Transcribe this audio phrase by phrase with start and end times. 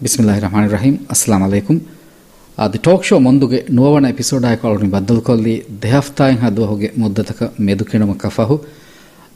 [0.00, 1.76] ಬಿಸ್ಮಿಲ್ಲಾಹಿ ರಹಮಾನಿ Rahim ಅಸ್ಸಲಾಂ ಅಲೈಕುಂ
[2.58, 8.56] the talk show ಮುಂದುಗೆ ನೋವಣ episode ಆಯ್ಕೊಳ್ಳಿ ಬದ್ದಲು ಕೊಲ್ಲಿ ದೆಹಫ್ತಾಯಿ ಹದು ಹೋಗೆ ಮುದ್ದತಕ ಮೆದುಕಿಣಮ ಕಫಹು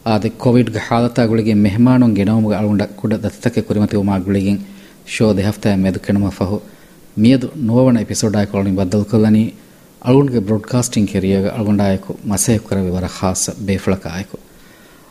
[0.06, 4.54] ಆದೆ ಕೋವಿಡ್ಗೆ ಹಾಲತಾಗಳಿಗೆ ಮೆಹಮಾನು ಗೆಣವಮುಗ ಅಳುಂಡ ಕುಡ ದತ್ತಕ್ಕೆ ಕುರಿಮತಿ ಉಮಾಗುಳಿಗೆ
[5.06, 6.58] ಶೋ ದೆಹಫ್ತಾಯ ಮೆದುಕಿಣಮ ಫಹು
[7.18, 9.44] ಮಿಯದು ನೋವಣ ಎಪಿಸೋಡ್ ಆಯ್ಕೊಳ್ಳಿ ಬದ್ದಲು ಕೊಲ್ಲನಿ
[10.02, 14.38] ಅಳುಂಡ್ಗೆ ಬ್ರಾಡ್ಕಾಸ್ಟಿಂಗ್ ಕೆರಿಯಾಗ ಅಳುಂಡಾಯಕು ಮಸೆ ಕರವಿ ವರ ಖಾಸ ಬೇಫಳಕ ಆಯ್ಕು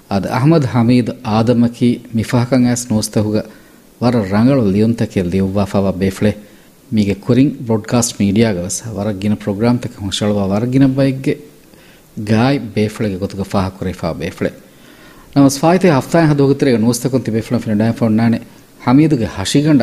[0.09, 3.38] ಅದು ಅಹಮದ್ ಹಮೀದ್ ಆದಮಕಿ ಮಿಫಾಕಂ ಆಸ್ ನೋಸ್ತಹುಗ
[4.02, 6.32] ವರ ರಂಗಳು ಲಿಯೊಂತಕೆ ಲಿಯುವ್ವಾಫವ ಬೇಫ್ಳೆ
[6.93, 11.33] ಮೀಗೆ ಕುರಿಂಗ್ ಬ್ರಾಡ್ಕಾಸ್ಟ್ ಮೀಡಿಯಾಗವಸ ವರಗಿನ ಪ್ರೋಗ್ರಾಮ್ ತಕ ಹೊಸಳುವ ವರಗಿನ ಬೈಗ್ಗೆ
[12.25, 14.50] ಗಾಯ್ ಬೇಫ್ಳೆಗೆ ಗೊತ್ತುಗ ಫಾಹ ಕುರಿಫಾ ಬೇಫ್ಳೆ
[15.36, 18.37] ನಮ್ಮ ಸ್ವಾಯತೆ ಹಫ್ತಾಯ ಹದು ಹೋಗುತ್ತಿರ ನೋಸ್ತಕೊಂತಿ ಬೇಫ್ಳೆ ಫಿನ ಡೈ ಫೋನ್ ನಾನೆ
[18.87, 19.82] ಹಮೀದುಗೆ ಹಸಿಗಂಡ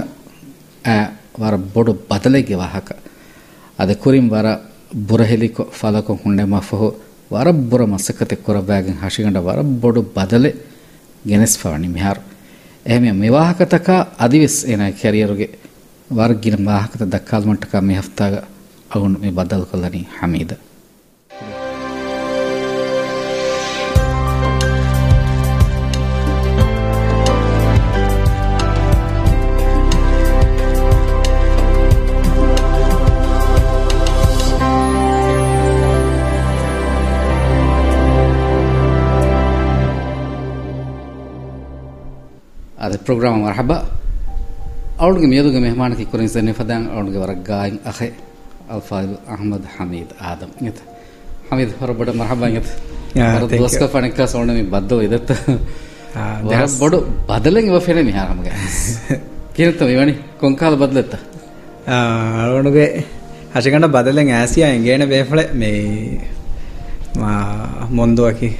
[0.87, 0.97] ಆ
[1.41, 2.89] ವರ ಬೊಡು ಬದಲೆಗೆ ವಾಹಕ
[3.79, 4.49] ಅದೆ ಕುರಿಂ ವರ
[5.07, 6.89] ಬುರಹೆಲಿಕೊ ಫಲಕೊ ಹುಂಡೆ ಮಫಹು
[7.33, 10.51] ವರ ಬುರ ಮಸಕತೆ ಕೊರಬಾಗಿನ ಹಸಿಗಂಡ ವರ ಬೊಡು ಬದಲೆ
[11.27, 12.23] ಗೆನೆಸ್ಫಾವಣಿ ಮಿಹಾರು
[12.90, 15.50] එහෙම මෙවාහකතක අදිවෙස් එන කැරියරුගේ
[16.10, 18.34] වර්ගින වාහකත දක්කාල් මට්ටක මේ හෆ්තාග
[18.92, 20.52] අවුන් මේ බදල් කොල්ලනි හමීද?
[42.85, 43.77] ಅದು ಪ್ರೋಗ್ರಾಮ್ ಮರ್ಹಬಾ
[45.01, 48.09] ಅವಳಿಗೆ ಮೇದುಗೆ ಮೆಹಮಾನಕ್ಕೆ ಕುರಿನ್ ಸನ್ನಿ ಫದಾಂಗ್ ಅವಳಿಗೆ ವರ ಗಾಯ್ ಅಖೆ
[48.71, 50.81] ಅಲ್ಫಾದ್ ಅಹಮದ್ ಹಮೀದ್ ಆದಮ್ ಇಂತ
[51.51, 52.71] ಹಮೀದ್ ಹೊರಬಡ ಮರ್ಹಬಾ ಇಂತ
[53.63, 55.33] ದೋಸ್ಕ ಫಣಕ ಸೌಂಡ ಮಿ ಬದ್ದು ಇದತ್ತ
[56.81, 58.51] ಬಡು ಬದಲಂಗೆ ವಫೆನೆ ಮಿ ಹಾರ ಮಗ
[59.57, 61.15] ಕಿರತ ವಿವಣಿ ಕೊಂಕಾಲ ಬದಲತ್ತ
[62.45, 62.87] ಅವಳಿಗೆ
[63.57, 65.71] ಹಸಿಗಂಡ ಬದಲೆಂಗೆ ಆಸಿಯಾ ಎಂಗೇನೆ ಬೇಫಳೆ ಮೇ
[67.91, 68.51] ಮೊಂದುವಕಿ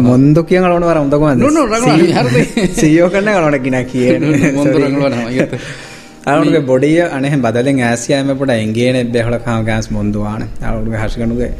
[0.00, 1.24] මොන්දු කිය ලන වර ොඳකම
[2.72, 4.22] සීයෝ කරන්න කින කියන
[6.26, 10.42] අරුගේ බොඩිය අනෙහ බදලෙන් ඇසියම පොට එන්ගේන බෙහල කාම ගෑස් මොන්දවාන.
[10.62, 11.52] අරුගේ හශකනුගේ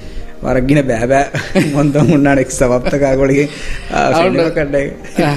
[0.42, 3.48] වරක්ගෙන බෑබෑ මොන්ද මුන්නාට එක් සවප්තකාගොලිගේ
[4.50, 4.76] කඩ්ඩ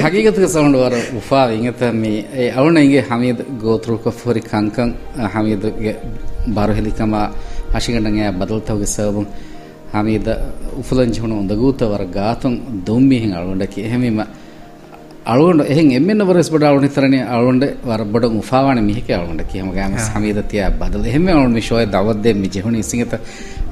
[0.03, 4.95] හකිගතක සවුන්ඩ වර උපා ඉඟත මේ අවුන ඉගේ හමීද ගෝතරුක ෆොරි කංකං
[5.33, 5.95] හමීදගේ
[6.47, 7.13] බරහෙලිකම
[7.73, 9.27] හශිගටගේ බදල්තවගේ සවබුන්
[9.94, 10.28] ಹಮೀದ
[10.80, 12.52] ಉಫುಲಂಜಿ ಹುಣ ಒಂದಗೂತ ವರ ಗಾತಂ
[12.88, 14.20] ದೊಮ್ಮಿ ಹಿಂಗೆ ಅಳಗೊಂಡಕಿ ಹೆಮಿಮ
[15.26, 20.06] ಅಳಗೊಂಡ ಹೆಂಗೆ ಎಮ್ಮೆನ್ನ ಬರಸ್ ಬಡ ಅಳಗೊಂಡಿ ತರನಿ ಅಳಗೊಂಡೆ ವರ ಬಡ ಮುಫಾವಾಣೆ ಮಿಹಿಕೆ ಅಳಗೊಂಡಕಿ ಹಮಗೆ ಆಮಸ್
[20.14, 23.14] ಹಮೀದ ತಿಯ ಬದಲ ಹೆಮ್ಮೆ ಅಳಗೊಂಡ ಮಿ ಶೋಯ ದಾವದ್ದೆ ಮಿ ಜೆಹುಣಿ ಸಿಂಗತ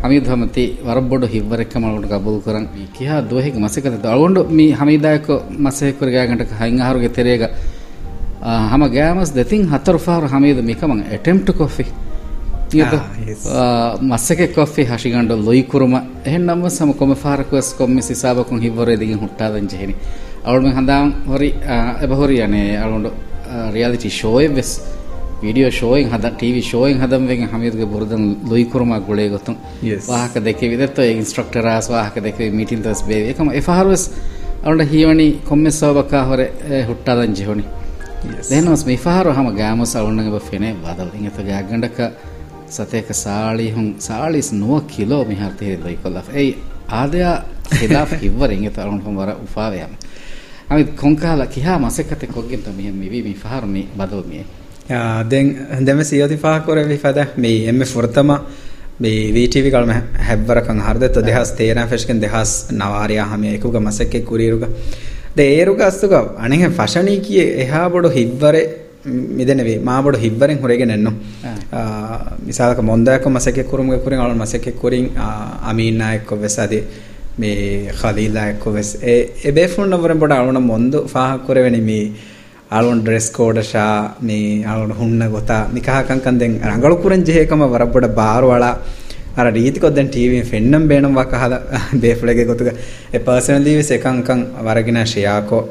[0.05, 2.67] ಹಮೀದ್ ಹಮತಿ ವರಬ್ಬೊಡು ಹಿವ್ವರೆಕ್ಕ ಅಳಗೊಂಡ ಕಬೂಲ್ ಕರಂ
[2.99, 7.45] ಕಿಹಾ ದೋಹಿಗೆ ಮಸಕತ ಅಳಗೊಂಡು ಮಿ ಹಮೀದಾಯಕ ಮಸೆಕುರಿಗೆ ಗಂಟಕ ಹಿಂಗಾರುಗೆ ತೆರೆಗ
[8.73, 11.87] ಹಮ ಗ್ಯಾಮಸ್ ದೆತಿಂಗ್ ಹತ್ತರ ಫಾರ್ ಹಮೀದ್ ಮಿಕಮಂ ಅಟೆಂಪ್ಟ್ ಕೊಫಿ
[12.74, 12.98] ತಿಯದ
[14.12, 15.96] ಮಸ್ಸಗೆ ಕೊಫಿ ಹಶಿಗಂಡು ಲೊಯ್ ಕುರುಮ
[16.28, 19.96] ಹೆಣ್ಣು ನಮ್ಮ ಸಮ ಕೊಮ್ಮೆ ಫಾರಕಸ್ ಕೊಮ್ಮೆ ಸಿಸಾಬಕು ಹಿಬ್ಬೊರೆದಿಗೆ ಹುಟ್ಟಾದಂ ಜೆಹನಿ
[20.46, 21.50] ಅವಳು ಹಂದಾಂ ಹೊರಿ
[22.06, 23.12] ಎಬ ಹೊರಿ ಅನೆ ಅವಳು
[23.74, 24.74] ರಿಯಾಲಿಟಿ ಶೋಯ್ ಬೆಸ್
[25.44, 29.54] ವಿಡಿಯೋ ಶೋಯಿಂಗ್ ಹದ ಟಿವಿ ಶೋಯಿಂಗ್ ಹದಂ ವೆಂಗೆ ಹಮೀದ್ಗೆ ಬುರದನ್ ಲೊಯ್ ಕುರುಮ ಗುಳೆ ಗೊತ್ತು
[30.12, 34.06] ವಾಹಕ ದೆಕ್ಕೆ ವಿದತ್ತೋ ಇನ್ಸ್ಟ್ರಕ್ಟರ್ ಆಸ್ ವಾಹಕ ದೆಕ್ಕೆ ಮೀಟಿಂಗ್ ತಸ್ ಬೇವೆ ಏಕಮ ಎಫಾರ್ವೆಸ್
[34.66, 36.48] ಅವಳ ಹೀವಣಿ ಕೊಮ್ಮೆ ಸೋಬಕ ಹೊರೆ
[36.90, 37.66] ಹುಟ್ಟಾದಂ ಜೆಹೋಣಿ
[38.52, 42.00] ದೇನೋಸ್ ಮಿಫಾರು ಹಮ ಗ್ಯಾಮಸ್ ಅವಳಂಗೆ ಫೆನೆ ವಾದಲ್ ಇಂಗತ ಗ್ಯಾಗಂಡಕ
[42.77, 46.53] ಸತೇಕ ಸಾಳಿ ಹುಂ ಸಾಳಿಸ್ ನುವ ಕಿಲೋ ಮಿಹಾರ್ ತಿಹಿ ಲೈ ಕೊಲ್ಲಫ್ ಏಯ್
[46.99, 47.27] ಆದಯ
[47.73, 49.95] ಖಿಲಾಫ್ ಹಿವ್ವರ ಇಂಗೆ ತರುಣ್ ಹುಂ ವರ ಉಫಾವೆ ಯಮ
[50.71, 54.41] ಅಮಿತ್ ಕೊಂಕಾಲ ಕಿಹಾ ಮಸಕತೆ ಕೊಗ್ಗಿಂತ ಮಿ ಮಿ ವಿ ಮಿ ಫಹರ್ ಮಿ ಬದಲ್ ಮಿ
[55.31, 55.51] ದೆನ್
[55.87, 58.33] ದೆಮೆ ಸಿಯೋತಿ ಫಾ ಕೊರೆ ವಿ ಫದ ಮಿ ಎಮ್ಮೆ ಫುರ್ತಮ
[59.03, 59.97] ಮಿ ವಿ ಟಿವಿ ಗಳ ಮೆ
[60.29, 64.65] ಹೆಬ್ಬರ ಕಂ ಹರ್ದೆ ತೊ ದೇಹಾಸ್ ತೇರಾ ಫೆಶ್ಕನ್ ದೇಹಾಸ್ ನವಾರಿಯಾ ಹಮೆ ಎಕುಗ ಮಸಕ್ಕೆ ಕುರಿರುಗ
[65.37, 66.15] ದೆ ಏರುಗ ಅಸ್ತುಗ
[66.45, 68.63] ಅಣೆಗೆ ಫಶಣಿ ಕಿಯೆ ಎಹಾ ಬಡು ಹಿವ್ವರೆ
[69.06, 71.12] මිදෙනවේ මාබොඩ හිබ්බරෙන් හොරගෙන එන්නු.
[72.42, 75.10] මිසාලක මොන්දායක මසකෙක් කුරුමගේ කුරින් අලුන් මසකෙක් කුරින්
[75.64, 76.80] අමීන් නායක වෙසදි
[77.38, 78.98] මේ ඛලීල් නායක වෙස්.
[79.04, 82.12] ඒ ඒ බේෆුන් නවරෙන් බඩ අලුන මොන්දු ෆාහ කුරෙවෙනි මේ
[82.72, 88.44] අලුන් ඩ්‍රෙස් කෝඩ ෂා මේ අලුන හුන්න ගොතා නිකහකන් කන්දෙන් රංගලු කුරෙන් ජෙහෙකම වරබඩ බාර
[88.44, 88.74] වලා
[89.36, 91.54] අර රීතිකොත්දැන් ටීවෙන් ෆෙන්න්නම් බේනම් වක හල
[92.02, 92.70] බේෆ්ලගේ ගොතුක.
[93.12, 95.62] එ පර්සනල් දීවි සකංකං වරගෙන ශ්‍රයාකෝ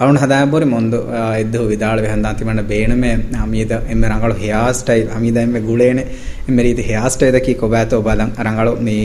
[0.00, 0.98] ಅವನು ಹದಾಬೋರಿ ಮೊಂದು
[1.38, 3.12] ಎದ್ದು ವಿದಾಳವೆ ಹಂದಾಂತಿಮಣ್ಣ ಬೇಣಮೆ
[3.42, 6.04] ಅಮೀದ ಎಮ್ಮೆ ರಂಗಳು ಹೇರ್ ಸ್ಟೈಲ್ ಅಮೀದ ಎಮ್ಮೆ ಗುಳೇನೆ
[6.48, 8.96] ಎಮ್ಮೆ ರೀತಿ ಹೇರ್ ಸ್ಟೈಲ್ ಕಿ ಕೊಬಾತೋ ಬಾಲಂ ರಂಗಳು ಮೀ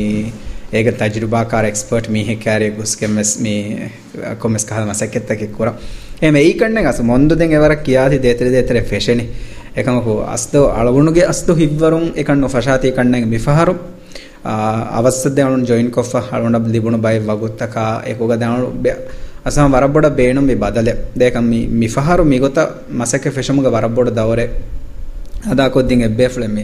[0.71, 3.91] ඒක තජරුබාකාර එක්ස්පර්ට් මීහෙ කෑරේ ගුස් කෙමස් මේ
[4.37, 5.69] කොමස් කහල මසකෙත්තක කුර
[6.21, 9.27] එම ඒ කන්නේ ගස මොන්දු දෙන් එවර කියාති දේතර දේතර ෆෙෂනි
[9.75, 13.75] එකමකු අස්දෝ අලවුණුගේ අස්දු හිවරුන් එකන්න ෆෂාති කන්නේ මිෆහරු
[14.91, 18.67] අවස්සද අනුන් ජොයින් කොෆ හලුණ ලිබුණු බයි වගුත්තකා ඒකෝග දනු
[19.49, 22.59] ಅಸಮ ವರಬ್ಬೊಡ ಬೇಣು ಮಿ ಬದಲೆ ದೇಕ ಮಿ ಮಿಫಹರು ಮಿಗೊತ
[22.99, 24.45] ಮಸಕೆ ಫೆಶಮುಗ ವರಬ್ಬೊಡ ದವರೆ
[25.51, 26.63] ಅದಾ ಕೊದ್ದಿಂ ಎಬ್ಬೇಫ್ಲೆ ಮಿ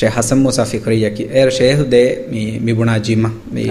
[0.00, 3.26] ಶೇ ಹಸಂ ಮುಸಾ ಫಿಕ್ರಿಯಕಿ air ಶೇಹು they me ಮಿಬುಣಾ gym
[3.56, 3.66] me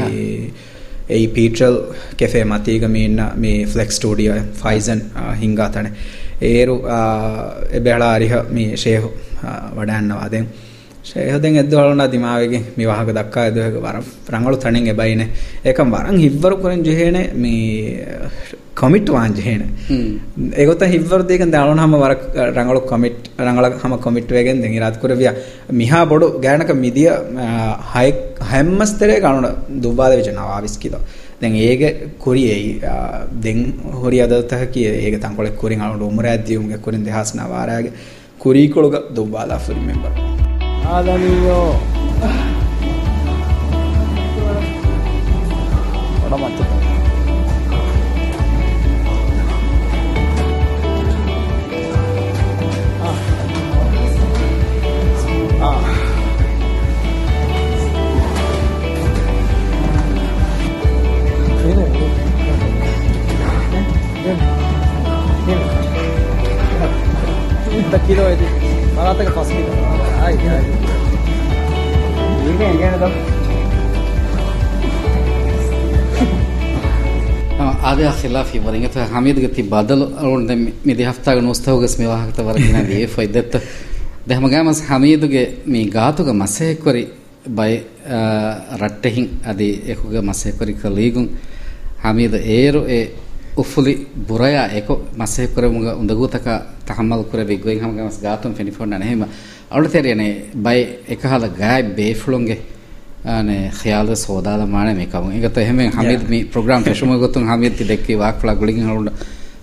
[1.10, 1.76] ei petrol
[2.14, 5.00] cafe matiga mi inna mi flex studio Pfizen
[5.36, 5.90] hinga tane
[6.42, 6.76] ඒරු
[7.72, 9.10] එබෙහලා අරිහ මේ ෂේහු
[9.76, 10.28] වඩන්නවා
[11.07, 13.97] දැන් ෂේහදෙන් එද්දවලුණා දිමාවෙගේ මේ වහක දක්කා එදවක වර
[14.35, 15.29] රංගලු තණින් එබයිනේ.
[15.65, 17.99] ඒකම් වරන් හිව්වරු කරන් ජෙහෙනේ මේ
[18.75, 19.69] කමිට් වාන් ජෙහෙනේ.
[20.61, 22.13] ඒගොත හිව්වරු දෙකෙන් දාලන හැම වර
[22.57, 25.35] රංගලු කමිට් රංගල හැම කමිට් වෙගෙන් දෙන් ඉරාත් කරවියා.
[25.73, 27.11] මිහා බොඩු ගෑනක මිදිය
[27.93, 28.09] හය
[28.51, 31.03] හැම්මස්තරේ ගණන දුබ්බාද වෙච නවාවිස් කිලෝ
[31.41, 31.83] දැන් ඒක
[32.19, 32.81] කොරියයි
[33.45, 33.59] දෙන්
[34.03, 34.89] හොරි අදතහ කිය.
[35.07, 37.93] ඒක තංකොලෙක් කොරින් අලුට උමර ඇද්දියුම්ගේ කොරින් දෙහස් නවාරයාගේ
[38.43, 40.26] කුරීකොළුග දුබ්බාලා ෆුරි මෙම්බර්
[40.89, 41.75] あだみよ。
[46.25, 46.77] あらまちょっと
[67.91, 68.66] だけど
[69.07, 69.65] මහාතක පස්සේ
[70.21, 70.71] ආයි ආයි.
[72.49, 73.13] ඉන්නේ යන්නේ තම
[77.83, 80.41] ආදේ خلاف يمرنت حميد قلت بدل اون
[80.87, 83.63] مدي هفتاغ نوستوغس مي واحد تورنا دي فايدت
[84.27, 87.03] දැහම ගෑමස් හමීදුගේ මේ ගාතුග මසයෙක්වරි
[87.49, 87.75] බයි
[88.81, 91.27] රට්ටෙහින් අදී එකුග මසයෙක්වරි කලීගුන්
[92.05, 93.05] හමීද ඒරු ඒ
[93.57, 93.95] උෆුලි
[94.29, 99.25] බුරයා එක මසයෙක්වරමුග උඳගූතකා මසේ කරමුග උඳගුතක තහමල් කර බිග්වෙන් හම ගමස් ගාතුම් ෆෙනිෆොන් නහෙම
[99.71, 102.77] අවුලතරියනේ බයි එකහල ගායි බේෆ්ලොන්ගේ
[103.27, 107.85] ane khayal sodala mane me kamun egata ehme hamid mi program feshuma gotun hamid ti
[107.85, 109.13] dekki wak flag gulin halunda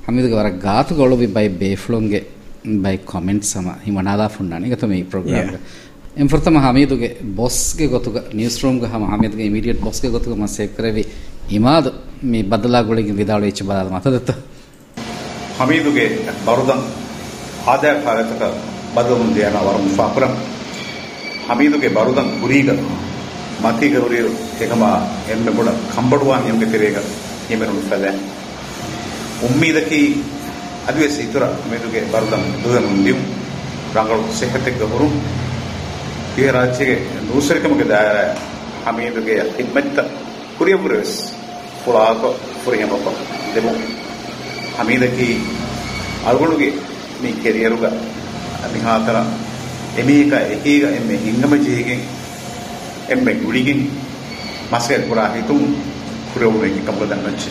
[0.08, 2.24] hamid ga warak gaatu golobi by beflonge
[2.66, 5.60] by comment sama himanala funnani egata me program ga
[6.18, 10.02] em fortama hamid ge boss ge gotuga news room ga hama hamid ge immediate boss
[10.02, 11.06] ge gotuga ma save karevi
[11.50, 14.36] imad me badala gulin vidalu ich badala matadatta
[15.60, 17.03] hamid ge barudan
[17.66, 18.32] ආදාය කාලයක
[18.96, 20.34] බදවුන් දෙයන වරම් ෆාපරම්
[21.48, 22.70] හමීදුගේ බරුදන් කුරීග
[23.62, 24.28] මතිගවරිය
[24.60, 24.84] එකම
[25.28, 26.98] එන්න පොඩ කම්බඩුවන් එම්ගේ පෙරේක
[27.50, 28.16] එමරුන් සැලෑ.
[29.42, 30.02] උම්මීදකි
[30.86, 33.22] අදවස් ඉතුර මේදුගේ බරුදන් දුදන් දියුම්.
[33.94, 35.08] රංගල සෙහතෙක් ගහුරු.
[36.38, 38.26] ඒ රාජ්‍යයේ නූසරිකමක දායරය
[38.86, 39.98] හමීදුගේ හිම්මත්ත
[40.58, 41.12] කුරියපුරස්
[41.84, 42.22] පුලාක
[42.64, 42.94] පුරියමප
[43.54, 43.72] දෙමු.
[44.78, 45.30] හමීදකි
[46.26, 46.74] අල්ගොණුගේ
[47.23, 47.87] ಹಮೀದಕಿ ಅಳುಗುಳುಗೆ ನೀ ಕೆರಿಯರುಗ
[48.75, 49.19] ನಿಹಾತರ
[50.03, 51.97] ಎಮೀಗ ಎಕೀಗ ಎಮ್ಮೆ ಹಿಂಗಮ ಜೀಗೆ
[53.09, 53.79] embe gurigin
[54.71, 55.61] masker pura hitum
[56.31, 57.51] pura ure ki kambo dan noche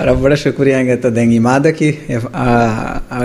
[0.00, 1.86] ರಬ್ಬಡ ಶುಕ್ರಿಯಾಂಗತ್ತ ದೆಂಗ್ ಇಮಾದಕಿ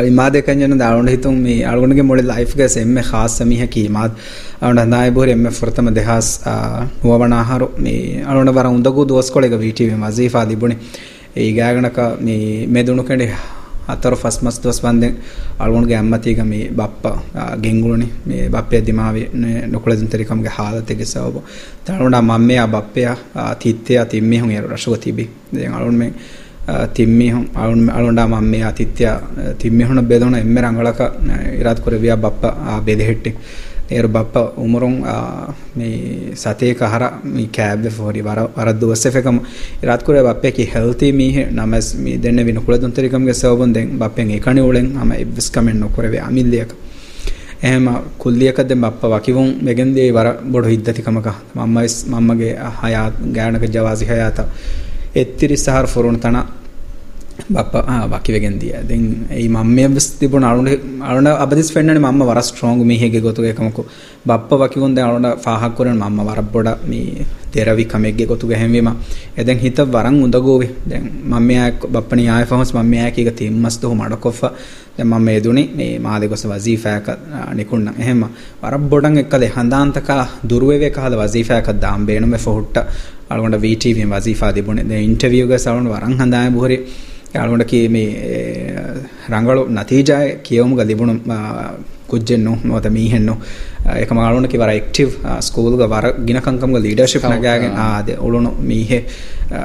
[0.09, 4.13] ಇಮಾದೆ ಕಂಜನ ದಾಳೊಂಡ ಹಿತುಂ ಮಿ ಅಳಗೊಂಡಗೆ ಮೊಳಿ life ಗೆ ಎಮ್ಮೆ ಖಾಸ್ ಸಮೀಹ ಕಿ ಇಮಾದ್
[4.61, 6.31] ಅಳೊಂಡ ನಾಯ ಬೋರಿ ಎಮ್ಮೆ ಫುರ್ತಮ ದೇಹಾಸ್
[7.01, 7.95] ನುವವಣ ಆಹಾರು ಮಿ
[8.31, 10.77] ಅಳೊಂಡ ಬರ ಉಂದಗು ದೋಸ್ಕೊಳೆಗ ವಿಟಿವಿ ಮಜೀಫಾ ದಿಬುಣಿ
[11.43, 12.37] ಈ ಗಾಗಣಕ ಮಿ
[12.75, 13.27] ಮೆದುಣು ಕಂಡಿ
[13.88, 15.14] අතර ෆස් මස් දොස් වන්දෙන්
[15.58, 17.04] අල්ගොන්ගේ අම්මතිග මේ බප්ප
[17.62, 19.28] ගෙංගුළුනි මේ බප්පය දිමාවේ
[19.66, 21.36] නොකලදින් තරිකම්ගේ හාලතෙගේ සවබ.
[21.84, 23.04] තරුණා මම්මේ බප්පය
[23.60, 25.30] තිත්තය තිම්මේ හුන් එරු රශුව තිබි.
[25.54, 26.12] දැන් අලුන් මේ
[26.88, 29.04] තිම්මිහුන් අලුන් අලුන්ඩා මම්මේ තිත්‍ය
[29.58, 31.00] තිම්මිහුන බෙදුන එම්මෙ රංගලක
[31.60, 32.42] ඉරාත් කරවියා බප්ප
[32.84, 33.36] බෙදෙහෙට්ටි
[33.88, 34.94] ඒරු බප්ප උමරුන්
[35.76, 39.38] මේ සතේක හර මේ කෑබ් ෆෝරි වර වර දුවස්සෙකම
[39.82, 43.86] ඉරාත් කුරේ බප්පේ කි හෙල්ති මීහ නමස් මේ දෙන්න වින කුල දුන් තරිකම්ගේ සවබන් දෙන්
[43.98, 46.70] බප්පෙන් ඒකණි උලෙන් අම ඉබ්ස් කමෙන් නොකරවේ අමිල්ලියක.
[47.62, 47.86] එහෙම
[48.18, 51.28] කුල්ලියකද බප්ප වකිවුන් මෙගෙන්දී වර බොඩ හිද්දතිකමක.
[51.54, 54.38] මම්මයිස් මම්මගේ හයාත් ගෑනක ජවාසි හයාත.
[55.14, 56.36] එත්තිරි සහර ෆොරුන් තන
[57.46, 57.74] බප්ප
[58.12, 60.68] වකිවගෙන් දිය දෙන් ඒ මම්මය වෙස් තිබුණ අරුණ
[61.02, 63.82] අරුණ අබදිස් ෆෙන්න්නන මම වර ස්ට්‍රෝංග මේහෙගේ ගොතු එකමකු
[64.26, 68.90] බප්ප වකිවුන්ද අරුණ පාහක් කරන මම වරබ්බොඩ මේ තෙරවි කමෙක්ගේ ගොතු ගැහැවීම
[69.36, 74.40] එදැන් හිත වරන් උදගෝවේ දැන් මම්මයක් බප්පන ආය පහස් මම්මයකක තිම්මස්තුහ මඩ කොෆ
[74.96, 77.08] දැන් මම එදුනි මේ මාදෙගොස වසීෆෑක
[77.54, 78.22] නිකුන්න එහෙම
[78.62, 80.10] වරබ්බොඩන් එක්කලේ හඳාන්තක
[80.44, 82.78] දුරුවේ කහද වසීෆෑක දාම් බේනුම ෆොහුට්ට.
[83.28, 86.80] අලගොඩ VTV වසීෆා දිබුණේ දැන් ඉන්ටර්වියු එක සවුන් වරන් හඳාය බුහරේ.
[87.35, 88.05] යාළුවන්ට මේ
[89.33, 91.13] ರಂಗಳು ನತೀಜಾಯ ಕಿಯೋಮುಗ ಲಿಬುಣು
[92.07, 93.33] ಕುಜ್ಜೆನ್ನು ನೋತ ಮೀಹೆನ್ನು
[94.01, 98.99] ಏಕ ಮಾಳುಣಕಿ ವರ ಆಕ್ಟಿವ್ ಸ್ಕೂಲ್ಗ ವರ ಗಿನಕಂಕಂಗ ಲೀಡರ್ಶಿಪ್ ನಗಾಗೆ ಆದೆ ಉಳುಣು ಮೀಹೆ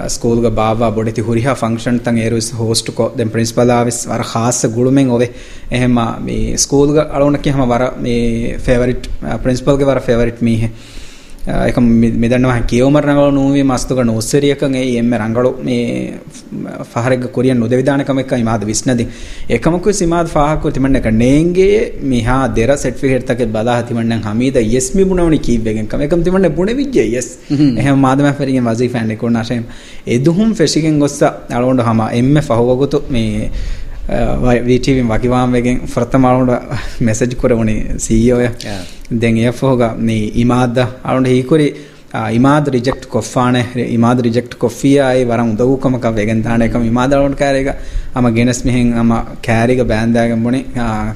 [0.06, 5.10] ಸ್ಕೂಲ್ಗ ಬಾವಾ ಬೊಡಿತಿ ಹುರಿಹಾ ಫಂಕ್ಷನ್ ತಂ ಏರುಸ್ ಹೋಸ್ಟ್ ಕೊ ದೆನ್ ಪ್ರಿನ್ಸಿಪಲ್ ಆವಿಸ್ ವರ ಖಾಸ್ ಗುಳುಮೆಂ
[5.10, 5.28] ಒವೆ
[5.72, 8.14] ಎಹೆಮ ಮೀ ಸ್ಕೂಲ್ಗ ಅಳುಣಕಿ ಹಮ ವರ ಮೀ
[8.68, 9.08] ಫೇವರಿಟ್
[9.42, 10.70] ಪ್ರಿನ್ಸಿಪಲ್ಗೆ ವರ ಫೇವರಿಟ್ ಮೀಹೆ
[11.41, 11.77] එක
[12.15, 16.19] මෙදන්නවා කියවමර රංගල නූවේ මස්තුක නොස්සරියකන් ඒ එම්ම රංගලු මේ
[16.85, 19.07] ෆහරෙග කොරියන් නොදෙවිදානකම එකයි මාද විස්නදි
[19.49, 25.03] එකමකු සිමාද ෆාහකු තිමන්න එක නේන්ගේ මිහා දෙර සර්ටිෆිකේට් තක බලා තිමන්න හමීද yes මි
[25.03, 29.65] බුණවනි කීවෙගෙන් කම එකම තිමන්න බුණ විජ්ජේ yes එහෙම මාදම ෆරිගෙන් වසීෆාන් එකොන් නැෂෙම්
[30.09, 31.21] එදුහුම් ෆෙෂිගෙන් ගොස්ස
[31.51, 33.49] අලොන්ඩ හම එම්ම ෆහවගතු මේ
[34.63, 36.51] වීටීවින් වකිවාම්වගෙන් ෆ්‍රත්තමාලුට
[37.01, 38.49] මෙසජ් කරවුණේ සීෝය
[39.21, 41.67] දෙන් එෆෝග නී ඉමාද අරුන්ට හීකුරි
[42.31, 47.69] ඉමාද රිජෙක්ට් කොෆානේ ඉමාද රිජෙක්ට් කොෆියායි වරන් උදව්කමක වෙගෙන් දාන එකම ඉමාද අරුන්ට කෑරේක
[48.13, 50.65] අම ගෙනස් මෙහෙන් අම කෑරික බෑන්දාගෙන් බොනේ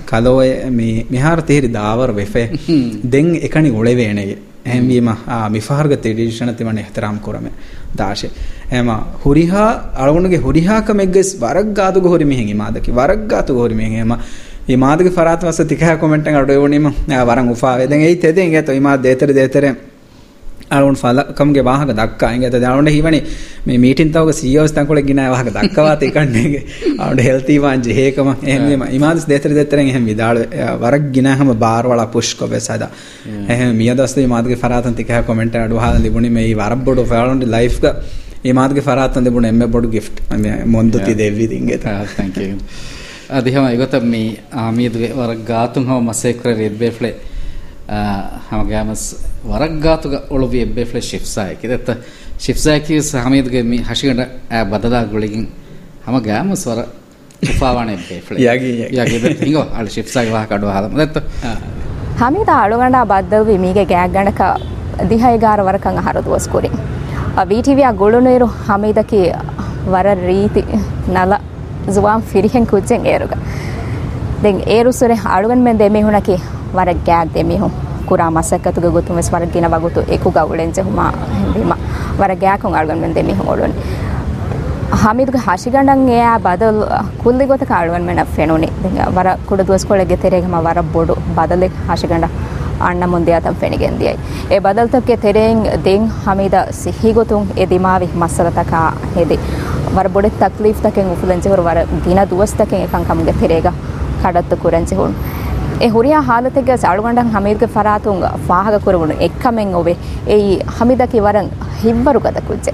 [0.05, 2.49] කලෝය මේ මිහාර තේරි දාවර වෙෆේ
[3.09, 5.09] දෙන් එකනි උලෙවේනගේ එහෙන්වීම
[5.49, 7.49] මිෆාර්ග තෙඩිෂණ තිමන එහතරම් කරම
[7.95, 8.31] දාශේ
[8.75, 8.91] හැම
[9.23, 14.13] හුරිහා අරවුණගේ හුරිහාක මෙග්ගස් වරග්ගාතු ගොහරි මිහෙන් ඉමාදකි වරග්ගාතු ගොහරි මිහෙන් හැම
[14.69, 17.87] ඉමාදකි ෆරාත් වස තිකහ කොමෙන්ට් එක අඩේ වුණීම වරන් උපාවේ.
[17.87, 19.65] දැන් එයි තෙදෙන් ඇත ඉමාද දෙතර දෙතර
[20.71, 22.31] අරුන් ෆලකම්ගේ වාහක දක්කා.
[22.39, 23.19] ඇත දරුන්ට හිවනි
[23.65, 26.63] මේ මීටින් තවක සීෝස් තකොල ගෙන වාහක දක්කවාත එකන්නේ
[26.99, 30.41] අුට හෙල්තීවාන් ජහේකම එහම ඉමාදස් දෙතර දෙතරෙන් එහෙම විදාල
[30.81, 32.89] වරක් ගෙන හම බාරවල පුෂ්කො වෙසද
[33.49, 37.85] එහ මියදස්ේ මාදගේ පරාතන්තික කොමෙන්ට අඩු හල ලිබුණ මේ වරබ්බොඩු ෆලන්ට ලයිෆ්ක
[38.45, 40.19] ಈ ಮಾತಿಗೆ ಫರಾತ್ ಅಂದೆ ಎಮ್ಮೆ ಬಡು ಗಿಫ್ಟ್
[40.73, 42.57] ಮೊಂದು ತಿದೆವಿ ಹಿಂಗೆ ಥ್ಯಾಂಕ್ ಯು
[43.35, 44.23] ಅದು ಹೆಮ ಗೊತ್ತ ಮೀ
[44.63, 47.11] ಆಮೀದ್ಗೆ ವರಗ್ ಗಾತು ಹವ ಮಸೇಕ್ರೆ ಎಬ್ಬೆಫ್ಲೆ
[48.49, 49.05] ಹಮಗೆ ಮಸ್
[49.45, 51.91] ವರಗ್ ಗಾತುಗ ಒಳವಿ ಎಬ್ಬೆಫ್ಲೆ ಶಿಫ್ಸ್ ಆಯ್ಕೆ ದತ್ತ
[52.39, 55.41] ಶಿಫ್ಸ್ ಆಯ್ಕೆ ಹಮೀದ್ಗೆ ಮೀ ಹಸಿಗಂಡ ಆ ಬದಲಾಗುಳಿಗೆ
[56.07, 56.81] ಹಮ ಗ್ಯಾಮಸ್ ವರ
[57.47, 61.17] ಉಪಾವಣೆ ಎಬ್ಬೆಫ್ಲೆ ಯಾಗಿ ಯಾಗಿ ಹಿಂಗೋ ಅಲ್ಲಿ ಶಿಫ್ಸ್ ಆಗಿ ವಾಹ ಕಡುವ ಹಾದ ಮದತ್ತ
[62.21, 64.41] ಹಮೀದ ಅಳುಗಂಡ ಬದ್ದವಿ ಮೀಗೆ ಗ್ಯಾಗ್ ಗಂಡಕ
[65.09, 66.69] ದಿಹೈಗಾರ ವರಕಂಗ ಹರದು ವಸ್ಕೂರಿ
[67.50, 69.20] ವಿಟಿವಿಯ ಗುಳುನೀರು ಹಮೀದಕಿ
[69.88, 70.62] ವರ ರೀತಿ
[71.08, 71.32] ನಲ
[71.94, 73.34] ಜುವಾಂ ಫಿರಿಹೆನ್ ಕುಜ್ಜೆನ್ ಏರುಗ
[74.42, 76.36] ದೆನ್ ಏರುಸುರೆ ಅಳುಗನ್ ಮೆನ್ ದೆಮಿಹುಣಕಿ
[76.74, 77.68] ವರ ಗ್ಯಾಗ್ ದೆಮಿಹು
[78.08, 81.72] ಕುರಾ ಮಸಕ್ಕತುಗ ಗೊತ್ತು ಮೆಸ್ ವರ ಗಿನ ವಗುತು ಏಕುಗ ಉಳೆಂಜೆ ಹುಮಾ ಹೆಂದಿಮ
[82.20, 83.76] ವರ ಗ್ಯಾಕುಂ ಅಳುಗನ್ ಮೆನ್ ದೆಮಿಹು ಒಳುನಿ
[85.00, 86.80] ಹಮೀದ್ಗೆ ಹಸಿಗಂಡಂಗ್ ಏ ಬದಲ್
[87.22, 88.68] ಕುಲ್ಲಿ ಗೊತ್ತ ಕಾಳುವನ್ ಮೆನ ಫೆಣುನಿ
[89.16, 92.26] ವರ ಕುಡ ದೋಸ್ಕೊಳಗೆ ತೆರೆಗೆ ವರ ಬೋಡು ಬದಲಿ ಹಸಿಗಂಡ
[92.88, 94.14] ಅಣ್ಣ ಮುಂದೆ ಆತಂ ಫೆಣಿಗೆಂದಿಯೈ
[94.54, 98.72] ಎ ಬದಲ್ತಕ್ಕೆ ತೆರೆಂಗ್ ದೆಂಗ್ ಹಮೀದ ಸಿಹಿ ಗೊತ್ತುಂ ಎ ದಿಮಾವಿ ಮಸಲತಕ
[99.16, 99.38] ಹೆದಿ
[99.94, 103.68] ವರ ಬೊಡೆ ತಕ್ಲೀಫ್ ತಕೆಂಗ್ ಉಫುಲೆಂಚೆ ಹೊರ ವರ ದಿನ ದುವಸ್ತಕೆಂಗ್ ಎಕಂ ಕಮ್ಗೆ ತೆರೆಗ
[104.22, 105.14] ಕಡತ್ತು ಕುರೆಂಚೆ ಹುಣ್
[105.80, 109.94] ಎ ಹುರಿಯ ಹಾಲತೆಗೆ ಸಾಳುಗಂಡಂಗ್ ಹಮೀದ್ಗೆ ಫರಾತುಂಗ ಫಾಹಗ ಕುರುಗುಣು ಎಕ್ಕಮೆಂಗ್ ಒವೆ
[110.28, 112.72] ಏಯಿ ಹಮೀದಕಿ ವರಂಗ್ ಹಿವ್ವರು ಗದ ಕುಜ್ಜೆ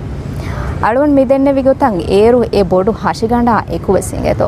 [0.87, 4.47] ಅಳುವನ್ ಮಿದೆನ್ನೆ ಗೊತ್ತಂಗ್ ಏರು ಎ ಬೋಡು ಹಸಿಗಂಡ ಎಕುವೆಸಿಂಗೆತೋ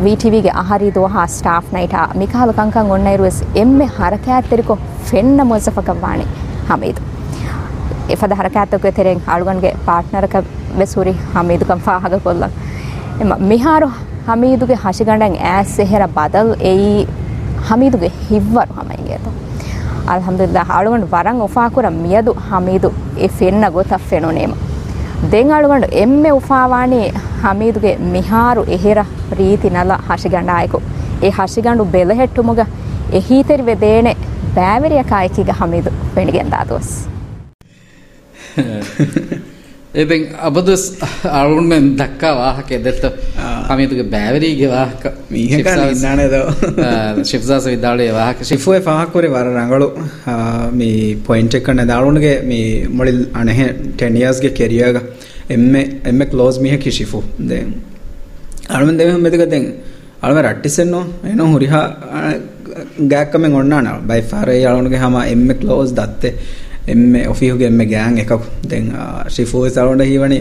[0.00, 4.76] ವಿಟಿವಿಗೆ ಅಹರಿ ದೋಹ ಸ್ಟಾಫ್ ನೈಟ ಮಿಕಾಲು ಕಂಕಂ ಒನ್ನೈರುವೆಸ್ ಎಮ್ಮೆ ಹರಕ್ಯಾತ್ತೆರಿಕೊ
[5.08, 6.26] ಫೆನ್ನ ಮೊಸಫಕ ವಾಣಿ
[6.70, 7.02] ಹಮೀದು
[8.14, 10.36] ಎಫದ ಹರಕ್ಯಾತಕ್ಕೆ ತೆರೆಂಗ್ ಅಳುಗನ್ಗೆ ಪಾರ್ಟ್ನರ್ಕ
[10.78, 12.44] ವೆಸೂರಿ ಹಮೀದು ಕಂ ಫಾಹಗ ಕೊಲ್ಲ
[13.22, 13.88] ಎಮ್ಮ ಮಿಹಾರು
[14.28, 16.94] ಹಮೀದುಗೆ ಹಸಿಗಂಡಂಗ್ ಆಸ್ ಸೆಹರ ಬದಲ್ ಏಯಿ
[17.68, 19.30] ಹಮೀದುಗೆ ಹಿವ್ವರು ಹಮೈಗೆತೋ
[20.12, 24.52] ಅಲ್ಹಮ್ದುಲಿಲ್ಲಾಹ್ ಅಳುಗಂಡು ವರಂಗ್ ಉಫಾಕುರ ಮಿಯದು ಹಮೀದು ಎ ಫೆನ್ನ ಗೊತ್ತ ಫೆನೋನೇಮ
[25.32, 27.00] ದೆನ್ ಅಳುಗಂಡು ಎಮ್ಮೆ ಉಫಾವಾಣಿ
[27.44, 29.00] ಹಮೀದುಗೆ ಮಿಹಾರು ಎಹಿರ
[29.32, 30.80] ರೀತಿ ನಲ ಹಸಿಗಂಡಾಯಕು
[31.22, 32.60] ಎ ಹಸಿಗಂಡು ಬೆಲೆಹೆಟ್ಟುಮುಗ
[33.12, 34.14] ಎಹೀತೆರಿವೆ ದೇಣೆ
[34.54, 36.94] ಬ್ಯಾವೆರಿಯ ಕಾಯಕಿಗ ಹಮೀದು ಬೆಣಿಗೆಂದಾದೋಸ್
[39.93, 40.73] ඒතින් අබදු
[41.31, 43.03] අරුන්ෙන් දක්කා වාහක එදෙට
[43.67, 46.35] අමිතුක බෑවරීගේ වාහක මීහක ඉන්නනද
[47.23, 49.87] ශිප්සාස විදාලේ වාහක ශිෆුව පහක්කොරේ වර රඟලු
[50.73, 53.67] මේ පොයින්ට් එක නදාරුණගේ මේ මොලිල් අනහෙ
[53.97, 55.07] 10 years ගේ කැරියර් එක.
[55.49, 57.69] එම්මෙ එම්මෙ ක්ලෝස් මීහ කිෂිෆු දැන්
[58.69, 59.65] අරුන් දෙමෙ මෙතක දැන්
[60.23, 61.85] අරුම රට්ටිසෙන්නෝ එනෝ හුරිහා
[63.09, 66.33] ගෑක්කමෙන් ඔන්නාන බයි ෆාරේ අරුණගේ හැම එම්මෙ ක්ලෝස් දත්තේ.
[66.91, 68.31] එම්ම ඔෆිහුගේ එම්ම ගෑන් එකක්.
[68.65, 68.85] දෙන්
[69.29, 70.39] ශිෆූ සලොන්ඩ හීවනි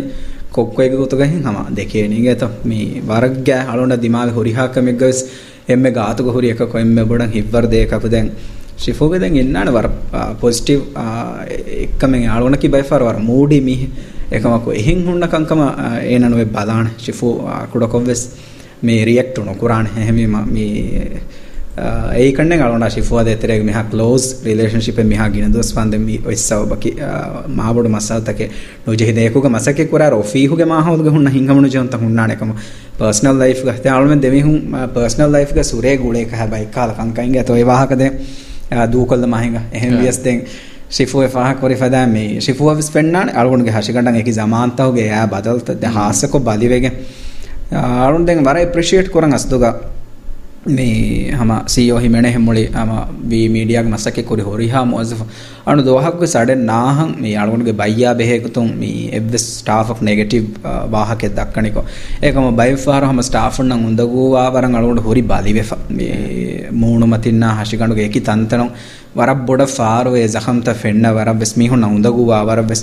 [0.51, 5.19] කොක්කෝ එක උතුගහින් හම දෙකේ නීගේ එත මේ වරක් ගෑ හලොන්ඩ දිමාගේ හොරිහාක මෙග්ගස්
[5.69, 8.31] එම්ම ගාතුක හොරි එකක් එම්ම බොඩන් හිබ්වර් දේකපු දැන්.
[8.79, 9.89] ශිෆූගේ දැන් එන්නාන වර
[10.41, 10.81] පොසිටිව්
[11.79, 13.83] එක්කම ආලොනකි බයිෆර් වර මූඩි මිහ
[14.31, 15.63] එකමකෝ එහෙන් හුන්න කංකම
[16.05, 16.87] ඒනනුවේ බදාන.
[16.99, 17.35] ශිෆූ
[17.73, 18.23] කුඩකොබ්වෙස්
[18.83, 21.21] මේ රියෙක්ට් නොකුරාන හැම මේ
[21.81, 25.95] ඒකන ගලන ශිපුව දෙතරෙක් මෙහ ලෝස් රිලේශිප මෙහ ගිනද ස්පන්ද
[26.27, 26.91] ඔස්සව බකි
[27.51, 28.41] මහබොඩු මසල්තක
[28.87, 32.53] නොජෙහි දෙකුක මසක කරා ොෆීහුගේ මහෝද හුන්න හිංගමන ජන්ත හුන්නානකම
[32.99, 38.03] පර්ස්නල් ලයි් ගහතයාලම දෙමිහුම් පර්ස්නල් ලයි් සුරේ ගුලේක හැබයි කාල කංකයින්ගේ තොයි වාහකද
[38.89, 40.45] දූකොල්ද මහිංග එහෙම වියස්තෙන්
[40.91, 45.93] ශිපුව පහකොරි පදෑ මේ ශිපුව ස්පෙන්න්නන් අලුුණගේ හශිකටන් එක සමාන්තාවගේ ෑ බදල්ත mm.
[45.93, 46.91] හාසකො බලිවේග
[47.73, 49.75] ආරුන්දෙන් වර ප්‍රශේට් කරන අස්තුගා
[50.63, 52.91] මේ හම සීෝ හිමෙනෙ මුලි ම
[53.25, 55.21] වී මීඩියක් මසකෙ කුරි හොරි හා මුවසෆ
[55.67, 60.45] අනු දොහක්ග සඩ නාහන් මේ අලුගුණගේ බයියා බෙහෙකුතුන් මේ එබ්වෙස් ස්ටාෆක් නෙගටිව්
[60.87, 61.85] වාහකෙ දක්කනිකෝ
[62.23, 68.69] ඒකම බයිෆාර හම ස්ටාෆන්න උඳගූවා වරන් අලුගුණට හොරි බලිවෙෆ මේ මූුණු මතින්නා හශිකණුගේ එකකි තන්තනම්
[69.17, 72.83] වරක් බොඩ ෆාරුවේ සහම්ත ෆෙන්න වර බෙස් මිහුණ උඳගූවා වර බෙස්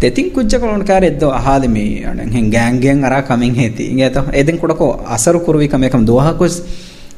[0.00, 3.84] තෙතින් කුච්චකලොන් කාර එද්ද අහාද මේ අනෙන් ගෑන්ගෙන් අරා කමින් හේති.
[3.86, 6.56] ඉගේ ඇත එදින් කොඩකෝ අසරු කුරුවිකම එකම දොහකුස්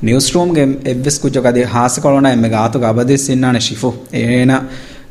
[0.02, 3.92] නිවස්රූම්ගේ එබ්වෙස් කුජකද හාසකොලන එම ගාතුක අබදෙස් ඉන්නාන ශිෆු.
[4.14, 4.52] ඒන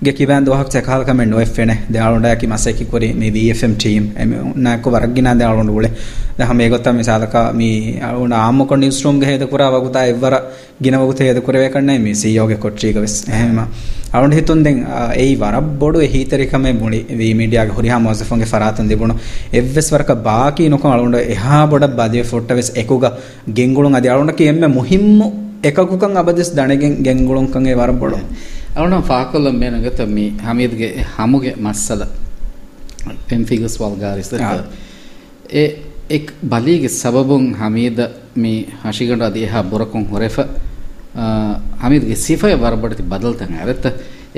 [0.03, 4.03] ගෙකි බෑන් දොහක් සැකාල්කමෙන් නොවෙන්නේ දයාලුණ්ඩා කි මසෙකි කුරි මේ VFM team.
[4.17, 5.91] එමෙ නායක වරග්ගිනා දයාලුණ්ඩ උලේ.
[6.37, 10.35] දහම ඒගොත්ත මිසාලක මේ අරුණ ආම්ම කොන් ඉන්ස්ට්‍රූම් ගහේද කුරා වගුතා එවර
[10.81, 13.15] ගින වගුතේද කුරවේ කන්නේ මේ සීයෝගේ කොට්ටීක වෙස්.
[13.29, 13.59] එහෙම.
[14.11, 14.79] අරුණ හිතුන් දෙන්
[15.15, 19.15] ඒයි වරබ් බොඩු එහි තරිකම මුලි වී මීඩියාගේ හොරිහා මොසෆොන්ගේ ෆරාතන් දෙබුණු
[19.53, 23.05] එවස් වරක බාකි නොකම අරුණ එහා බොඩ බදේ ෆොට්ට වෙස් එකුග
[23.51, 25.29] ගෙන්ගුණුන් අදී අරුණ කියෙම්ම මුහිම්මු
[25.63, 28.19] එකකුකන් අබදෙස් දණගෙන් ගෙන්ගුණුන්කන්ගේ වරබ් බොඩු.
[28.79, 32.03] ಅವನ ಫಾಕಲ್ಲ ಮೇನಗ ತಮ್ಮಿ ಹಮೀದ್ಗೆ ಹಮುಗೆ ಮಸ್ಸಲ
[33.29, 34.31] ಪೆನ್ಫಿಗಸ್ ವಲ್ಗಾರಿಸ್
[35.61, 35.65] ಎ
[36.17, 37.99] ಎಕ್ ಬಲಿಗೆ ಸಬಬುಂ ಹಮೀದ
[38.43, 38.53] ಮಿ
[38.83, 40.39] ಹಶಿಗಂಡ ಅದೇಹ ಬುರಕುಂ ಹೊರೆಫ
[41.83, 43.87] ಹಮೀದ್ಗೆ ಸಿಫಯ ಬರಬಡ್ತಿ ಬದಲ್ತಂಗ ಅರೆತ್ತ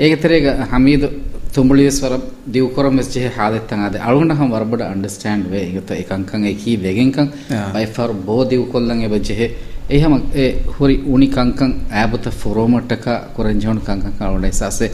[0.04, 1.08] ಏಗತೆರೇಗ ಹಮೀದ್
[1.54, 2.12] තුඹලිස්වර
[2.54, 3.94] දිවකරම මෙච්චේ හාදෙත්තන් ආද.
[4.08, 5.62] අලුගන හම් වරබඩ අන්ඩර්ස්ටෑන්ඩ් වේ.
[5.70, 7.28] ඉගත එකංකන් එකී වෙගෙන්කන්
[7.74, 9.48] බයිෆර් බෝ දිවකොල්ලන් එබජෙහේ
[9.88, 14.90] එහෙම ඒ හොරි උනිකංකං ඈබත ෆොරෝමට්ටක කොරෙන්ජෝන් කංකං කලොඩ ඉසාසේ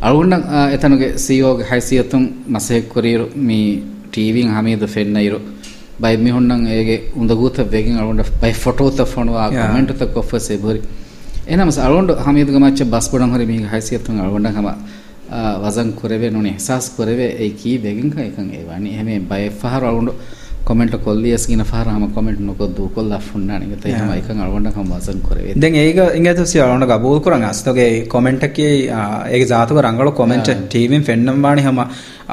[0.00, 0.34] අලුන්න
[0.68, 5.40] එතනුගේ සීෝග හැසියතුන් මසෙක් කොරීරු මේ ටීවින් හමීද ෆෙන්නයිරු.
[5.98, 10.80] බයි මිහුන්නන් ඒගේ උඳගූත වෙගින් අලුන්න බයි ෆොටෝත ෆොනවා කමෙන්ටත කොෆසේ බොරි
[11.48, 14.68] එනමස අලුන්න හමීදග මච්ච බස් බඩම් හරි මේ හැසියතුන් අලුන්න හම
[15.62, 20.10] වසන් කරවේ නොනේ එහසස් කරවේ ඒ කී වෙගින් කයිකන් ඒවනි එහෙම බයි ෆහර අලුන්න
[20.66, 25.54] කොමෙන්ට් කොල්ලියස් ගෙන පාරම කොමෙන්ට් නොකොද්දු කොල්ලා ෆුන්නාන ගත හම එක අලුවන්ට හම වසන් කරේ.
[25.56, 28.72] දැන් ඒක ඉංගතසි අලුවන්ට ගබූල් කරන් අස්තගේ කොමෙන්ට් එකේ
[29.30, 31.80] ඒක ජාතක රංගල කොමෙන්ට් ටීවින් ෆෙන්නම් වානි හම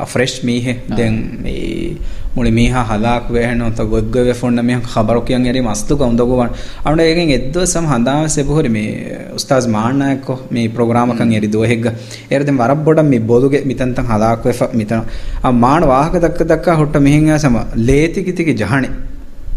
[0.08, 0.76] ෆ්‍රෙෂ් මීහෙ.
[0.92, 1.98] දැන් මේ
[2.36, 6.50] මුළි මීහ හදාක් වේහනොත ගොද්ගවේ ෆොන්න මේ ඛබරු කියන් යරි මස්තු ගොන්දගවන්
[6.84, 11.86] අන්න ඒගෙන් එද්දවසම් හදාම සෙබුහරි මේ උස්තාස් මාන්නායක මේ ප්‍රෝග්‍රෑම් එකන් යරි දොහෙග්ග
[12.32, 15.02] එරදෙන් වරබ් බොඩම් මේ බොදුගෙ මිතන්තන් හදාක් වෙෆ මිතන.
[15.42, 18.90] ආ මාන වාහක දක්ක දක්ක හොට මෙහෙන් ආසම ලේති කිතික ජහණි.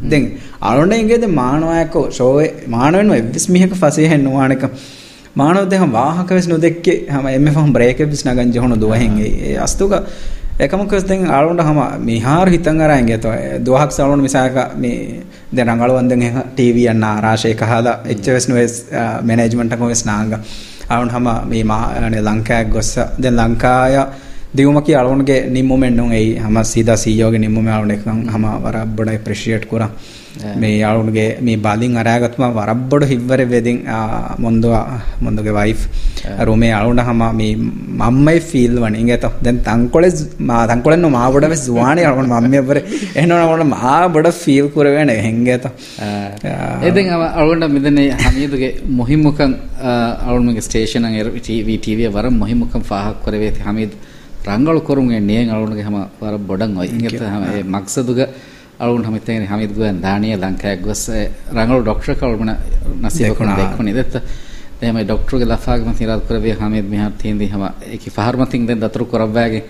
[0.04, 0.30] දැන්
[0.62, 4.64] අරොණ ඉංගෙද මානවායක ෂෝවේ මානවෙන් එවිස් මිහක ෆසේ හෙන්න වාණක.
[5.35, 6.99] මානව දෙහම් වාහක වෙස් නොදෙක්කේ.
[7.09, 9.95] හැම එම්එෆ් හම් බ්‍රේක් එවිස් නගන් ජහණ දුවහෙන් ඒ අස්තුක.
[10.56, 15.20] එකමකස් දැන් ආලුන්ට හම මිහාර හිතන් අරන් ගෙතෝ දුවහක් සාලුන් මිසාක මේ
[15.52, 18.76] දැන් රංගලුවන් දැන් එහ ටීවී යන්න ආරාශේ කහලා එච්චවස් නොස්
[19.22, 20.32] මැනේජ්මන්ට් එක කොස් නාංග.
[20.88, 21.84] ආලුන් හම මේ මා
[22.20, 22.92] ලංකාවක් ගොස්ස.
[23.19, 23.97] දැන් ලංකාය
[24.56, 29.64] දියුමකි අලුන්ගේ නිම්මුමෙන් නුන් ඒ හම සීදා සීයෝගේ නිම්මුම ආලුන් එක හම වර බඩ ඇප්‍රීෂিয়েට්
[29.66, 29.90] කරා.
[30.56, 33.78] මේ යාළුවන්ගේ මේ බලින් අරයාගත්තුම වරබ්බොඩ හිව්වර වෙදින්
[34.38, 34.70] මොන්දු
[35.20, 35.80] මොන්දුගේ වයිෆ්
[36.40, 37.52] රෝමේ අලුණ හම මේ
[38.02, 38.96] මම්මයි ෆීල් වන.
[39.04, 40.10] ඉගත දැන් තංකොලෙ
[40.70, 42.78] තංකොලෙන් මාබොඩ වෙස් වාන අලුණ මම්මයබර
[43.14, 45.14] එහනවනට මාබොඩ ෆීල් කරවෙන.
[45.18, 45.66] හෙංගත
[46.82, 49.54] එතින් අලුන්ට මෙදන හමීදුගේ මොහිම්මුකන්
[50.26, 53.94] අලුන්ගේ ස්ටේෂනන් ටීවිය වර මොහිමුකම් පාහක් කරවේ හමීද
[54.46, 58.28] රංගල කරුන්ගේ නියෙන් අලුණගේ හම වර බොඩන් ඔයි ඉගත හම මක්සදුගේ
[58.83, 61.05] ಅಳುಂಡ್ ಹಮಿತ್ತೇನೆ ಹಮಿದ್ ಗುಯನ್ ದಾಣಿಯ ಲಂಕಾಯ ಗೊಸ್
[61.57, 62.51] ರಂಗಳು ಡಾಕ್ಟರ್ ಕಳುಮನ
[63.03, 64.17] ನಸೀಬಕುನ ದೇಖುನಿ ದೆತ್ತ
[64.81, 69.61] දෙම ඩොක්ටර්ගේ ලෆාගම තිරත් කරවේ හමේද මෙහා තීන්දි හම ඒකි ෆහර්මතින් දෙන් දතුරු කරවෑගේ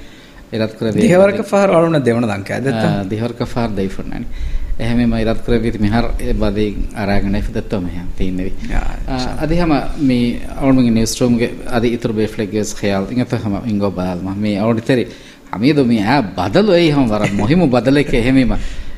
[0.54, 4.28] ඉරත් කරවේ දෙහවරක ෆහර අලුන දෙවන දංකා දෙත්ත දෙහවරක ෆහර දෙයිෆුන්නනි
[4.80, 8.52] එහෙම ම ඉරත් කරවේ මෙහර ඒ බදී අරාගෙන ඉෆදත්ත මෙහා තීන්නෙවි
[9.40, 14.56] අදි හම මේ අලුන්ගේ නිවස් රූම්ගේ අදි ඉතුරු බේෆ්ලෙග්ස් ඛයාල් ඉංගත හම ඉංගෝ බාල්ම මේ
[14.60, 15.06] අවුඩිතරි
[15.54, 18.54] ಹಮೀದು ಮಿ ಆ ಬದಲು ಐ ಹಮ ವರ ಮೊಹಿಮು ಬದಲಕ್ಕೆ ಹೆಮಿಮ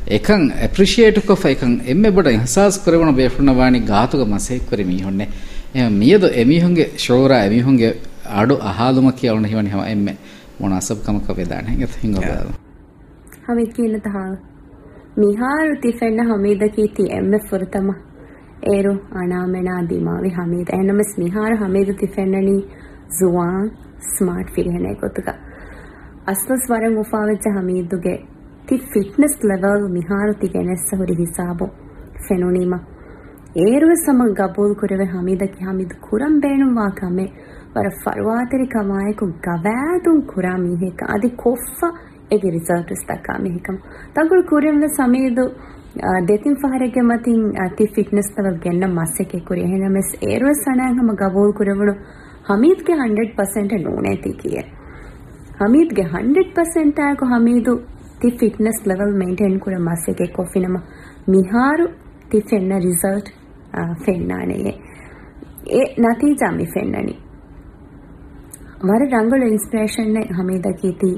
[0.08, 5.28] එකන් ඇප්‍රිෂಿಯේට් කොෆ එකන් එම්මෙ බඩ ඉහසාස් කරවන බේෆුන වානි ගාතුක මසෙක් කරි මීහොන්නේ.
[5.76, 7.92] එම මියද එමිහුන්ගේ ෂෝරා එමිහුන්ගේ
[8.34, 10.14] අඩු අහාලුම කියවන හිවනි හම එම්මෙ
[10.60, 12.48] මොනසබ් කමක වේදාන හිඟ හිඟ බාල
[13.46, 14.30] හමිද කියන තහා
[15.16, 17.90] මිහාරු තිෆෙන්න හමීද කීති එම්මෙ ෆුරතම.
[18.68, 20.68] ඒරු අනාමෙනා දිමාවි හමීද.
[20.72, 22.56] එනමස් මිහාර හමීද තිෆෙන්නනි
[24.08, 25.28] ස්මාර්ට් ෆිරිහනේ කොතුක
[26.26, 28.37] අස්නස් වරන් උෆාවෙච්ච හමීදුගේ ತಿ
[28.93, 31.67] ಫಿಟ್ನೆಸ್ ಲೆವೆಲ್ ಮಿಹಾರು ತಿಗೆನೆಸ್ಸ ಹುರಿ ಹಿಸಾಬು
[32.27, 32.75] ಫೆನುನೀಮ
[33.65, 37.27] ಏರುವ ಸಮ ಗಬೂಲ್ ಕುರವೆ ಹಮೀದಕಿ ಹಮೀದ್ ಕುರಂ ಬೇಣುಂ ವಾ ಕಮೆ
[37.75, 41.83] ವರ ಫರ್ವಾತರಿ ಕಮಾಯಕು ಗವಾದುಂ ಕುರಾ ಮೀಹೇಕ ಅದಿ ಕೊಫ್ಫ
[42.35, 43.77] ಎಗೆ ರಿಸಲ್ಟ್ ಇಸ್ತಕ ಮೀಹೇಕಮ
[44.17, 45.45] ತಗುಳು ಕುರಿಂ ಸಮೀದು
[46.27, 51.51] දෙතින් පහරගේ මතින් අති ෆිට්නස් තවල් ගෙන්න මස්සෙකෙ කුරිය එහෙනම් මෙස් ඒරෝ සනං හම ගබෝල්
[51.53, 51.93] කුරවණු
[52.47, 54.63] හමීද්ගේ 100% නෝනේ තිකිය
[55.59, 57.75] හමීද්ගේ 100% ආයක හමීදු
[58.21, 60.77] ತಿ ಫಿಟ್ನೆಸ್ ಲೆವೆಲ್ ಮೇಂಟೈನ್ ಕೂಡ ಮಸ್ಸೆಗೆ ಕೊಫಿನಮ
[61.29, 61.85] ಮಿಹಾರು
[62.31, 63.29] ತಿ ಫೆನ್ನ ರಿಸಲ್ಟ್
[64.05, 64.73] ಫೆನ್ನಾನೆಯೇ
[65.71, 67.15] ಎ ನತೀಜಾ ಮಿ ಫೆನ್ನನಿ
[68.85, 71.11] ವರ ರಂಗಳು ಇನ್ಸ್ಪಿರೇಷನ್ ಹಮೀದಕೀತಿ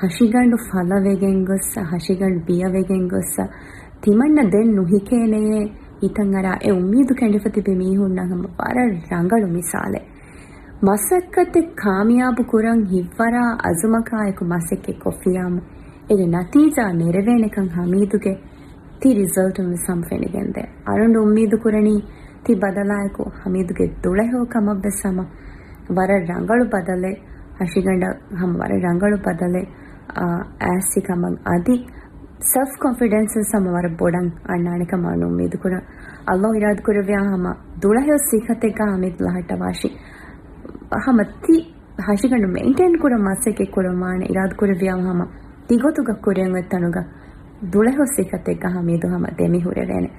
[0.00, 3.36] ಹಶಿಗಂಡು ಫಲವೆಗೆನ್ ಗೊಸ್ಸ ಹಶಿಗಂಡು ಬಿಯವೆಗೆನ್ ಗೊಸ್ಸ
[4.00, 5.60] ತಿಮಣ್ಣ ದೆನ್ ನುಹಿಕೇನೆಯೇ
[6.02, 8.76] ಇತಂಗರ ಎ ಉಮ್ಮೀದು ಕೆಂಡಿಫತಿ ಬಿ ಮೀಹುಣ್ಣಂಗಮ ವರ
[9.10, 10.00] ರಂಗಳು ಮಿಸಾಲೆ
[10.82, 15.60] ಮಸಕ್ಕತೆ ಕಾಮಿಯಾಬು ಕುರಂ ಹಿವ್ವರ ಅಜುಮಕಾಯಕು ಮಸಕ್ಕೆ ಕೊಫಿಯಾಮು
[16.12, 18.32] ಎಗೆ ನತೀಜಾ ನೆರವೇನೆಕಂ ಹಮೀದುಗೆ
[19.02, 21.96] ತಿ ರಿಸಲ್ಟ್ ಮಿ ಸಂಫೆನಿಗೆಂದೆ ಅರುಂಡು ಉಮ್ಮೀದು ಕುರಣಿ
[22.46, 25.20] ತಿ ಬದಲಾಯಕು ಹಮೀದುಗೆ ದುಳೆಹೋ ಕಮಬ್ಬೆ ಸಮ
[25.90, 27.12] ವರ ರಂಗಳು ಬದಲೆ
[27.60, 28.04] ಹಶಿಗಂಡ
[28.38, 29.62] ಹಮ ವರ ರಂಗಳು ಬದಲೆ
[30.68, 31.76] ಆಸ್ತಿ ಕಮಂಗ್ ಅದಿ
[32.44, 35.74] ಸೆಲ್ಫ್ ಕಾನ್ಫಿಡೆನ್ಸ್ ಸಮ ವರ ಬೋಡಂಗ್ ಅಣ್ಣಾಣಿಕ ಮಾನು ಮೀದು ಕುರ
[36.28, 37.48] ಅಲ್ಲೋ ಇರಾದ್ ಕುರವ್ಯಾ ಹಮ
[37.82, 39.90] ದುಳಹೆ ಸಿಖತೆಗ ಹಮಿದ್ ಲಹಟ ವಾಶಿ
[41.06, 41.56] ಹಮ ತಿ
[42.06, 45.22] ಹಶಿಗಂಡು ಮೇಂಟೈನ್ ಕುರ ಮಸ್ಸೆಕೆ ಕುರ ಮಾಣ ಇರಾದ್ ಕುರವ್ಯಾ ಹಮ
[45.68, 46.98] ತಿಗೊತುಗ ಕುರೆಂಗ ತನುಗ
[47.72, 50.10] ದುಳಹೆ ಸಿಖತೆಗ ಹಮಿದು ಹಮ ದೆಮಿ ಹುರೆವೇನೆ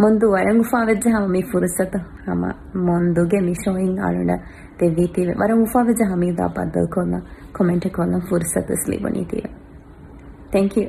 [0.00, 1.96] ಮುಂದು ವರಂಗುಫಾವೆಜ್ಜ ಹಮ ಮಿ ಫುರ್ಸತ
[2.26, 2.42] ಹಮ
[2.88, 4.32] ಮುಂದುಗೆ ಮಿ ಶೋಯಿಂಗ್ ಆಳುಂಡ
[4.80, 7.14] ತೆವ್ವೀತೀವೆ ವರಂಗುಫಾವೆಜ್ಜ ಹಮೀದಾ ಬದ್ದಲ್ ಕೊಲ್ಲ
[7.52, 9.50] ಕಮೆಂಟ್ ಕೊಲ್ಲ ಫುರ್ಸತ ಸ್ಲಿಬನೀತೀವೆ
[10.52, 10.86] thank you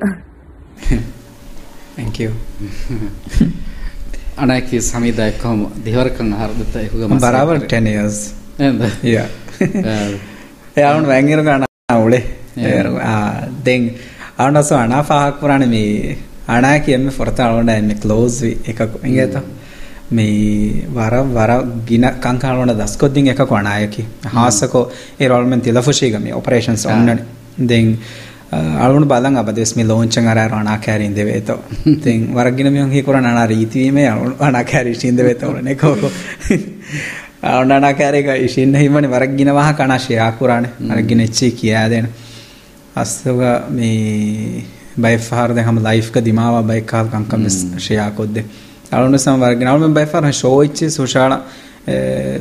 [1.96, 2.30] thank you
[4.42, 8.20] ಅಣಾಕಿ ಸಮೀದ ಎಕ್ಕೊಮ್ ದಿವರಕಂ ಹರ್ದತ ಎಕುಗ Barabar 10 years
[10.75, 12.23] එයාවුන් වැංගර ගන්න අවුලේ
[13.63, 13.89] දෙන්
[14.37, 19.37] අවනසු අනාපාහක් පුරාණ මේ අනා කියම ොරතාලොට එම ලෝස් එකක් ඉගත
[20.11, 21.51] මේ වර වර
[21.85, 24.83] ගින කංකාලොට දස්කොද්දිින් එක කොනායකි හාසකෝ
[25.19, 27.19] ඒරල්මෙන් තිලෆුෂීගම ඔපරේෂන්ස් ඔන්නන
[27.63, 27.97] දෙන්
[28.79, 33.47] අලුන් බලන් අපදෙස් මේ ලෝංචන් අර රණා කැරින් දෙවේතෝ ඉතින් වරගින මියන් හි කරන අනා
[33.47, 36.11] රීතිවීමේ අලුන් අනා කැරී ශින්ද වේතෝ නේ කවකෝ
[37.43, 42.07] ඕනනාකාරයක ඉෂින්න හිමනේ වරක්ගෙන වහ කනශය අකුරානේ අරගෙන එච්චි කියා දෙන
[42.95, 44.63] අස්සෝග මේ
[44.97, 48.45] බයිෆාර දැන් හම ලයිෆ් ක දිමාවා බයිකාල් කංකම් ෂෙයා කොද්දේ
[48.91, 51.35] අලුන සම වරගෙන අලුන බයිෆාර ෂෝ ඉච්චි සුෂාණ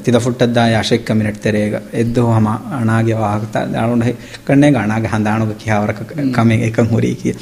[0.01, 4.07] තිද ෆුට්ටද්දා යශෙක්ක මිනිට් තෙරේක එද්දෝ හම අනාගේ වාහකත අලුන
[4.47, 6.01] කන්නේ ගණාගේ හඳානුක කියාවරක
[6.33, 7.37] කමෙන් එකන් හොරී කිය.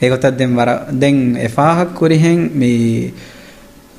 [0.00, 3.12] ඒකත් දැන් වර දැන් එෆාහක් කුරිහෙන් මේ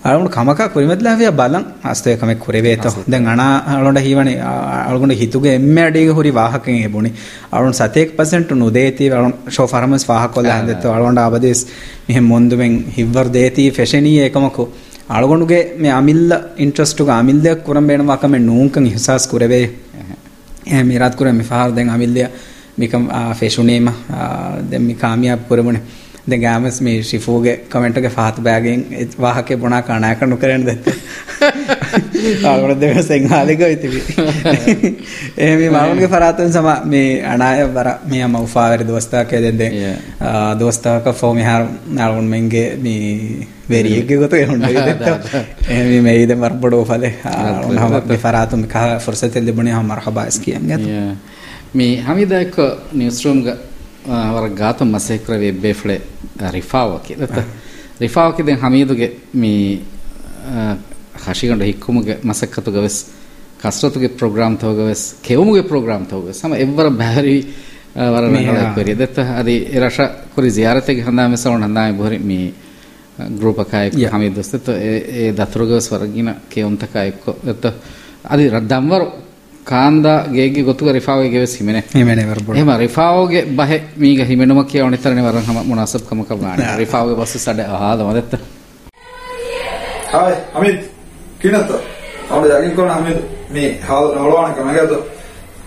[0.04, 4.38] අලුගොඩ කමකක් කොරිමෙද්ලාවිය බලන් අස්තේ කමෙක් කොරේවේත දැන් අනා අලුගොඩ හීවනේ
[4.88, 7.14] අලුගොඩ හිතුගේ එම්මේ අඩේගේ හොරි වාහකෙන් එබුනේ
[7.52, 11.62] අලුන් සතේක පසෙන්ට් නුදේති අලුන් ෂෝ ෆාර්මස් වාහකොල හන්දෙත් අලුගොඩ ආබදේස්
[12.08, 14.68] මෙහෙ මොන්දුමෙන් හිවර් දේති ෆැෂනී ඒකමකෝ
[15.10, 19.66] අලුගොඩුගේ මේ අමිල්ල ඉන්ට්‍රස්ට් එක අමිල්ලයක් කරම් බේනවා කමෙන් නූංකන් හිසස් කොරේවේ
[20.66, 20.84] එහේ.
[20.84, 22.28] මිරාත් කරේ මේ ෆාර් දැන් අමිල්ලිය
[22.76, 23.92] මිකම් ෆැෂුනේම
[24.66, 25.84] දැන් මි කාමියාබ් කරමුනේ
[26.24, 28.86] දෙගෑමස් මේ ශිෆූග කමෙන්ට්ක ෆාත් බෑගෙන්
[29.18, 30.86] වාහකේ බොනා කණා කණු කරන්න දෙත්ත
[32.44, 34.02] ආවර දෙව සිංහලික ඉතිවි
[35.38, 39.74] එහෙම මේ මාමුන්ගේ ෆරාතන් සම මේ අනාය බර මේ අම උෆාවර දොස්තා කේ දෙන් දෙන්
[40.60, 45.04] දොස්තාක ෆෝ මිහාර නාලුන් මෙන්ගේ මේ වෙරියගේ ගොත හොන්න දෙත්ත
[45.70, 47.14] එහෙම මේ ඉද මර බඩෝ ෆලේ
[47.66, 50.80] උනහම මේ ෆරාතුන් කහ ෆුර්සතෙන් දෙබනේ හම මර්හබා ඉස් කියන්නේ
[51.74, 52.56] මේ හමිදා එක
[52.94, 53.44] නිවුස් රූම්
[54.32, 56.02] වර ගාතම් මසේක්‍රවේ බේෆ්ලේ
[56.51, 57.39] ರಿಫಾವಕಿ ದತ್ತ
[58.01, 59.53] ರಿಫಾವಕಿ ದೆನ್ ಹಮೀದುಗೆ ಮೀ
[61.27, 63.01] ಹಶಿಗಂಡ ಹಿಕ್ಕುಮುಗೆ ಮಸಕ್ಕತುಗೆ ವೆಸ್
[63.63, 67.39] ಕಷ್ಟತುಗೆ ಪ್ರೋಗ್ರಾಮ್ ತೋಗ ವೆಸ್ ಕೆವುಮುಗೆ ಪ್ರೋಗ್ರಾಮ್ ತೋಗ ವೆಸ್ ಸಮ ಎವ್ವರ ಬ್ಯಾರಿ
[68.15, 70.01] ವರ ರಂಗಳ ಕೊರಿ ದತ್ತ ಅದಿ ರಶ
[70.35, 72.39] ಕುರಿ ಜಿಯಾರತೆಗೆ ಹಂದಾಮೆ sound ಹಂದಾಮೆ Bori me
[73.39, 74.69] group ಕಾಯಕ್ Hamid ದಸ್ತ
[75.19, 77.67] A ದತ್ರುಗೆ ವೆಸ್ ವರಗಿನ ಕೆವುಂತ ಕಾಯಕ್ಕೋ ದತ್ತ
[78.25, 79.07] ಅದಿ ದಮ್ಮರು
[79.66, 85.62] ಕಾಂದಾಗೇಗೆ ಗೊತ್ತುಗ ರಿಫಾವಗೆ ಗೆವೆಸ್ ಹಿಮೆನೆ ಹಿಮೆನೆ ಬರ್ಬೋದು ಹೇಮ ರಿಫಾವಗೆ ಬಹೆ ಮೀಗ ಹಿಮೆನುಮಕ್ಕೆ ಅವನಿತರನೆ ವರಂ ಹಮ
[85.68, 88.36] ಮುನಾಸಬ್ ಕಮ ಕಬಾಣ ರಿಫಾವಗೆ ಬಸ್ ಸಡೆ ಹಾದ ಮದೆತ್ತ
[90.14, 90.86] ಹಾಯ್ ಅಮಿತ್
[91.42, 91.72] ಕಿನತ್ತ
[92.32, 94.98] ಅವಳು ಯಾಗಿನ್ ಕೋಣ ಅಮಿತ್ ಮೀ ಹಾಲ್ ಅವಳವಾಣ ಕಮಗೆದು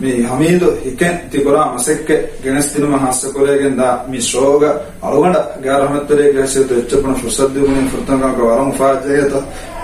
[0.01, 4.63] ಮೀ ಹಮೀದು ಹಿಕೆ ತಿಗುರ ಮಸಕ್ಕೆ ಗೆಣಸ್ ತಿನುಮ ಹಾಸ್ಯ ಕೊಲೆಗೆಂದ ಮಿ ಶೋಗ
[5.05, 9.35] ಅಳುಗಂಡ ಗಾರಹಮತ್ತರೆ ಗೆಸಿದು ಹೆಚ್ಚಪಣ ಸುಸದ್ಯುಗುಣಿ ಫುರ್ತಂಗ ವರಂ ಫಾಜೆಯತ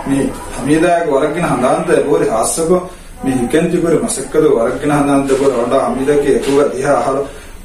[0.08, 0.18] ಮೀ
[0.56, 2.78] ಹಮೀದಾಗ ಹೊರಗಿನ ಹಂದಾಂತ ಬೋರಿ ಹಾಸ್ಯಗೋ
[3.20, 7.16] මේ හිකෙන්ති කර මසක්කද වරක්ගෙන හන්දන්ත කර වඩා අමිදකේ එකුව දිහා අහර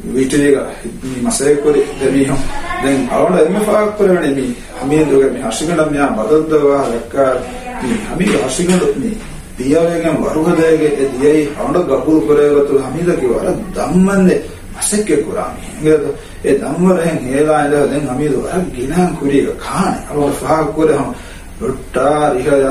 [0.06, 0.58] වීටිලිග
[1.02, 2.36] මේ මසෙක් කර දෙමිහො
[2.82, 7.32] දැන් අවුල එමෙ ෆාක් කරන්නේ මේ හමීදුග මේ හසිකඩ මියා බදද්දවා ලක්කා
[7.82, 9.16] මේ හමීද හසිකඩ මේ
[9.58, 14.40] දියාවේගෙන් වරුහදේගේ දියයි අවුල ගබුල් කරේගතු හමීදකේ වර ධම්මන්නේ
[14.76, 16.04] මසෙක්කේ කුරාමි ඒද
[16.44, 20.32] ඒ ධම්මරෙන් හේලා ඉඳ දැන් හමීද වර ගිනාන් කුරීග කානේ අවුල
[21.60, 21.98] ನುಟ್ಟ
[22.34, 22.68] ರಿಹಯ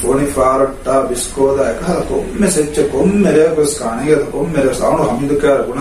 [0.00, 1.60] ಫೋಣಿಫಾರಟ್ಟ ಬಿಸ್ಕೋದ
[2.08, 3.44] ಕೊಮ್ಮೆ ಸೆಚ್ಚ ಕೊಮ್ಮೆಲೆ
[3.78, 5.80] ಕಾಣಿಗೆದ ಕೊಮ್ಮೆಲೆ ಸಾವಣು ಹಮಿದಕಾರ ಗುಣ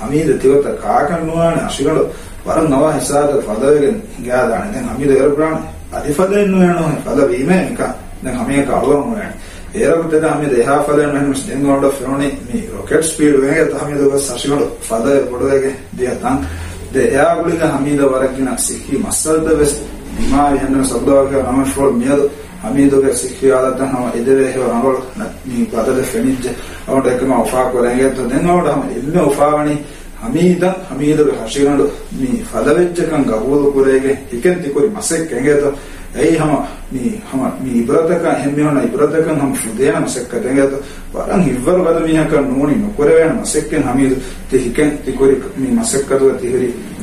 [0.00, 2.02] ಹಮೀದ ತಿವತ ಕಾಕಣ್ಣುವಾಣ ಹಸಿಗಳು
[2.46, 5.54] ವರಂ ನವ ಹೆಸಾದ ಫದವಿಗೆ ಹಿಂಗಾದಾಣ ನಂಗೆ ಹಮೀದ ಏರುಪ್ರಾಣ
[5.98, 7.80] ಅಧಿಫದ ಇನ್ನು ಹೇಳು ಫಲ ಭೀಮೆ ಇಂಕ
[8.24, 9.36] ನಂಗೆ ಹಮಿಯಕ ಅಳುವನು ಹೇಳಿ
[9.80, 15.16] ಏರಗುತ್ತದೆ ಹಮಿ ದೇಹ ಫಲ ಏನು ಸ್ಟಿಂಗೊಂಡ ಫಿರೋಣಿ ಮೀ ರಾಕೆಟ್ ಸ್ಪೀಡ್ ವೇಗೆ ಹಮಿದ ಬಸ್ ಹಸಿಗಳು ಫದ
[15.30, 16.44] ಕೊಡುವೆಗೆ ದೇಹ ತಂಗ್
[16.94, 19.82] ದೇಹಗುಳಿಗೆ ಹಮೀದ ವರಗಿನ ಸಿಕ್ಕಿ ಮಸ್ಸಲ್ದ ಬೆಸ್ಟ್
[20.19, 22.25] ದಿಮಾರಿ ಹೆಣ್ಣು ಸಬ್ದವಾಗ ನಮಶ್ವರ್ ಮಿಯದು
[22.63, 24.45] ಹಮೀದುಗೆ ಸಿಕ್ಕಿಯಾದತ್ತ ನಾವು ಎದುರೇ
[24.77, 24.99] ಅವಳು
[25.49, 26.53] ನೀ ಬದಲ ಫೆಣಿಜ್ಜೆ
[26.89, 28.67] ಅವಳ ಎಕ್ಕಮ ಉಫಾ ಕೊರಂಗೆ ದೆನ್ನೋಡ
[28.99, 29.75] ಎಮ್ಮೆ ಉಫಾವಣಿ
[30.23, 31.85] ಹಮೀದ ಹಮೀದುಗೆ ಹಸಿಗಂಡು
[32.19, 35.65] ನೀ ಫದವೆಜ್ಜಕಂ ಗಬೂಲು ಕುರೆಗೆ Hiken ತಿಕುರಿ ಮಸೆಕ್ ಹೆಂಗೇತ
[36.15, 40.79] ei hama mi hama mi ibradaka hemmi hona ibradaka ham fudena masekka tengeta
[41.13, 44.15] waran hivvar gada mi haka nuni nokore wen masekken hamidu
[44.49, 45.11] te hiken te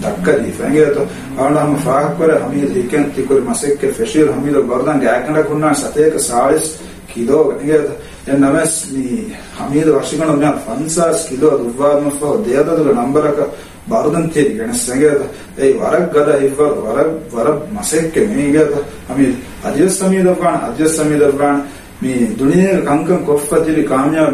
[0.02, 1.02] kori mi masekka do te hiri dakka di fengeta
[1.38, 6.20] awna ham faak kore hamidu hiken te kori masekke feshir hamidu gordan gaakanda kunna sateka
[6.20, 7.94] salis kilo nigeta
[8.28, 13.48] en names mi hamid washington me fansas kilo dubwa me fo deyada du numberaka
[13.88, 15.26] barudan teri ganes nigeta
[15.58, 21.64] ei warak gada hivvar warak warak masekke nigeta hamid ajis samid afgan ajis samid afgan
[22.02, 24.30] mi duniya kankan koffadili kamya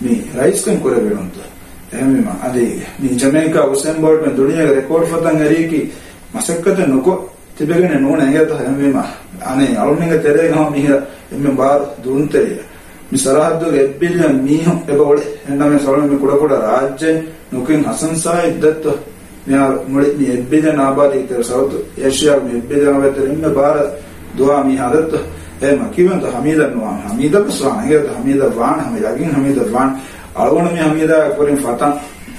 [0.00, 1.56] mihunna bada misalaka nelson mandela ashavi sahar jadugada koffas egam mi rais kan kore belunta
[1.92, 2.54] එහෙම අද
[2.98, 5.92] මේ ජමයිකා උසෙන් bolt මේ දුනියගේ record ෆතන් ඇරීකි
[6.34, 8.96] මසක්කත නොකො තිබෙගෙන නෝන ඇඟත හැමෙම
[9.42, 10.88] අනේ අලුණින්ග තෙරේ ගම මිහ
[11.32, 12.58] එම්ම බාර දුන්තේ.
[13.12, 17.16] මේ සරහද්දු එබ්බිල්ල මීහ එබෝල එන්නම සොලම මේ කුඩ කුඩ රාජ්‍යෙන්
[17.52, 18.86] නොකින් හසන්සා ඉද්දත්
[19.46, 21.72] මෙයා මුලි මේ එබ්බිල්ල නාබාදී තර සවුත්.
[21.98, 23.76] ඒෂියා මේ එබ්බිල්ල වෙතර ඉන්න බාර
[24.38, 25.12] දුවා මී හදත්
[25.62, 29.90] එහෙම කිවන්ත හමීදන් වාන හමීදන් ස්වාන ඒකට හමීද වාන හැම යකින් හමීද වාන
[30.36, 31.92] algona mi hamida korin fatan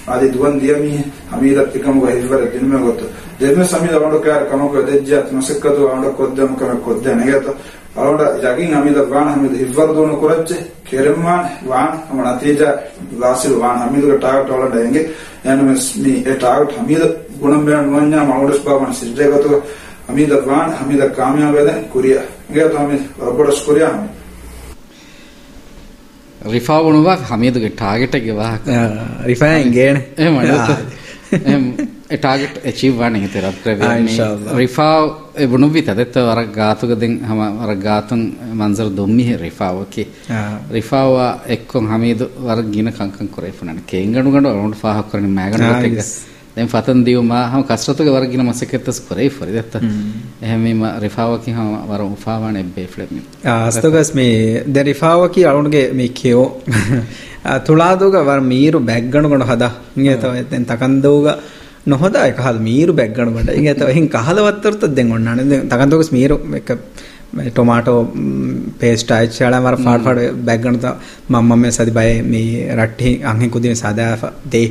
[0.07, 3.05] adi duwan dia mi hamida tikam go hizbar dinme goto
[3.39, 7.51] demme samida wando kar kamako dejjat masakkatu wando koddam kam kodda negata
[7.97, 12.69] algona jagin hamida wan hamida hizbar dono koracce keremman wan amana teja
[13.17, 15.01] vasil wan hamida target wala denge
[15.43, 17.07] yani mi e target hamida
[17.41, 19.63] gunam ben wanya maudas baban sirde goto
[20.07, 20.69] hamida wan
[22.48, 24.20] hamida kamya veda kuriya negata hamida robodas kuriya hamida
[26.54, 28.68] ರಿಫಾವುಣುವಾಗ ಹಮೀದುಗೆ ಟಾರ್ಗೆಟ್ಗೆ ವಾಹಕ
[29.30, 29.96] ರಿಫಾ ಹಿಂಗೇಣ
[31.54, 31.66] M
[32.24, 34.16] target achieve ವಾಣಿ ಹಿತೆ ರಬ್ಕ್ರವಿ
[34.62, 35.06] ರಿಫಾವ್
[35.52, 38.22] ಬುಣುವಿ ತದೆತ್ತ ವರ ಗಾತುಗದೆಂ ಹಮ ವರ ಗಾತುಂ
[38.60, 40.04] ಮಂಜರ್ ದೊಮ್ಮಿ ರಿಫಾವಕಿ
[40.76, 41.14] ರಿಫಾವ
[41.56, 43.28] ಎಕ್ಕೊಂ ಹಮೀದು ವರ ಗಿನ ಕಂಕಂ
[46.57, 52.61] දැන් ෆතන් දියු මාහම කස්රතුක වරගින මසකෙත්තස් කරේ ෆරිදත්ත එහෙම මේ රිෆාවකි හම වර උෆාවණ
[52.63, 56.47] එබ්බේ ෆ්ලෙම් ආස්තගස් මේ දැන් රිෆාවකි අලුණගේ මේ කියෝ
[57.65, 61.29] තුලාදුග වර මීරු බැග්ගණ ගොන හදා ඉංගේ තව දැන් තකන්දෝග
[61.87, 65.45] නොහදා එකහල් මීරු බැග්ගණ බඩ ඉංගේ තව එහෙන් කහලවත්තරත දැන් ඔන්න අනේ.
[65.45, 66.71] දැන් තකන්දෝගස් මීරු එක
[67.47, 67.99] ටොමාටෝ
[68.79, 70.93] පේස්ට ආච්චාලා වර ෆාඩ් ෆාඩ් බැග්ගණ ත.
[71.29, 74.67] මම්ම මේ සදි බය මේ රට්ටි අංහෙන් කුදින සදා දේ.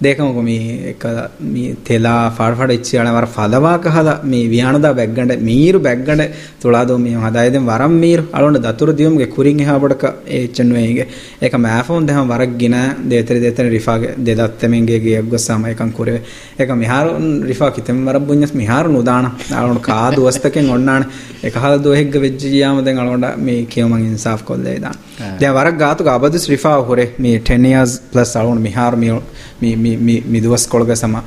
[0.00, 0.54] దేకమకు మీ
[0.90, 1.14] ఇక్కడ
[1.50, 6.22] మీ తెలా ఫాడఫాడ ఇచ్చేయాలి వారు ఫదవా కహద మీ వియానదా బెగ్గండ మీరు బెగ్గండ
[6.62, 10.04] ತುಳಾದು ಮೀ ಹದಾಯದೆಂ ವರಂ ಮೀರು ಅಳೊಂಡು ದತುರು ದಿಯುಮ್ಗೆ ಕುರಿಂಗೆ ಹಾಬಡಕ
[10.38, 11.04] ಏಚನ್ವೇಗೆ
[11.42, 12.76] ಏಕ ಮ್ಯಾಫೋನ್ ದೆಹಂ ವರಗ್ಗಿನ
[13.10, 16.22] ದೇತರಿ ದೇತರಿ ರಿಫಾಗೆ ದೇದತ್ತೆಮೆಂಗೆ ಗಿಯಗ್ಗೊಸ್ಸಾಮ ಏಕಂ ಕುರೆವೆ
[16.60, 17.12] ಏಕ ಮಿಹಾರು
[17.46, 19.26] ರಿಫಾ ಕಿತೆಂ ವರಬ್ಬುಂಜಸ್ ಮಿಹಾರು ನುದಾಣ
[19.58, 21.02] ಅಳೊಂಡು ಕಾದು ವಸ್ತಕೆಂ ಒಣ್ಣಾಣ
[21.44, 24.94] ಏಕ ಹಾಲ ದೋಹೆಗ್ಗ ವೆಜ್ಜಿಯಾಮ ದೆಂ ಅಳೊಂಡ ಮೀ ಕಿಯಮಂ ಇನ್ಸಾಫ್ ಕೊಲ್ಲೇದಾಣ
[25.40, 28.98] ದೆ ವರಗ್ ಗಾತುಗ ಅಬದುಸ್ ರಿಫಾ ಹುರೆ ಮೀ ಟೆನ್ ಇಯರ್ಸ್ ಪ್ಲಸ್ ಅಳೊಂಡು ಮಿಹಾರು
[29.62, 31.22] ಮೀ ಮೀ mi duas kolga sama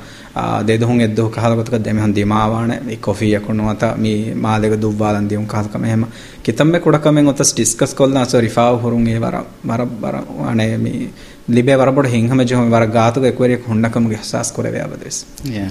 [0.64, 5.78] dedhun eddu kahala gotka demi han dimawana e coffee yakunwata mi maadega duvwalan diun kahalka
[5.78, 6.08] mehema
[6.42, 11.08] kitamme kudakamen otas discuss kolna so rifaw hurun e wara wara wara ane mi
[11.48, 15.70] libe wara bod hinghama jehum wara gaatu ge kwere khundakam ge ihsas korave abades yeah.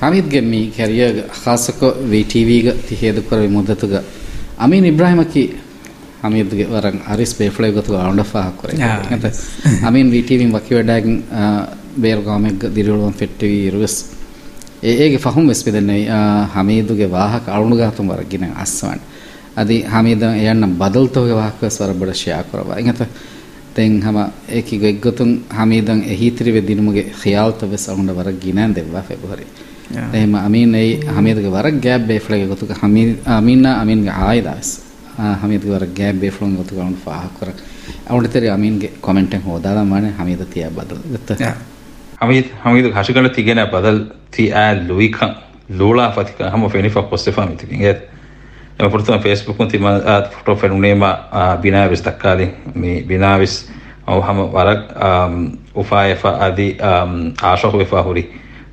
[0.00, 4.02] hamidge mi career khasako vtv ge tihedu korave mudatuga
[4.58, 5.50] amin ibrahimaki
[6.24, 8.76] හමීදගේ වරන් අරිස් පේෆලය ගොතු ආවුඩ පහක් කරේ.
[9.86, 11.16] අමින් වීටීවින් වකි වැඩාගෙන්
[11.96, 13.96] බේරුගාමෙක් දිරිවලුවන් පෙට්ටවී ඉරුවස්.
[14.82, 16.08] ඒගේ ෆහුම් වෙස් පෙදෙන්නේ
[16.54, 19.00] හමීදුගේ වාහක අලුණුගාතුම් වරගෙන අස්සවන්
[19.56, 23.00] අදි හමීද එයන්නම් බදල්තෝගේ වාහකස් වරබඩ ෂයා කරවා ඉංගත
[23.74, 24.18] තෙන් හම
[24.50, 29.46] ඒකි ගොග්ගතුන් හමීදන් එහිතිරි වෙදිනුමගේ ඛයාල්ත වෙස් අලුණ වරක් ගිනන් දෙවවා ෆෙබ්‍රුවරි
[30.12, 34.70] එහෙම අමීන් ඒ හමීදගේ වරක් ගෑබ් බේෆ්ලගේ ගොතුක හමීද අමීන්නා අමීන්ගේ ආයදාස්
[35.42, 37.58] හමීදගේ වරක් ගෑබ් බේෆ්ලොන් ගොතුක අලුණ ෆාහ කරක්.
[38.06, 41.00] අවුණතරි අමීන්ගේ කොමෙන්ට් එක හොදාලා මානේ හමීද තියා බදල්.
[41.12, 41.54] ගත්තා
[42.24, 45.36] hamid hamid hashigala tigena badal ti a luikan
[45.68, 48.08] lula fatika hamo feni fa postefa mitikin et
[48.80, 51.10] ema portuna facebook kun ti ma at foto fenunema
[51.62, 53.68] binavis takali mi binavis
[54.06, 54.80] au hamo warak
[55.74, 56.76] ufaye fa adi
[57.42, 58.24] asho fa huri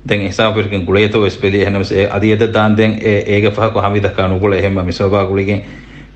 [0.06, 4.08] den hisab perkin guleto espeli henam se adi eda dan den ega fa ko hamida
[4.16, 5.62] kanu gule hemma misoba guligen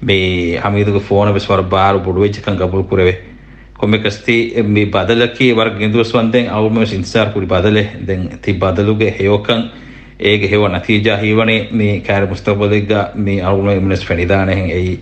[0.02, 3.35] me hamidu phone beswar bar budwe kan gabul kureve
[3.75, 9.63] කොමෙකස්ති මේ බදලකී වර ගෙදුවස්වන්තෙන් අවුමස් ඉන්සාර් කුරි බදලෙ දැන් ති බදලුගේ හයෝකන්
[10.21, 14.93] ඒගේ හෙව නතිජා හීවනේ මේ කෑර මුස්තබලිග්ග මේ අවුම එමනස් ෆෙනිදානෙන් එයි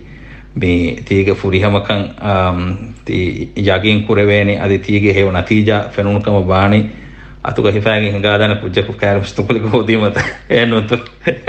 [0.56, 2.02] මේ තීග ෆුරිහමකන්
[3.04, 3.20] ති
[3.56, 6.80] යගින් කුරවේනේ අද තීගේ හෙව නතිජා ෆෙනුනකම බානි
[7.42, 10.20] අතුක හිෆාගෙන් හංගාදාන පුජ්ජකු කෑර මුස්තබලිග හොදීමත
[10.50, 10.92] එන්නොත්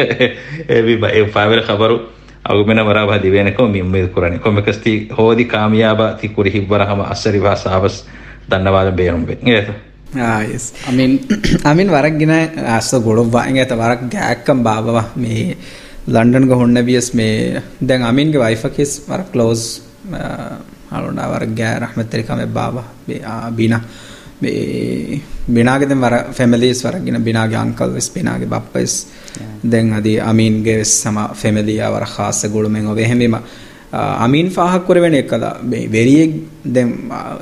[0.69, 1.97] ඒ බි බයි ෆාවර ಖಬರು
[2.45, 7.99] ಅಗುಮೆನ ವರಾಬ ದಿವೇನಕೋ ಮಿ ಉಮ್ಮೀದ್ ಕುರನಿ ಕೊಮೆಕಸ್ತಿ ಹೋದಿ ಕಾಮಯಾಬ ತಿ ಕುರಿ ಹಿಬ್ಬರಹಮ ಅಸ್ಸರಿ ವಾ ಸಾಬಸ್
[8.49, 9.69] ಧನ್ಯವಾದ ಬೇರುಂಬೆ ಏತ
[10.55, 11.13] S I mean
[11.67, 12.35] I mean ವರಕ್ ಗಿನ
[12.75, 15.35] ಅಸ್ಸ ಗೊಳವ್ವ ಇಂಗೇತ ವರಕ್ ಗ್ಯಾಕ್ಕಂ ಬಾಬವ May
[16.09, 17.27] London ಗ ಹೊಣ್ಣ Beas May
[17.89, 19.65] then I mean ಗೆ ವೈಫ್ ಕಿಸ್ ವರಕ್ ಕ್ಲೋಸ್
[20.91, 21.19] ಅಳುಂಡ
[24.40, 28.94] බිනාගෙද වර ෆැමිලිස් වරගෙන බිනාගේ අංකල් වෙස් බිනාගේ බප්පස්
[29.64, 33.38] දැන් අද අමීන්ගේ සම ෆැමිලිය වර ખાસ ගොළුමෙන් ඔබ එහෙමම
[33.92, 35.44] අමීන් ෆාහක් කර වෙන එකද
[35.88, 36.32] වෙරියෙක්
[36.66, 36.90] දැන්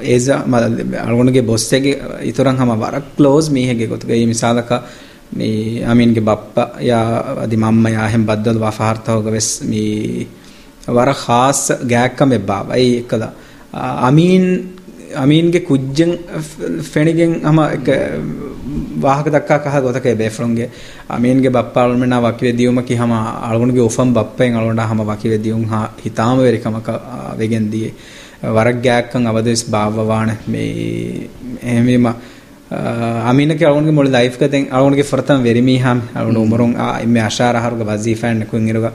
[0.02, 4.70] ඒස අලගොණගේ බොස් එකේ ඉතරම් හැම වර ක්ලෝස් මීහෙගේ ගොතගේ මේ මිසාලක
[5.33, 7.07] මේ අමීන්ගේ බප්පා යා
[7.44, 10.26] අදි මම්මා යා හැම් බද්දල් වෆහර්තවග වෙස් මේ
[10.88, 13.22] වර ખાસ ගෑක්කම බබයි එකද
[13.74, 14.46] අමීන්
[15.14, 16.12] අමීන්ගේ කුජ්ජන්
[16.85, 17.88] ෆෙණිගෙන් හම එක
[18.96, 20.68] වාහක දක්කා කහ ගොතක බේෆ්ලොන්ගේ
[21.09, 26.88] අමීන්ගේ බප්පාල්මන වකිවැදියුමකි හම අලුණුගේ ඔෆම් බප්පෙන් අලුණට හම වකිවැදියුම් හා හිතාම වෙරිකමක
[27.38, 27.94] වෙගෙන් දියේ.
[28.50, 31.29] වරක් ගෑක්කන් අවදෙස් භාවවාන මේ
[31.62, 32.07] එහෙමීම
[33.24, 36.00] අමීනක අලුණුගේ මොළ ලයිෆ් කතෙන් අලුණුගේ ෆරතම් වෙරිමී හම්.
[36.14, 38.94] අලුණු උමරුන් ආ ඉමේ අශාරහරුගේ වසීෆෑන් කුන් ඉරුගා.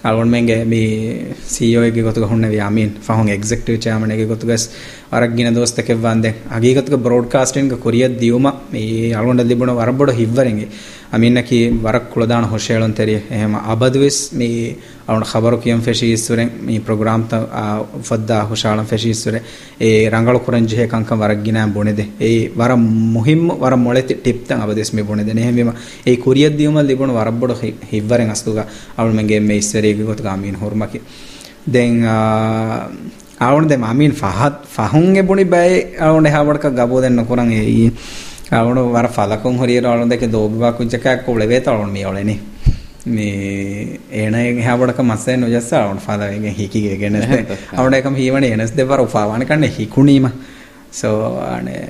[0.00, 4.70] අල්ුවන් මෙන්ගේ මේ සීෝයගේ ගොතු ගහන්න යාමීන් පහුන් එක්ෙක්ටව චාමනගේ ගොතුගස්
[5.12, 10.66] ವರಗಿನ ದೋಸ್ತಕ್ಕೆ ವಂದೆ ಹಗೀಗತ್ಗೆ ಬ್ರಾಡ್ಕಾಸ್ಟಿಂಗ್ ಕೊರಿಯದ ದಿಯುಮ ಈ ಅಳ್ಗೊಂಡ ದಿಬ್ಬಣ ವರಬಡ ಹಿವ್ವರಿಂಗೆ
[11.12, 14.48] ಅಮೀನಕಿ ವರಕ್ ಕುಳದಾಣ ಹೊಶೆ ಹೇಳಂತೇರಿ ಹೇಮ ಅಬದ್ವಿಸ್ ಮೀ
[15.08, 17.34] ಅವನ ಖಬರು ಕಿಯಂ ಫೆಶಿ ಇಸ್ಸುರೆ ಈ ಪ್ರೋಗ್ರಾಮ್ ತ
[18.02, 19.40] ಫದ್ದ ಹುಷಾಳಂ ಫೆಶಿ ಇಸ್ಸುರೆ
[19.82, 22.72] ಈ ರಂಗಳು ಕುರಂಜಿ ಹೇ ಕಂಕ ವರಗಿನ ಬುಣಿದೆ ಈ ವರ
[23.14, 25.72] ಮುಹಿಮ್ ವರ ಮೊಳೆತಿ ಟಿಪ್ ತ ಅಬದಿಸ್ ಮೀ ಬುಣಿದೆ ನೇಹಮೀಮ
[26.06, 27.52] ಈ ಕೊರಿಯದ ದಿಯುಮ ದಿಬ್ಬಣ ವರಬಡ
[27.90, 28.58] ಹಿವ್ವರಿಂಗ್ ಅಸ್ತುಗ
[28.98, 31.00] ಅವಳ ಮಂಗೆ ಮೇ ಇಸ್ಸರಿ ಗೊತ್ತಗ ಅಮೀನ್ ಹೊರ್ಮಕಿ
[31.74, 31.98] ದೆನ್
[33.47, 37.83] ಅವಣದೆ ಮಾಮೀನ್ ಫಹತ್ ಫಹುಂಗೆ ಬುಣಿ ಬಾಯಿ ಅವಣೆ ಹಾವಡ್ಕ ಗಬೋದೆನ್ನ ಕುರಂಗ್ ಈ
[38.59, 42.35] ಅವನು ವರ ಫಲಕಂ ಹೊರಿಯರ ಅವಳದಕ್ಕೆ ದೋಬಿಬಾ ಕುಂಚಕ ಕೊಳೆವೆ ತಳವಣ ಮೀ ಅವಳೆನಿ
[43.05, 47.15] මේ ඒන හැබඩක මස්සේ නොජස්ස අවුන් ෆාදගේ හිකිගේ ගෙන
[47.73, 50.29] අවුඩකම හීවන එනස් දෙවර උපාවාන කන්න හිකුණීම
[50.93, 51.81] සෝ අනේ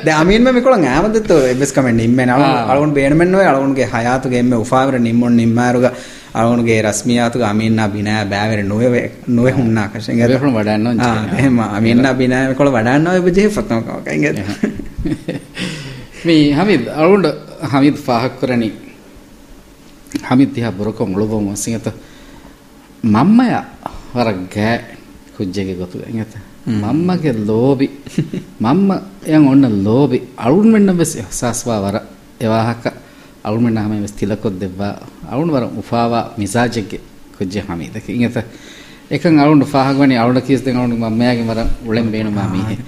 [0.00, 2.18] ද අමීන් මෙකොළ ෑමදත්ත එබෙස්කම නිම්ම
[2.66, 5.86] අලුන් බේනමෙන්ව අලුන්ගේ හයාතුගේම උපාවර නිම්මොන් නිම්මාරුග
[6.33, 8.81] අලුන්ගේ රස්මියාතුග අමීන්න බිනෑ බෑවර නොව
[9.27, 10.99] නොව හුන්නා කශෙන් ගරහුණ වඩන්න
[11.35, 11.59] එහම.
[11.59, 14.33] අමීන්න බිනෑ කොළ වඩන්න ඔබජේ ෆත්නකගේ
[16.21, 17.27] මේ හමිද අලුන්ට
[17.63, 18.71] හමිත් ෆාහක් කරණි.
[20.23, 21.91] හමිත් තිහ බොරක මුළුබම සිංහත
[23.03, 23.49] මම්මය
[24.13, 24.77] වර ගෑ
[25.35, 26.33] කුජ්ජගේ ගොතු ඇත.
[26.63, 27.87] මම්මගේ ලෝබි
[28.59, 28.89] මම්ම
[29.27, 31.97] යන් ඔන්න ලෝබි අලුන් මෙන්න වෙස් එහසස්වා වර
[32.39, 33.00] එවාහක
[33.44, 34.92] අලුන් මෙන්න හැම වෙස් තිලකොත් දෙවා
[35.28, 37.00] අලුන් වර උෆාවා මිසාජගේ
[37.36, 38.36] කුජ්ජ හමීදක ඉංගත
[39.10, 42.78] එකන් අලුන් ෆාහගවනි අලුන් කීස් දෙන් අලුන් මම්මයාගේ වර උලෙන් බේනු මාමීහේ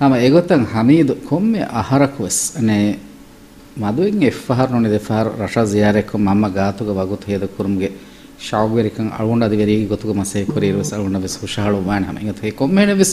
[0.00, 2.76] ಆಮ ಎಗೊತ್ತಂ ಹಮೀದ್ ಕೊಮ್ಮೆ ಅಹರಕ್ವಸ್ ಅನೆ
[3.82, 7.90] ಮದುವೆಂ ಎಫ್ಫಹರ್ ನೋನಿ ದೆಫಹರ್ ರಶ ಜಿಯಾರೆಕ್ಕು ಮಮ್ಮ ಗಾತುಗ ವಗುತ್ ಹೇದ ಕುರುಮ್ಗೆ
[8.46, 12.94] ಶಾಗ್ವೆರಿಕಂ ಅಳುಂಡ ಅದಿ ವೆರಿಗೆ ಗೊತ್ತುಗ ಮಸೆ ಕೊರಿರುವಸ್ ಅಳುಂಡ ಬೆಸ್ ಹುಷಾಳು ಬಾಣ ಹಮ ಇಂಗತ ಹೆ ಕೊಮ್ಮೆನೆ
[13.00, 13.12] ಬೆಸ್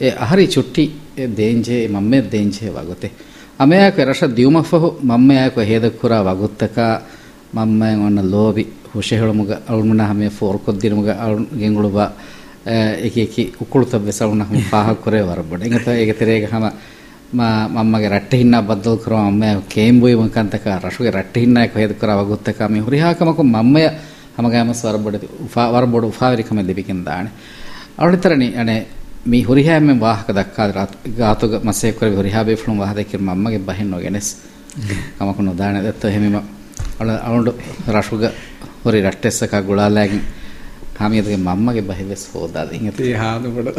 [0.00, 0.86] ಎ ಅಹರಿ ಚುಟ್ಟಿ
[1.22, 3.10] ಎ ದೇಂಜೆ ಮಮ್ಮೆ ದೇಂಜೆ ವಗುತೆ
[3.59, 6.77] ಅಮೆಯಾಕ ರಶ ದ್ಯುಮಫಹು ಮಮ್ಮಯಾಕ ಹೇದಕ್ಕುರ ವಗುತ್ತಕ
[7.55, 8.63] ಮಮ್ಮಯಂ ಒನ್ನ ಲೋಬಿ
[8.93, 11.99] ಹುಷೆಹಳುಮುಗ ಅಳುಮುಣ ಹಮೆ ಫೋರ್ಕೊದ್ದಿರುಮುಗ ಅಳು ಗೆಂಗುಳುಬ
[12.99, 16.65] ಏಕಿ ಏಕಿ ಉಕ್ಕುಳುತಬ್ಬೆ ಸಳುಣ ಹಮ ಪಾಹಕ್ಕುರೆ ವರಬಡ ಇಂಗತ ಏಗ ತೆರೆಗ ಹಮ
[17.75, 23.43] ಮಮ್ಮಗೆ ರಟ್ಟೆ ಹಿನ್ನ ಬದ್ದಲು ಕರೋ ಅಮ್ಮಯ ಕೇಂಬುಯಿ ಮುಖಾಂತಕ ರಶುಗೆ ರಟ್ಟೆ ಹಿನ್ನಾಯಕ ಹೇದಕ್ಕುರ ವಗುತ್ತಕ ಮಿ ಹುರಿಹಾಕಮಕು
[23.53, 23.87] ಮಮ್ಮಯ
[24.37, 27.31] ಹಮಗಾಮಸ್ ವರಬಡದಿ ಉಫಾ ವರಬಡು ಉಫಾವಿರಿಕಮೆ ದಿಬಿಕಿಂದಾಣೆ
[27.99, 28.77] ಅವಳಿತರಣಿ ಅಣೆ
[29.23, 34.37] මේ හොරිහෑම වාහක දක්කා ගාතක මසයකර හොරිහාබේ ෆලුම් වාහදකර මම්මගේ බහින් නොගෙනස්.
[35.13, 36.35] කමක නොදාන දත්ත හෙමම
[36.99, 37.49] අලුණ්ඩ
[37.89, 38.23] රශුග
[38.83, 40.21] හොරි රට්ටෙස්සක ගුලාලෑගින්
[40.95, 43.77] හාමියතගේ මම්මගේ බහිවෙස් හෝදාද ඉති හාදකොට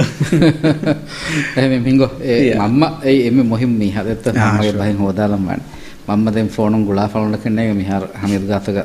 [1.56, 5.62] එහෙම මින්ගෝ ඒ මම්ම ඒ එම මොහිම් මේ හදත්ත මගේ බහින් හෝදාලම් වන්න
[6.08, 8.78] මම්ම දෙන් ෆෝනුන් ගුලා ෆලුණ්ඩ කන්නේ මිහාර හාමියත ගාතක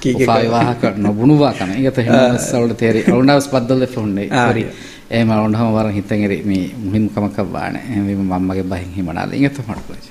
[0.00, 4.64] කීකේ වාහක නොබුණුවා කන ඉගත හෙම සවුල තේරි අලුණ්ඩවස් බද්දල්ලේ ෆෝන්නේ හරි.
[5.12, 9.32] එහෙම වුණාම වරන් හිතෙන් එරි මේ මුහිම්කමක වාණ එහෙම මම්මගේ බහින් හිමනාල.
[9.34, 10.04] ඉංගත මඩපොච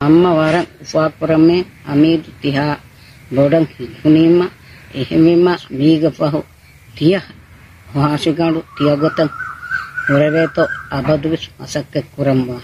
[0.00, 2.74] අම්ම වරන් ස්වාපරමේ අමීර් තිහා
[3.30, 3.66] බොඩන්
[4.00, 4.40] හුනීම
[4.92, 6.20] එහෙමම වීගපහ
[6.94, 7.20] තිය
[7.94, 9.18] වාසිකඬු තියගත
[10.04, 12.62] හොරරේතෝ අබදුවිස් අසක්ක කුරම්වා.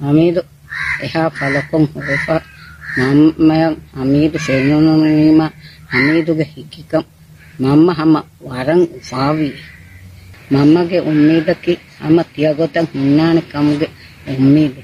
[0.00, 0.40] අමීදු
[1.02, 2.40] එහා ඵලකොන් හොරපා
[2.98, 5.40] මම්මයන් අමීදු සෙන්නුනීම
[5.92, 7.04] අමීදුගේ හිකිකම්
[7.58, 9.54] මම්ම හම වරන් ෆාවී
[10.53, 13.87] ಮಮ್ಮಗೆ ಉಮ್ಮೀದಕಿ ಹಮ ತಿಯಗೊತ ಹುನ್ನಾನೆ ಕಮ್ಗೆ
[14.33, 14.81] ಉಮ್ಮೀದು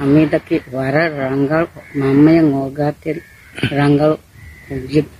[0.00, 1.68] ಅಮೀದಕಿ ವರ ರಂಗಳು
[2.00, 3.22] ಮಮ್ಮಯ ಹೋಗಾತಿರಿ
[3.72, 4.16] ರಂಗಳು
[4.72, 5.12] ಉಜ್ಜಿದ್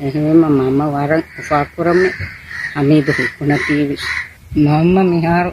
[0.00, 2.00] එහෙම මම වර උපාකුරම
[2.72, 3.96] අමීද හිකුණතිවි
[4.56, 5.46] මම්ම මිහාර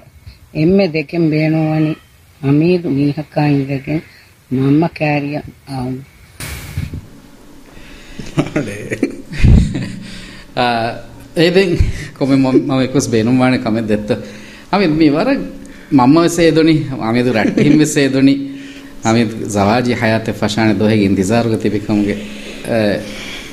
[0.55, 1.91] එම්මෙ දෙකෙන් බේනෝවනි
[2.41, 4.01] අමීදු මීහකා ඉඳගෙන
[4.51, 5.39] මම්ම කෑරිය
[5.69, 5.97] ආවු
[11.40, 11.76] E ben,
[12.12, 14.14] come ecosbeno, ma come detto,
[14.68, 15.34] ami mi vara
[15.88, 18.60] mamma sedoni, ami du rattim sedoni,
[19.02, 22.16] ami zawaji hayate fashane dohe intizar gati bikamge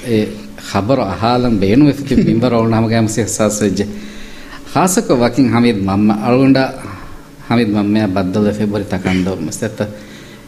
[0.05, 0.27] e
[0.57, 3.85] khabar ahalam benu efti minbar aul nam gam se sas je
[4.73, 6.75] khasako wakin hamid mamma alunda
[7.47, 9.87] hamid mamma baddal february takando mustata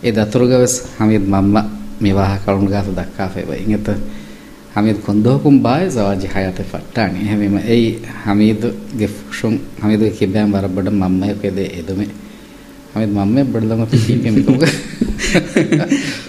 [0.04, 1.64] e daturgaves hamid mamma
[2.02, 3.88] miwaha kalunga dakka fe inget
[4.70, 7.88] හමීද් කොන්දෝකුම් බාය සවාජි හයාත ෆට්ටානි හැමෙම එයි
[8.24, 12.06] හමීද්ගේ ෆුෂුම් හමීද්ගේ කිබ්බෑම් බරබඩ මම්මේ කෙදේ එදුමෙ
[12.94, 14.64] හමීද් මම්මේ බඩලම පිසිපෙම තුග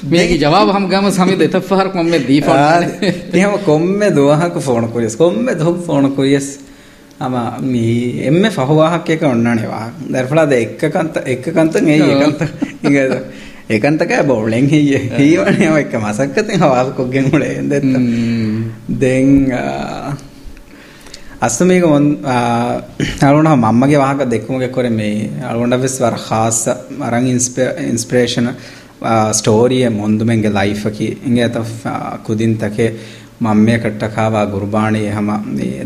[0.06, 2.64] මේකේ ජවාබ හම් ගම හමීද් එතෆහරක් මම්මේ දීපා
[3.34, 5.16] එහෙම කොම්මේ දොහක phone කොරියස්.
[5.16, 6.48] කොම්මේ දොහක phone කොරියස්.
[7.18, 12.40] අම මේ එම්මේ ෆහවාහක් එක ඔන්නනේ වාහ දර්ෆලාද එක්ක කන්ත එක්ක කන්තන් එයි එකන්ත
[12.88, 13.12] ඉගද
[13.70, 17.86] ඒකන්තකෑ බවුලෙන් හිය හීවනයම එක මසක්කතින් හවාල්කොක්ගෙන් හුලේ දෙත්ත
[19.00, 19.30] දෙන්
[21.40, 22.08] අස්සමේක ඔොන්
[23.22, 26.58] අරුණ මම්මගේ වාහක දෙක්කුමගේ කොර මේ අරුණඩ වෙස් වර හාස
[27.02, 28.50] අරං ඉන්ස්පරේෂන
[29.32, 31.56] ස්ටෝරිය මුොන්දුමෙන්ගේ ලයිෆකි එගේ ඇත
[32.24, 32.90] කුදින්තකේ
[33.41, 35.31] ಮಮ್ಮೆ ಕಟ್ಟಕಾವ ಗುರುಬಾಣಿ ಹಮ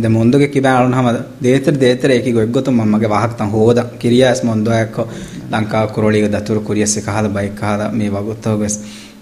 [0.04, 1.10] ದೆ ಮೊಂದುಗೆ ಕಿಬಾಳನ್ ಹಮ
[1.44, 5.06] ದೇತರ ದೇತರ ಏಕಿ ಗೊಗ್ಗೊತು ಮಮ್ಮಗೆ ವಾಹಕ್ ತಂ ಹೋದ ಕಿರಿಯಾಸ್ ಮೊಂದು ಯಾಕೋ
[5.52, 8.78] ಲಂಕಾ ಕುರೋಳಿಗೆ ದತುರು ಕುರಿಯಸ್ ಕಹದ ಬೈಕ್ ಕಹದ ಮೇ ವಗುತ್ತೋಗಸ್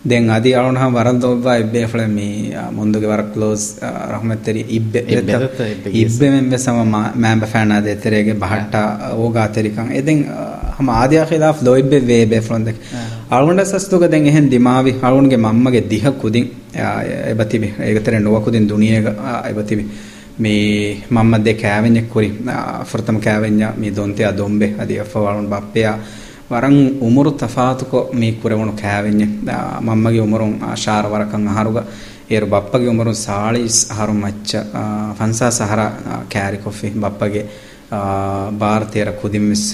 [0.10, 2.28] ದೆನ್ ಅದಿ ಅಳನ್ ಹಮ ವರಲ್ ದೊಬ್ಬ ಇಬ್ಬೆ ಫಳೆ ಮೀ
[2.72, 3.66] ಮೊಂದುಗೆ ವರ ಕ್ಲೋಸ್
[4.12, 4.99] ರಹಮತ್ತರಿ ಇಬ್ಬೆ
[6.01, 6.84] ಇಬ್ಬೆ ಮೆಂಬೆ ಸಮ
[7.18, 8.76] ಮ್ಯಾಂಬ ಫ್ಯಾನ್ ಆದೆ ತೆರೆಗೆ ಬಹಟ್ಟ
[9.16, 10.24] ಓಗಾ ತೆರಿಕಂ ಎದೆನ್
[10.78, 12.74] ಹಮ ಆದಿಯ ಖಿಲಾಫ್ ಲೋ ಇಬ್ಬೆ ವೇ ಬೆ ಫ್ಲೊಂದೆ
[13.33, 14.93] අලුන්ඩ සස්තුකදෙන් එහෙන් දිමාවි.
[15.01, 16.47] අලුන්ගේ මම්මගේ දිහ කුදින්
[17.26, 19.07] එබතිබි ඒකතර නොවකුදින් දුනියක
[19.51, 19.85] එබතිබි
[20.39, 22.28] මේ මම්මදේ කෑවෙන්ෙක් කුරි
[22.85, 23.62] ෆෘතම කෑවෙන්ය.
[23.74, 25.97] මේ දොන්තයා දොම්බෙ අධි අෆවලුන් බප්පයා.
[26.51, 29.26] වරන් උමුරු තෆාතුකො මේ කුරවුණු කෑවෙන්ය
[29.80, 31.78] මම්මගේ උමරුන් ආශාර වරකන් අහරුග.
[32.30, 34.51] ඒරු බප්පගේ උමරුන් සාලිස් අහරු මච්ච
[35.18, 35.80] ෆන්සා සහර
[36.28, 37.47] කෑරිකොෆි බප්පගේ
[38.62, 39.68] ಭಾರತೀಯರ ಕುದಿಮಿಸ್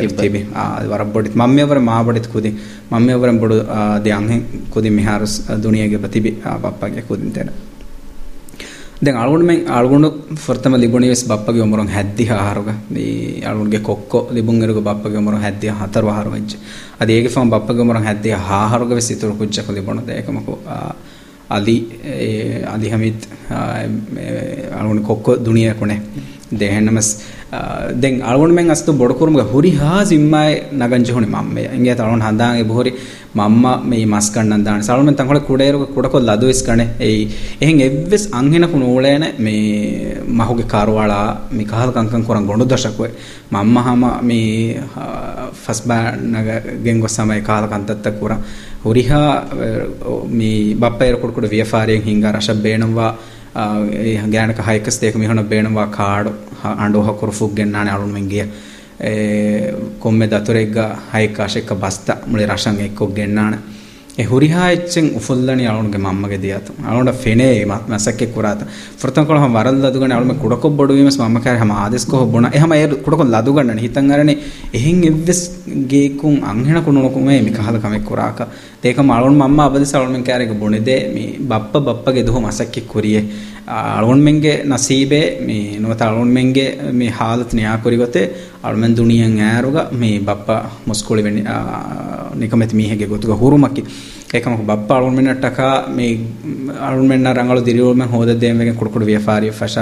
[0.00, 0.42] ಎಲ್ತಿಬಿ
[0.90, 2.52] ವರಬ್ಬೊಡಿತ್ ಮಮ್ಮಿಯವರ ಮಾಬಡಿತ್ ಕುದಿ
[2.92, 3.56] ಮಮ್ಮಿಯವರ ಬುಡು
[4.04, 4.38] ದಿ ಅಂಹೆ
[4.70, 6.32] ಕುದಿ ಮಿಹಾರಸ್ ದುನಿಯಾಗೆ ಬತಿಬಿ
[6.64, 7.54] ಬಪ್ಪಗೆ ಕುದಿಂತೇನೆ
[9.00, 15.18] දැන් අලුණුමෙන් අලුණු ෆර්තම ලිබුණියස් බප්පගේ උමරන් හැද්දි ආහාරග මේ අලුණුගේ කොක්කො ලිබුන් එරුග බප්පගේ
[15.18, 16.56] උමරන් හැද්දි හතර වහර වෙච්ච
[16.98, 20.58] අද ඒගේ ෆම් බප්පගේ උමරන් හැද්දි ආහාරග වෙස් ඉතුරු කුච්චක ලිබුණ දෙකමකෝ
[21.50, 21.76] අලි
[22.66, 23.28] අලි හමිත්
[24.72, 26.00] අලුණු කොක්කො දුනිය කොනේ
[26.52, 27.08] දෙහෙන්නමස්
[27.95, 32.91] දෙන් අලුන්ෙන් අස්තු බොඩකුරුමග හුරි හා සිම්මයි නගංජහුනි මම්ම එගේ තලුන් හඳාගේ බොහරි
[33.33, 37.21] මම්ම මේ මස්කන්නන් දාන සලුන් තංගල කුඩේරුක කුඩකොල් ලදුවිස් කනේ එයි
[37.61, 43.09] එහෙන් එව්වස් අංහෙනකු නෝලේන මේ මහුගේ කාරවාලා මේ කහල් කංකන් කරන් ගොඬු දශකෝ
[43.51, 44.81] මම්ම හම මේ
[45.55, 46.47] ෆස්බා නග
[46.83, 48.37] ගෙන්ගො සමය කාල කන්තත්ත කුරන්
[48.83, 49.29] හුරිහා
[50.31, 53.11] මේ බප්පේර කුඩකුඩ වියෆාරියෙන් හිංගා රශබ් බේනවා
[54.27, 58.47] ගෑනක හයිකස් දෙක මිහුණ බේනවා කාඩෝ අඬු හකුරු ෆුක් ගෙන්නානේ අලුන් මෙන්ගිය
[59.99, 60.77] කොම්මෙ දතුරෙක්ග
[61.13, 63.57] හයිකාශෙක්ක බස්ත මුලි රශන් එක්කොක් ගෙන්නාන.
[64.15, 68.65] e huriha echen ufullani alunge mammage diyatu alunda fene masakke kurata
[68.97, 72.51] furtan kol ham waral ladugane alume kudako bodu wimas mamma kare ham ades ko bona
[72.53, 74.37] e hama er kudako ladugane hitan arane
[74.71, 77.09] ehin evves geekun anhena kununu
[78.83, 81.37] kume mi kahala kame kuraka dekam alun mamma abadis alun men kare ge bonede mi
[81.39, 83.23] bappa bappa ge doh masakke kuriye
[83.67, 88.31] alun menge nasibe mi nuwata alun menge mi halat niya kurigote
[88.63, 88.95] almen
[94.32, 95.60] duniyan ෑරුga mi bappa muskuli weni ನಿಕಮೆತಿ ಮೀಹೆಗೆ ಗೊತ್ತುಗ ಹುರುಮಕ್ಕಿ ಏಕಮ ಬಪ್ಪ ಅಳುನ್ ಮೆನ್ನ ಟಕ
[95.88, 96.06] ಮೇ
[96.88, 99.76] ಅಳುನ್ ಮೆನ್ನ ರಂಗಳು ದಿರಿಯೋಲ್ ಮೆ ಹೋದ ದೇವೆಗೆ ಕುಡ್ಕುಡು ವ್ಯಾಪಾರಿ ಫಶ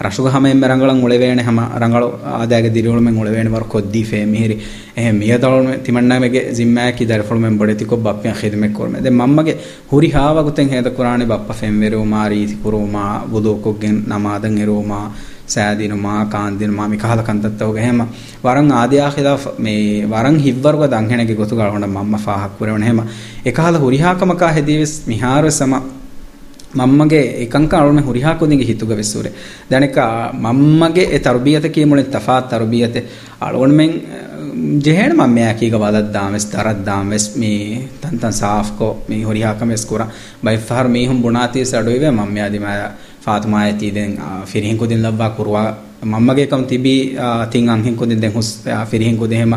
[0.00, 4.56] ರಶುಗ ಹಮ ಎಮ್ಮೆ ರಂಗಳಂ ಉಳೆವೇಣೆ ಹಮ ರಂಗಳು ಆದಾಗೆ ದಿರಿಯೋಲ್ ಮೆ ಉಳೆವೇಣೆ ವರ ಕೊದ್ದಿ fee ಮಿಹಿರಿ
[4.96, 9.54] ಎಹೆ ಮಿಯದಳುನ್ ಮೆ ತಿಮಣ್ಣಮೆಗೆ ಜಿಮ್ಮಾಕಿ ದರ್ಫುಲ್ ಮೆ ಬಡೆತಿ ಕೊ ಬಪ್ಪಿಯ ಖಿದಮೆ ಕೊರ್ಮೆ ದೆ ಮಮ್ಮಗೆ
[9.90, 15.02] ಹುರಿ ಹಾವ ಗುತೆಂ ಹೇದ ಕುರಾಣಿ ಬಪ್ಪ ಫೆಂವೆರು ಮಾರಿ ಕುರುಮಾ ವುದು ಕೊಗ್ಗೆನ್ ನಮಾದಂ ಎರುಮಾ
[15.47, 18.01] සෑදීන මා කාන්දින මා මිකහල කන්තත්තවගේ හැම
[18.43, 22.99] වරන් ආදියාඛිලා මේ වරන් හිව්වරුග දංහෙනගේ ගොතු ගලවන මම්ම ෆාහක් පුරවන හැම.
[23.45, 25.73] එකහල හුරිහාකමකා හෙදීවිස් මිහාර සම
[26.75, 29.33] මම්මගේ එකංක අරුණ හුරිහාකුදිගේ හිතුග වෙස්සුරේ.
[29.71, 29.97] දැනක
[30.35, 32.95] මම්මගේ ඒ තරබියත කීමුලේ තෆාත් තරබියත
[33.41, 33.91] අලුවන් මෙන්
[34.79, 40.09] ජෙහෙන මම මෙයා කීක වලක් දාමස් තරක් දාමස් මේ තන්තන් සාෆ්කෝ මේ හොරිහාකමස් කුරා.
[40.43, 42.51] බයිෆාර් මේහුම් බුණාතිස් අඩුවේ මම මෙයා.
[42.51, 42.91] දිමා
[43.27, 44.13] ފާތުމާ އެތީދެން
[44.45, 45.61] ފިރިހިންކުދިން ލައްވާ ކުރުވާ
[46.03, 46.93] މަންމަގެކަމ ތިބީ
[47.51, 48.51] ތިން އަންހިންކުދިން ދެން ހުސް
[48.91, 49.53] ފިރިހިންކުދެހެމ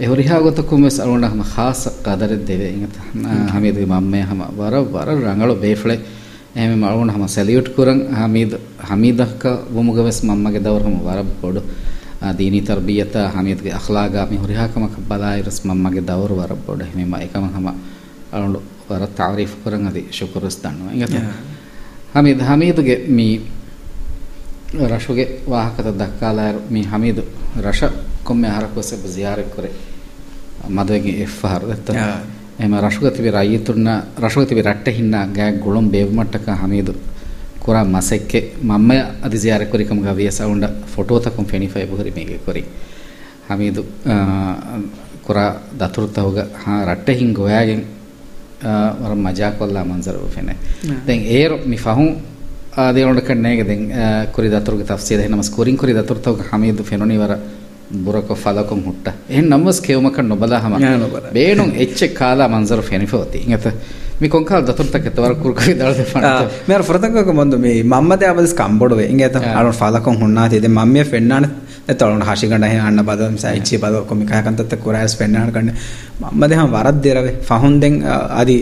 [0.00, 2.72] එහොරිහා ගොතකුම මෙස් අරුණ හම ખાસ කදර දෙවේ.
[2.76, 2.96] ඉංගත
[3.52, 6.00] හමීද් මම්ම හම වර වර රංගලෝ බේෆ්ලේ
[6.56, 8.52] එහෙම මරුණ හම සැලියුට් කුරන් හමීද්
[8.88, 9.42] හමීදක
[9.74, 11.60] වමුගවස් මම්මගේ දවරම වර පොඩු
[12.32, 17.66] දීනී තර්බියත හමීත්ගේ අඛලාගා මි හුරිහාකමක බලායිරස් මම්මගේ දවර වර බොඩ හිමෙම එකම හම
[18.32, 20.92] අලුණු වර තාරීෆ් කරන් අදි ශුක්‍රස් දන්නවා.
[20.92, 21.14] ඉංගත
[22.14, 23.28] හමීද් හමීද්ගේ මි
[24.74, 27.18] රෂුගේ වාහකත දක්කාලා මි හමීද්
[27.60, 27.82] රෂ
[28.24, 29.72] කොම්මේ හරකවස බියාරක් කරේ.
[30.68, 31.88] මදගේ එෆ්හර දත්ත.
[32.58, 35.26] එහෙම රෂුග තිබි රයිතුන්න රෂුග තිබි රට්ට හින්නා
[37.64, 42.62] ಕೊರ ಮಸಕ್ಕೆ ಮಮ್ಮಯ ಅದಿ ಜಿಯಾರ ಕೊರಿ ಕಮಗ ವಿಯಸ ಉಂಡ ಫೋಟೋ ತಕಂ ಫೆಣಿಫೈ ಬುಹರಿ ಮೇಗೆ ಕೊರಿ
[43.48, 43.82] ಹಮೀದು
[45.26, 45.38] ಕೊರ
[45.80, 47.76] ದತುರ್ತ ಹೋಗ ಹಾ ರಟ್ಟೆ ಹಿಂಗ ಗೋಯಾಗೆ
[49.02, 50.54] ವರ ಮಜಾ ಕೊಲ್ಲ ಮಂಜರ್ ಫೆನೆ
[51.08, 52.06] ದೆನ್ ಏರ್ ಮಿ ಫಹು
[52.82, 53.84] ಅದೇ ಉಂಡ ಕಣ್ಣೆಗೆ ದೆನ್
[54.32, 57.34] ಕೊರಿ ದತುರ್ಗ ತಫ್ಸೀರ್ ಹೆ ನಮಸ್ ಕೊರಿಂ ಕೊರಿ ದತುರ್ತ ಹೋಗ ಹಮೀದು ಫೆನೋನಿ ವರ
[58.04, 60.76] ಬುರಕ ಫಲಕಂ ಹುಟ್ಟ ಹೆಣ್ಣು ನಮ್ಮಸ್ ಕೇವಮಕ ನೊಬಲ ಹಮ
[61.34, 63.68] ಬೇಣು ಎಚ್ಚೆ ಕಾಲ ಮಂಜರ್ ಫೆನಿಫೋತಿ ಹಿಂಗತ
[64.28, 65.54] కొంకాలు దతుర్తకెత్త వరకు
[66.68, 71.50] మీరు ఫ్రతకొక ముందు మీ మమ్మదే అవది కంబొడవే ఇంకేత అడు ఫలకం ఉన్నది ఇది మమ్మీ ఫెన్నాను
[72.00, 75.74] తొడ హాషిగండ అన్న బదం సైచి బద కొమి కాకంత కురాస్ ఫెన్నాను కండి
[76.22, 77.96] మమ్మదే హం వరద్ దేరవే ఫహుందెం
[78.40, 78.56] అది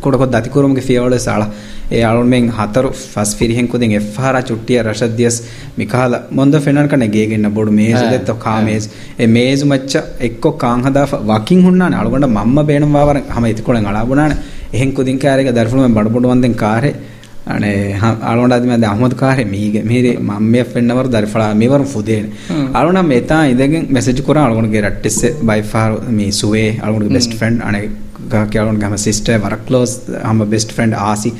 [0.00, 1.48] කොඩකොත් දතිකරුමගේ ෆියවල සාලා.
[1.90, 5.36] ඒ අලුන්ෙන් හතරු ෆස් ෆිරිහෙන්කුදින් එෆාර චුට්ටිය රශද්දියස්
[5.78, 8.88] මිකාල මොන්ද ෆෙනන් කන ගේගෙන්න බොඩු මේසු දෙත්ත කාමේස්
[9.18, 11.94] ඒ මේසු මච්ච එක්ක කාංහදා වකින් හුන්නාන.
[11.94, 14.38] අලුගොඩ මම්ම බේනම් වාවර හම ඉතිකොලෙන් අලාබුණානේ
[14.74, 16.94] එහෙන් කුදින් කාරේක දර්ෆුම බඩබොඩ වන්දෙන් කාරේ
[17.46, 22.30] අනේ අලුණාදි මැද අහමද් කාරේ මීගේ මීරේ මම්මේ ෆෙන්නවර දර්ෆලා මේවර ෆුදේන
[22.72, 27.84] අලුණා මේතා ඉදගෙන් මෙසේජ් කරා අලුණගේ රට්ටිස්සේ බයි ෆාර් මේ සුවේ අලුණගේ බෙස්ට් ෆ්‍රෙන්ඩ් අනේ
[28.30, 31.32] ගහක අලුණගේ හම සිස්ටර් වර ක්ලෝස් හම බෙස්ට් ෆ්‍රෙන්ඩ් ආසි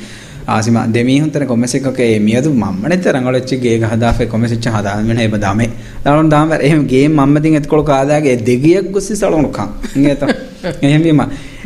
[0.47, 5.69] ආසිම දෙමීහුන්තර කොමෙසෙක්කේ මියදු මම්මනෙත රංගලොච්චි ගේ ගහදාෆේ කොමෙසෙච්ච හදාගෙන මෙන්න එබ දාමේ.
[6.03, 10.21] දාලොන් දාම එහෙම ගේම් මම්මදින් එත්කොල කාදාගේ දෙගියක් ගොස්සි සලොණු කම් ඉංගේත
[10.83, 11.23] එහෙම වීම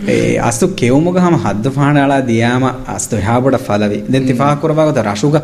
[0.07, 5.35] ඒ අස්තු කෙවමුගහම හද්ද පාණාලා දියාම අස්තු එහාබඩ ෆලවි දැන් තිෆා කරවාගත රෂුග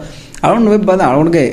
[0.46, 1.46] අලුන් වෙබ් බද අලුන්ගේ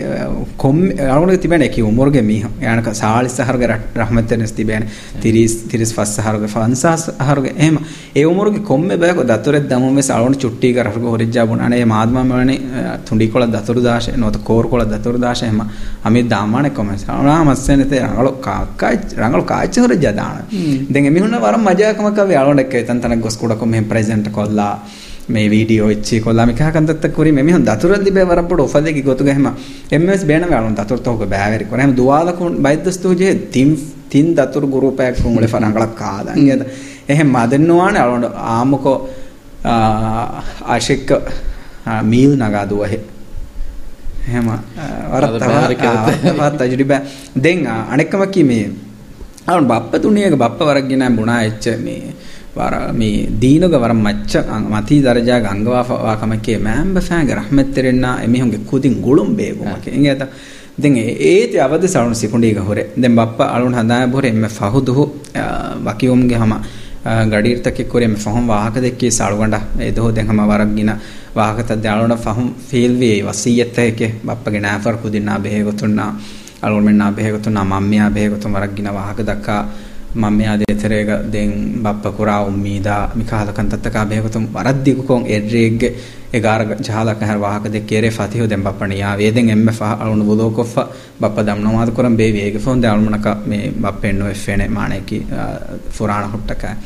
[0.56, 0.76] කොම්
[1.08, 2.44] අලුන්ගේ තිබෙන කි උමර්ගේ මීහ.
[2.62, 4.86] යනක සාලිස් සහරගේ රහමතෙන්ස් තිබෙන
[5.18, 7.78] 30 35 සහරගේ ෆන්සස් සහරගේ එහෙම.
[8.14, 12.18] ඒ උමර්ගේ කොම්මේ බයක දතුරෙත් දමුම මෙස අලුන් චුට්ටි කර රහුගේ හොරිජ්ජා බුන අනේ මාදම
[12.22, 12.58] මවනේ
[13.06, 15.62] තුන්ඩි කොළ දතුරු දාශ නොත කෝර් කොළ දතුරු දාශ එහෙම.
[16.04, 20.42] අමි දාමානේ කොමස් අනා මස්සෙනේ තේ රංගල කාකයි රංගල කාච්ච හොරිජ්ජා දාන.
[20.90, 24.74] දැන් එමිහුන වරම් මජාකමක වේ අලුන් එක්ක තන් තන ගොස් කුඩ කොම් මෙහෙ ප්‍රෙසන්ට් කොල්ලා
[25.28, 29.46] මේ වීඩියෝ ඉච්චි කොල්ලා මිකහ කන්දත්ත කුරි මෙමිහුන් දතුර දිබේ වරපොඩ ඔෆදෙකි ගොතු ගහම.
[29.92, 33.76] එම්එස් බේන වලුන් දතුර තෝක බෑවරි කොරම දුවාල කුන් බයිද්දස්තු ජේ තින්
[34.08, 36.62] තින් දතුර ගුරුපයක් කුමුලේ ෆරංගලක් කාදන් යද
[37.08, 38.96] එහෙම මදන්නවානේ අලොන්ඩ ආමකෝ
[39.64, 41.10] ආශික්ක
[42.04, 42.98] මීල් නගා දුවහෙ
[44.28, 44.48] එහෙම
[45.10, 47.00] වරත් තජරිබා
[47.36, 48.66] දෙන් අනෙක්කම කි මේ
[49.46, 52.14] අලොන් බප්ප තුනියක බප්ප වරක් ගෙන බුණා එච්ච මේ
[52.92, 59.86] මේ දීනග වර මච්ච මති දරජාග අංගවාවා කමකේ මෑම්බ ෆෑග රහමෙත්තරෙන්න එමිහුන්ගේ කුතින් ගුළුම් බේගුමක
[59.88, 60.22] එංගත
[60.74, 62.90] දෙන් ඒති අවද සරුණු සිකුණීග හොරේ.
[62.94, 65.04] දෙන් බප්ප අලුන් හදාය බොරේ එම්ම ෆහුදුහු
[65.82, 66.52] වකියුම්ගේ හම
[67.26, 69.56] ගඩීර්තකෙ කුරේ එම්ම ෆහම් වාහක දෙක්කේ සාලුගණ්ඩ.
[69.78, 70.92] ඒ දොහ දෙන් හම වරක් ගින.
[71.34, 74.12] වාහකත දැලුණ ෆහම් ෆීල් වේ වසීයත් එකේ.
[74.24, 76.10] බප්පගේ නෑෆර් කුදින්නා බෙහෙගතුන්නා
[76.62, 79.62] අලුන් මෙන්නා බෙහෙගතුන්නා මම්මියා බෙහෙගතුන් වරක් ගින වාහක දක්කා.
[80.58, 85.94] දේතරේක දෙන් බප්ප කුරා උම්මීදා මිකාලකන් තත්තකා බේගතුම් වරද්දිකුකොන් එඩ්රේග්ගෙ
[86.32, 90.74] එගාර ජහලක හර වාහක දෙ කෙරේ ෆතිහු දෙන් බප්පණියා වේදෙන් එම්ම ෆහ අලුණු බුදෝ කොෆ
[91.20, 95.26] බප්ප දම්නවාද කරම් බේ වේග ෆොන් ද අලුණක මේ බප්පෙන්නෝ එෆෙනේ මාණේකි
[95.90, 96.76] ෆුරාණ හුට්ටකා.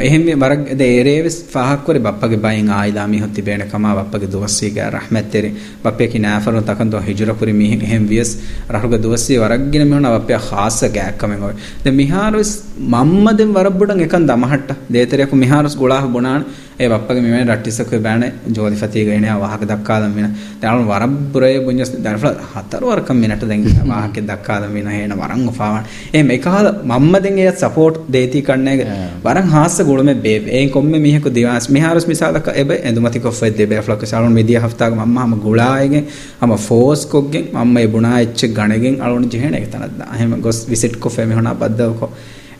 [0.00, 5.50] එහෙම වරක් දේරේවස් ෆහක්කරි බප්පගේ බයින් ආයිලා මිහොත් තිබේන කමා බප්පගේ දුවස්සීගේ රහමත්තෙරි.
[5.82, 8.30] බප්පේ කි නාෆරු තකන්දෝ හිජර කුරි මිහ එහෙම වියස්
[8.70, 11.54] රහුගේ දුවස්සී වරක්ගෙන මිහුන බප්පේ ખાસ ගෑක් කමෙන් ඔය.
[11.84, 12.52] දැන් මිහාරස්
[12.92, 14.76] මම්මදෙන් වරබ්බුඩන් එකන් දමහට්ට.
[14.90, 16.44] දේතරයක මිහාරස් ගොලාහ බොනාන.
[16.76, 20.30] ඒ බප්පගේ මෙමෙ රට්ටිසක බෑනේ ජෝලි ෆතිග එනේ වාහක දක්කාදම් වෙන.
[20.60, 22.18] දැන් වරබ්බුරේ බුඤ්ඤස් දැන්
[22.52, 24.88] හතර වරකම් මිනට දැන් වාහක දක්කාදම් වෙන.
[24.88, 25.84] හේන වරන් උපාවන්.
[26.12, 28.88] ඒ මේකහල මම්ම දෙන් ඒ සපෝට් දේති කන්නේ
[29.24, 30.42] වරන් හාස්ස ගොළුමේ බේ.
[30.50, 31.70] ඒ කොම්මේ මිහක දිවාස්.
[31.70, 36.06] මිහාරස් මිසාලක එබ එඳුමති කොෆෙ දෙබේ ෆ්ලොක් සාලොන් මෙදිය හෆ්තාග මම්ම හම ගුලායගෙන්
[36.40, 40.96] හම ෆෝස් කොග්ගෙන් මම්ම ඒ බුණා එච්ච ගණගෙන් අලොන් ජෙහෙන එක තනද්ද එහෙම ගොස් විසිට්
[40.98, 42.10] කොෆෙ මෙහොනා බද්දවකෝ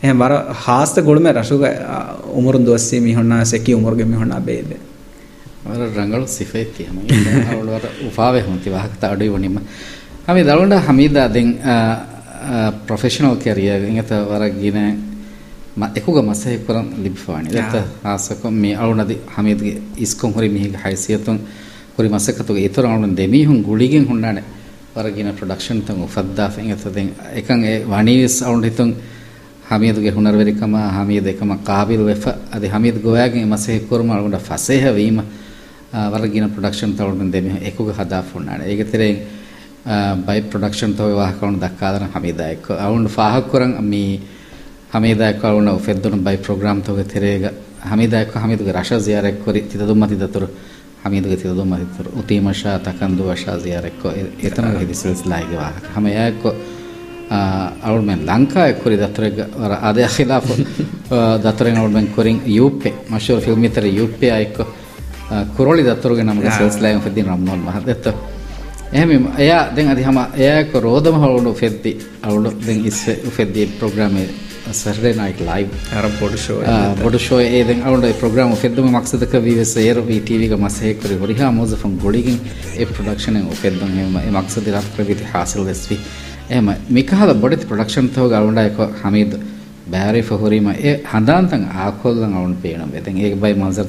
[0.04, 1.62] එහෙනම් වර හාස්ත ගොළුමේ රසුග
[2.34, 4.78] උමුරුන් දොස්සී මිහොනා සෙකි උමුරුගේ මිහොනා බේදේ
[5.66, 7.02] ವರ ರಂಗಳು ಸಿಫೈತಿ ಹಮಿ
[7.50, 9.56] ಅವಳು ವರ ಉಫಾವೆ ಹೊಂತಿ ವಾಹಕತ ಅಡುಯಿ ವಣಿಮ
[10.26, 11.48] ಹಮಿ ದಳಂಡ ಹಮೀದ ದೆಂ
[12.86, 14.84] ಪ್ರೊಫೆಷನಲ್ ಕೆರಿಯರ್ ಇಂಗತ ವರ ಗಿನೆ
[15.80, 17.76] ಮ ಎಕುಗ ಮಸೆ ಕುರಂ ಲಿಬ್ಫಾಣಿ ದತ್ತ
[18.12, 19.74] ಆಸಕ ಮಿ ಅಳುನದಿ ಹಮೀದ್ಗೆ
[20.04, 21.36] ಇಸ್ಕೊಂ ಹೊರಿ ಮಿಹಿಗೆ ಹೈಸಿಯತುಂ
[21.96, 24.42] ಹೊರಿ ಮಸಕತುಗೆ ಇತರ ಅಳುನ ದೆಮಿ ಹುಂ ಗುಳಿಗೆಂ ಹುಂಡಾನೆ
[24.94, 27.08] ವರಗಿನ ಪ್ರೊಡಕ್ಷನ್ ತಂ ಉಫದ್ದಾಫ ಇಂಗತ ದೆಂ
[27.40, 28.90] ಎಕಂ ಎ ವಣೀಸ್ ಅಳುಂಡ ಹಿತುಂ
[29.70, 32.24] ಹಮೀದ್ಗೆ ಹುನರ್ವೆರಿಕಮ ಹಮೀದ್ ಎಕಮ ಕಾಬಿಲ್ ವೆಫ
[32.54, 35.20] ಅದಿ ಹಮೀದ್ ಗೋಯಾಗೆ ಮಸೆ ಕುರ್ಮ ಅಳುಂಡ ಫಸೇಹ ವೀಮ
[36.12, 39.08] ವರಗಿನ ಪ್ರೊಡಕ್ಷನ್ ತಗೊಂಡು ದೆಮಿ ಎಕುಗ ಹದಾಫ್ ಹುಂಡಾನೆ ಈಗ ತೆರೆ
[40.26, 44.02] ಬೈ ಪ್ರೊಡಕ್ಷನ್ ತೋ ವಾಹಕವನ್ನು ದಕ್ಕಾದನ ಹಮೀದಾಯಕ ಅವನು ಫಾಹಕುರಂ ಮೀ
[44.94, 47.46] ಹಮೀದಾಯಕ ಅವನು ಫೆದ್ದುನು ಬೈ ಪ್ರೋಗ್ರಾಮ್ ತೋಗ ತೆರೆಗ
[47.90, 50.48] ಹಮೀದಾಯಕ ಹಮೀದ್ಗೆ ರಶ ಜಿಯಾರೆಕ್ ಕೊರಿ ತಿದದುಮ್ಮ ತಿದತರು
[51.04, 54.04] ಹಮೀದ್ಗೆ ತಿದದುಮ್ಮ ತಿದತರು ಉತೀಮ ಶಾ ತಕಂದು ವಶ ಜಿಯಾರೆಕ್
[54.44, 56.42] ಎತನ ಹಿದಿ ಸಿಲ್ಸಿಲಾಯಿಗೆ ವಾಹಕ ಹಮಯಾಕ
[57.85, 59.41] ಅವಳು ಮೇಲೆ ಲಂಕಾಯ ಕುರಿ ದತ್ರಗ
[59.89, 60.51] ಅದೇ ಖಿಲಾಫ್
[61.43, 64.65] ದತ್ರಗ ಅವಳ ಮೇಲೆ ಕುರಿಂಗ್ ಯು ಪೆ ಮಶೂರ್ ಫಿಲ್ಮ್ ಇತರ ಯು ಪೆ ಆಯ್ಕು
[65.57, 68.13] ಕುರೋಳಿ ದತ್ತರುಗೆ ನಮಗೆ ಸಿಲ್ಸಿಲಾಯ ಫೆದ್ದಿ ನಮ್ಮೋಲ್ ಮಹದೆತ್ತು
[68.99, 71.93] ಏಮಿ ಎಯ ದೆಂಗ್ ಅದಿ ಹಮ ಏಕ ರೋದಮ ಅವಳು ಫೆದ್ದಿ
[72.25, 74.17] ಅವಳು ದೆಂಗ್ ಇಸ್ ಫೆದ್ದಿ ಪ್ರೋಗ್ರಾಮ್
[74.73, 75.71] ಸರ್ಡೇ ನೈಟ್ ಲೈವ್
[76.21, 76.53] ಬೊಡು ಶೋ
[77.01, 81.17] ಬೊಡು ಶೋ ಏ ದೆಂಗ್ ಅವಳು ಪ್ರೋಗ್ರಾಮ್ ಫೆದ್ದಮ ಮಕ್ಸದಕ ವಿ ಎಸ್ ಏರು ಈ ಟಿವಿಗೆ ಮಸ ಹೇಕರಿ
[81.17, 82.45] ಹೊರಿಹಾ ಮೋಜಫಂ ಗೊಳಿಗಿಂಗ್
[82.77, 85.99] ಎ ಪ್ರೊಡಕ್ಷನ್ ಫೆದ್ದಂ ಎ ಮಕ್ಸದಿ ರಾತ್ರಿ ಹಾಸಿಲ್ ಎಸ್ವಿ
[86.49, 89.39] මක්සද රත් ප්‍රවිති හාසල් වෙස්වි එහෙම මිකහල බොඩති ප්‍රොඩක්ෂන් තෝ ගවුණා එක හමීද්
[89.91, 93.85] බෑරි ෆහොරීම ඒ හඳාන්තන් ආකොල්ලන් අවුන් පේන බෙතෙන් ඒක බයි මන්සර්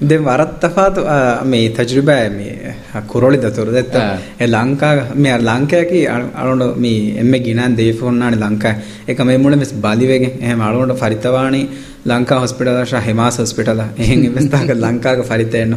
[0.00, 2.76] でも洗ったファートあめたじるばやめ
[3.08, 8.76] コロリだとるだったえランカめランカやきああのみえめぎなんでフォンなにランカ
[9.06, 11.68] えかめもれめバリベげえまろのファリタワに
[12.06, 15.74] ලංකා හොස්පිටල ශා හෙමාස් හොස්පිටල එහෙන් ඉවස්ථාක ලංකාක ෆරිත එන්න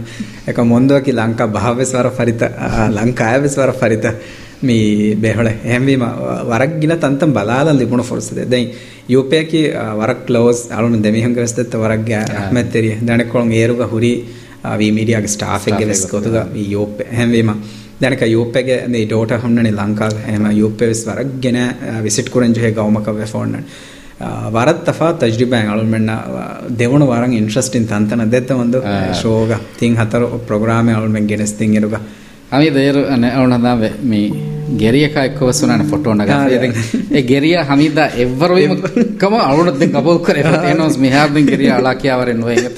[0.47, 2.43] එක මොන්දෝකි ලංකා භාවස් වර ෆරිත
[2.97, 4.05] ලංකායවස් වර ෆරිත.
[4.62, 6.05] මේ බැහල හැමවීම
[6.45, 8.68] වරක් ගිල තන්තම් බලාලා ලිබුණ ෆොර්සද දැයි
[9.09, 9.62] යෝපයකි
[9.97, 12.09] වරක් ලෝස් අලුන දෙමිහංගවස්තත් වරක්
[12.51, 14.14] මැත්තෙරිය දැනකොළොන් ඒරුග හුරි
[14.78, 16.36] වීමීඩියග ස්ටාෆෙක්ග වෙස් කොතුග
[16.68, 17.53] යෝප හැමවීම
[18.01, 21.57] දැනක යෝපගේ මේ ඩෝට හම්නනේ ලංකාල් හැම යෝපෙස් වරක් ගෙන
[22.03, 23.66] විසිට් කුරෙන්ජහේ ගවමකව ෆෝන්නන්
[24.51, 26.12] වරත් තෆා තජරිබෑන් අලුමෙන්න්න
[26.78, 28.76] දෙවුණු වරන් ඉන්ට්‍රස්ටින් තන්තන දෙත්ත වොඳ
[29.16, 32.01] ශෝග තින් හතර ප්‍රග්‍රාම අලුමෙන් ගෙනස් තින් එරුගා.
[32.52, 34.34] Ami de er ane auna dave mi
[34.78, 36.74] geriya ka ekko wasunane photo naga eden
[37.11, 38.74] e geriya hamida evvaru im
[39.17, 40.41] kama awna den kabul kare
[40.72, 42.76] enos mi har den geriya ala kiya ware no engat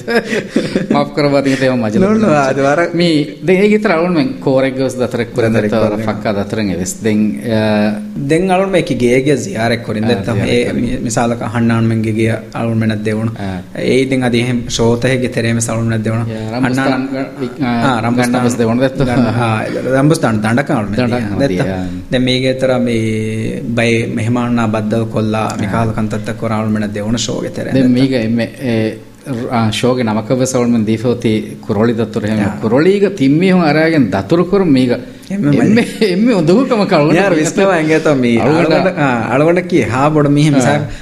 [0.90, 3.08] maaf karwa den te majlu no no ad war mi
[3.42, 7.40] den e gitra awna men kore gos datrek kuren ta fakka datreng eves den
[8.30, 10.72] den awna me ki gege ziyare korin detta e
[11.06, 13.32] misala ka hannan men gege awna men devuna
[13.76, 14.42] e den adi
[22.10, 28.12] දැන් මේකේතර මේ බය මෙහමානා බද්දව කොල්ලා මිකාල් කන්තත්ත කොරාවල් මන දෙවන ෂෝගෙතර දැන් මේක
[29.70, 32.26] ෂෝගේ නමකව සවල්මන් දීපෝති කුරොලි දතුර.
[32.26, 34.92] හැම කුරොලිග තිම්මේ හොන් අරගෙන දතුරු කරු මේක
[35.26, 38.38] එම උදකම කරුණ විස්නවා ඇගත මේ
[39.34, 40.58] අලවට කිය හා බොඩ මෙහම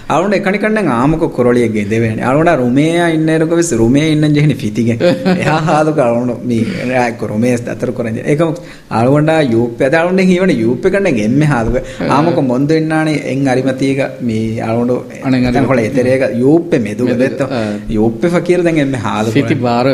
[0.08, 5.92] අරුට එකනිකන්න ආමක කොරලියගේ දෙවෙන අරුට රුමේ ඉන්නරක වෙස් රුමේ ඉන්න ජෙහෙන ෆිතිග එයා හාදු
[5.92, 8.42] කරුණු මේක රුමේ අතර කරන එක
[8.90, 11.76] අරුවන්ඩ යුප අදරුට හිවන යුප කන්න ගෙම හාදුක.
[12.08, 17.42] ආමක මොන්ද ඉන්නානේ එන් අරිමතියක මේ අරුඩු අනගතකොට එතරේක යුප්ප මෙදුම දෙත්ත.
[17.90, 19.86] යුප්ප ෆකීර දැන් එම හාදු ිති බාර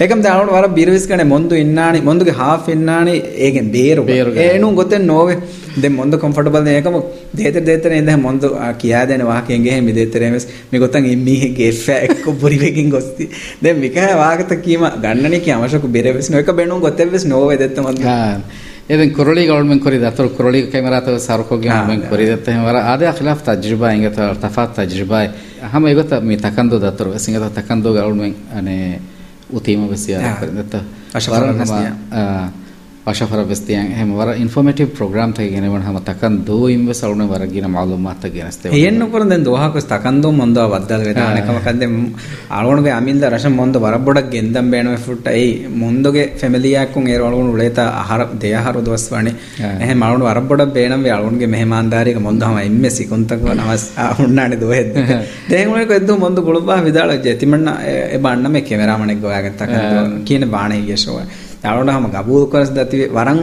[0.00, 4.04] එකම දරුණු වර බිරවිස් කන මොන්දු ඉන්නානේ මොඳුගේ හා ෙන්න්නානේ ඒගෙන් බේරු
[4.44, 5.38] ඒනු ගොතෙන් නෝවේ.
[5.76, 6.96] දෙ මොද කොම්ෆටබල් ඒකම
[7.34, 8.46] දේතර දේතර එද මොද
[8.78, 13.28] කියා දෙන වාහකයන්ගේ හෙමි දේතරෙමස් මේ ගොතන් එම්මීහ ගේෆෑ එක්ක බොරිවකින් ගොස්ති.
[13.62, 17.86] දැ මිකහ වාගත කීම ගන්නනෙක අවශක බෙරවෙස් නොක බෙනු ගොතෙවෙස් නොව දෙත්තම
[18.90, 24.18] එද කරලි ගවන්ම කර දතුර කරලි කැමරතව සරකෝගේ හමෙන් කරරිදත්තම වර අද අඛිලා් තජරිබා ඉගත
[24.40, 25.28] තෆත් තජරිබායි
[25.64, 29.00] හම එගොත මේ තකන්දු දතුර සිංහත තකන්දු ගවන්මෙන් අනේ
[29.52, 30.74] උතීම වෙසියා කරදත
[31.14, 31.62] අශවරණ
[32.99, 34.35] ಹಿಂಗೆ ತಫಾತ್ ತಜ್ರಿಬಾ ಹಮ ಇವತ್ತ ಮಿ ತಕಂದು ದತ್ತರು ಸಿಂಗದ ತಕಂದು ಗವರ್ಮೆಂಟ್ ಅನೆ ಉತೀಮ ಬಸಿಯ ಕೊರಿದತ್ತ
[34.35, 37.23] ವರನ್ ಹಮ ಅಶಫರ ಬೆಸ್ತಿಯಂ ಹೆಮ ವರ ಇನ್ಫಾರ್ಮೇಟಿವ್ ಪ್ರೋಗ್ರಾಮ್ ತಗೆ ಗೆನೆವಣ ಹಮ ತಕನ್ ದೋ ಇಂವೆ ಸೌಣ
[37.23, 41.87] ವರಗಿನ ಮಾಲೂಮಾತ್ ತಗೆ ಗೆನಸ್ತೆ ಏನು ಕೊರ ದೆನ್ ದೋಹಾಕಸ್ ತಕಂದು ಮೊಂದು ಬದ್ದಲ್ ವೆದಾನ ಕಮ ಕಂದೆ
[42.51, 45.45] ಅಳವಣಗೆ ಅಮಿಲ್ದ ರಶ ಮೊಂದು ವರಬೊಡಕ್ ಗೆಂದಂ ಬೇಣವೆ ಫುಟ್ಟ ಐ
[45.75, 49.33] ಮುಂದುಗೆ ಫ್ಯಾಮಿಲಿ ಯಾಕುಂ ಏರ್ ಅಳವಣ ಉಳೇತ ಆಹಾರ ದೇಯ ಹಾರು ದೋಸ್ವಾಣಿ
[49.79, 53.87] ಎಹೆ ಮಾಳವಣ ವರಬೊಡ ಬೇಣಂ ವೆ ಅಳವಣಗೆ ಮೆಹಮಾನ್ದಾರಿಗೆ ಮೊಂದು ಹಮ ಎಮ್ಮೆ ಸಿಕುಂತಕ ನವಸ್
[54.19, 54.93] ಹುಣ್ಣಾಣಿ ದೋಹೆದ್
[55.51, 57.69] ದೇಂಗುಳಿಗೆ ಎದ್ದು ಮೊಂದು ಗುಳುಬಾ ವಿದಾಳ ಜತಿಮಣ್ಣ
[58.15, 61.15] ಎ ಬಣ್ಣಮೆ ಕೆಮೆರಾಮಣಿಗೆ ಗೋಯಾಗ ತಕಂದು ಕೀನೆ ಬಾಣ ಹೀಗೆ ಶೋ
[61.62, 63.40] යාළුවන්ට ගබූ කරස් දතිවේ වරන්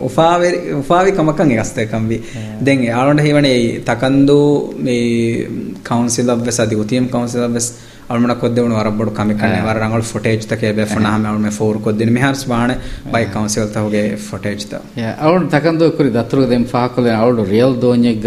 [0.00, 2.18] ඔෆාවේ ඔෆාවේ කමකන් එකස්තකම් වි.
[2.60, 4.40] දැන් යාළුවන්ට හේවනේ තකන්දු
[4.78, 5.46] මේ
[5.82, 7.68] කවුන්සිල් ඔෆ් වෙස් අධි උතියම් කවුන්සිල් ඔෆ් වෙස්
[8.08, 12.74] අල්මන කොද්දවන වරබ්බඩු කමිකන වරරංගල් ෆොටේජ් තකේ බෙෆනාම අවුන් මේ ෆෝර් කොද්දින මෙහර්ස් බාණ
[13.06, 18.26] බයි කවුන්සිල් තවගේ ෆොටේජ් ත යා අවුන් තකන්දු කුරි දතුරු දෙම් ෆාකොලෙන් අවුඩු රියල් දෝඤෙග්ග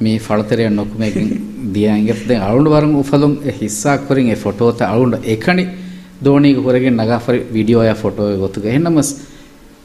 [0.00, 1.28] මේ ෆලතරය නොකුමේකින්
[1.72, 5.64] දියන්ගෙත් දැන් අවුන් වරන් උෆලුම් හිස්සා කුරින් ඒ ෆොටෝත අවුන් එකනි
[6.25, 9.13] ದೋಣಿಗೆ ಹೊರಗೆ ನಗಾಫರಿ ವಿಡಿಯೋ ಯಾ ಫೋಟೋ ಗೊತ್ತುಗ ಹೆಣ್ಣಮಸ್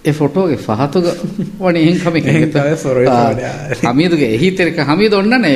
[0.09, 1.07] ಎ ಫೋಟೋಗೆ ಫಹತುಗ
[1.61, 2.21] ವಣಿ ಹೆಂಗ್ ಕಮಿ
[3.87, 5.53] ಹಮೀದುಗೆ ಎಹಿ ತೆರಕ ಹಮೀದು ಒಣ್ಣನೆ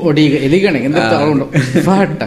[0.00, 1.46] ಒಡಿಗೆ ಎಲಿಗಣೆ ಎಂದತ್ತ ಅವಳು
[1.84, 2.22] ಫಹಟ್ಟ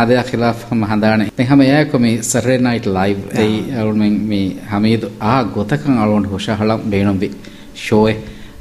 [0.00, 3.50] ಅದೇ ಖಿಲಾಫ್ ಹಮ ಹಂದಾಣೆ ಹಮ ಯಾಕೊ ಮಿ ಸರ್ರೆ ನೈಟ್ ಲೈವ್ ಐ
[3.80, 4.40] ಅವಳು ಮಿ ಮಿ
[4.72, 7.28] ಹಮೀದು ಆ ಗೊತಕಂ ಅವಳು ಹುಷ ಹಳ ಬೇಣಂ ವಿ
[7.86, 8.14] ಶೋಯೆ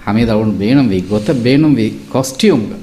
[0.07, 2.73] ಹಮೀದ್ ಅವಳು ಬೇಣಂ ವಿ ಗೊತ್ತ ಬೇಣಂ ವಿ ಕಾಸ್ಟ್ಯೂಮ್ಗ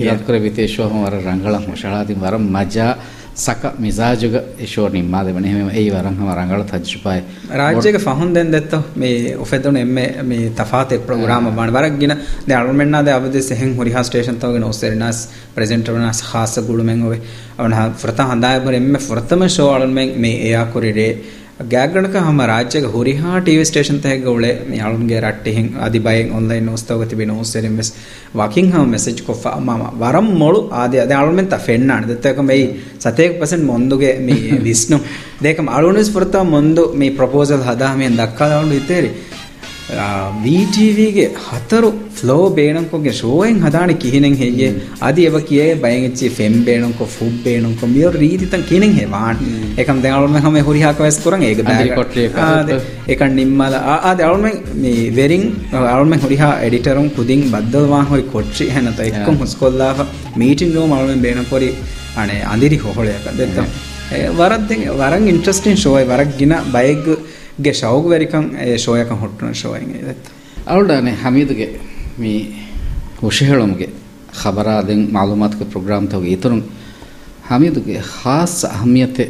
[0.00, 2.88] ಇಲಾದ್ಕರೆ ವಿತೇಶೋ ವರ ರಂಗಳ ಮುಷಳಾದಿ ವರ ಮಜಾ
[3.36, 7.20] ಸಕ ಮಿಜಾಜುಗ ಎಶೋ ನಿಮ್ಮಾದೆ ಬನೆ ಹೆಮ ಏ ವರಂ ಹಮ ರಂಗಳ ತಜ್ಜುಪಾಯ್
[7.54, 12.12] ರಾಜ್ಯಗೆ ಫಹುನ್ ದೆನ್ ದೆತ್ತ ಮೇ ಒಫೆದೊನ ಎಮ್ಮೆ ಮೇ ತಫಾತೆ ಪ್ರೋಗ್ರಾಮ್ ಬಾಣ ವರಗಿನ
[12.48, 15.20] ದೆ ಅಳಮೆನ್ನ ದೆ ಅವದೆ ಸೆಹೆಂ ಹುರಿಹಾ ಸ್ಟೇಷನ್ ತವಗೆ ನೋಸೆರ್ನಾಸ್
[15.54, 17.18] ಪ್ರೆಸೆಂಟರ್ ವನಾಸ್ ಖಾಸ ಗುಳು ಮೆಂಗ್ ಒವೆ
[17.58, 21.08] ಅವನ ಫುರತ ಹಂದಾಯ ಬರ ಎಮ್ಮೆ ಫುರತಮ ಶೋ ಅಳಮೆಂಗ್ ಮೇ ಏಯಾ ಕುರಿರೆ
[21.68, 27.04] ಗ್ಯಾಗಣಕ ಹಮ ರಾಜ್ಯಗ ಹುರಿಹಾ ಟಿವಿ ಸ್ಟೇಷನ್ ತಹೆಗ ಉಳೆ ಯಾಳುನ್ಗೆ ರಟ್ಟಿ ಹಿಂಗ್ ಅದಿ ಬೈ ಆನ್ಲೈನ್ ನೋಸ್ತವ
[27.04, 27.92] ತಿಬಿ ನೋಸೆರಿಂ ವೆಸ್
[28.36, 32.58] ವಾಕಿಂಗ್ ಹಮ ಮೆಸೇಜ್ ಕೊಫ ಮಾಮ ವರಂ ಮೊಳು ಆದಿ ಅದೆ ಅಳುಮೆನ್ ತ ಫೆಣ್ಣಾಣ ದೆತ್ತಕ ಮೈ
[33.00, 34.98] ಸತೇಕ ಪರ್ಸೆಂಟ್ ಮೊಂದುಗೆ ಮಿ ವಿಷ್ಣು
[35.44, 39.10] ದೇಕಂ ಅಳುಣಿಸ್ ಪುರತ ಮೊಂದು ಮಿ ಪ್ರಪೋಸಲ್ ಹದಾ ಮಿ ದಕ್ಕದ ಇತ್ತೇರಿ
[39.91, 44.69] වීටීවීගේ හතරු ෆ්ලෝ බේනකොගේ ශෝයෙන් හදාන කිහිනෙන් හෙගේ
[45.01, 49.41] අධි එව කිය බයංචි ෆෙම් බේනකො ෆුබ් බේනකො මියෝ රීතිතන් කිනෙන් හෙවාන්
[49.77, 51.61] එකම් දැවලුම හම හොරිහාක වැස් කරන ඒක
[51.93, 52.17] කොට
[53.07, 55.45] එක නිම්මල ආ දැවලුම මේ වෙරින්
[55.89, 59.97] අරුම හොරිහා එඩිටරුම් පුදින් බද්දවා හොයි කොච්චි හැනත එක්කොම් හුස්කොල්ලාහ
[60.35, 61.71] මීටින් නෝ මලුවෙන් බේනකොරි
[62.17, 63.67] අනේ අඳිරි හොහොලයක දෙත්තම්
[64.39, 67.05] වරත් වරන් ඉන්ට්‍රස්ටින් ශෝය වරක් ගෙන බයග
[67.64, 70.28] ದೆತ್ತಂ ವರದ್ ವರಂಗ್ ಇಂಟ್ರೆಸ್ಟಿಂಗ್ ಶೋ ವರಗ್ ಗಿನ ಬೈಗ್ ಗೆ ಶೌಗ್ ವೆರಿಕಂ ಶೋಯಕಂ ಹುಟ್ಟುನ ಶೋಯಿಂಗ್ ಇದೆತ್ತ
[70.68, 71.66] ಅವಳನೆ ಹಮೀದ್ಗೆ
[72.18, 72.32] ಮೀ
[73.20, 73.88] ಹುಷಿ ಹೇಳೋಮ್ಗೆ
[74.42, 76.56] ಖಬರಾದೆಂಗ್ ಮಾಲೂಮಾತ್ಗೆ ಪ್ರೋಗ್ರಾಮ್ ತೋಗಿ ಇತರು
[77.48, 79.26] ಹಮೀದ್ಗೆ ಖಾಸ್ ಅಹಮಿಯತೆ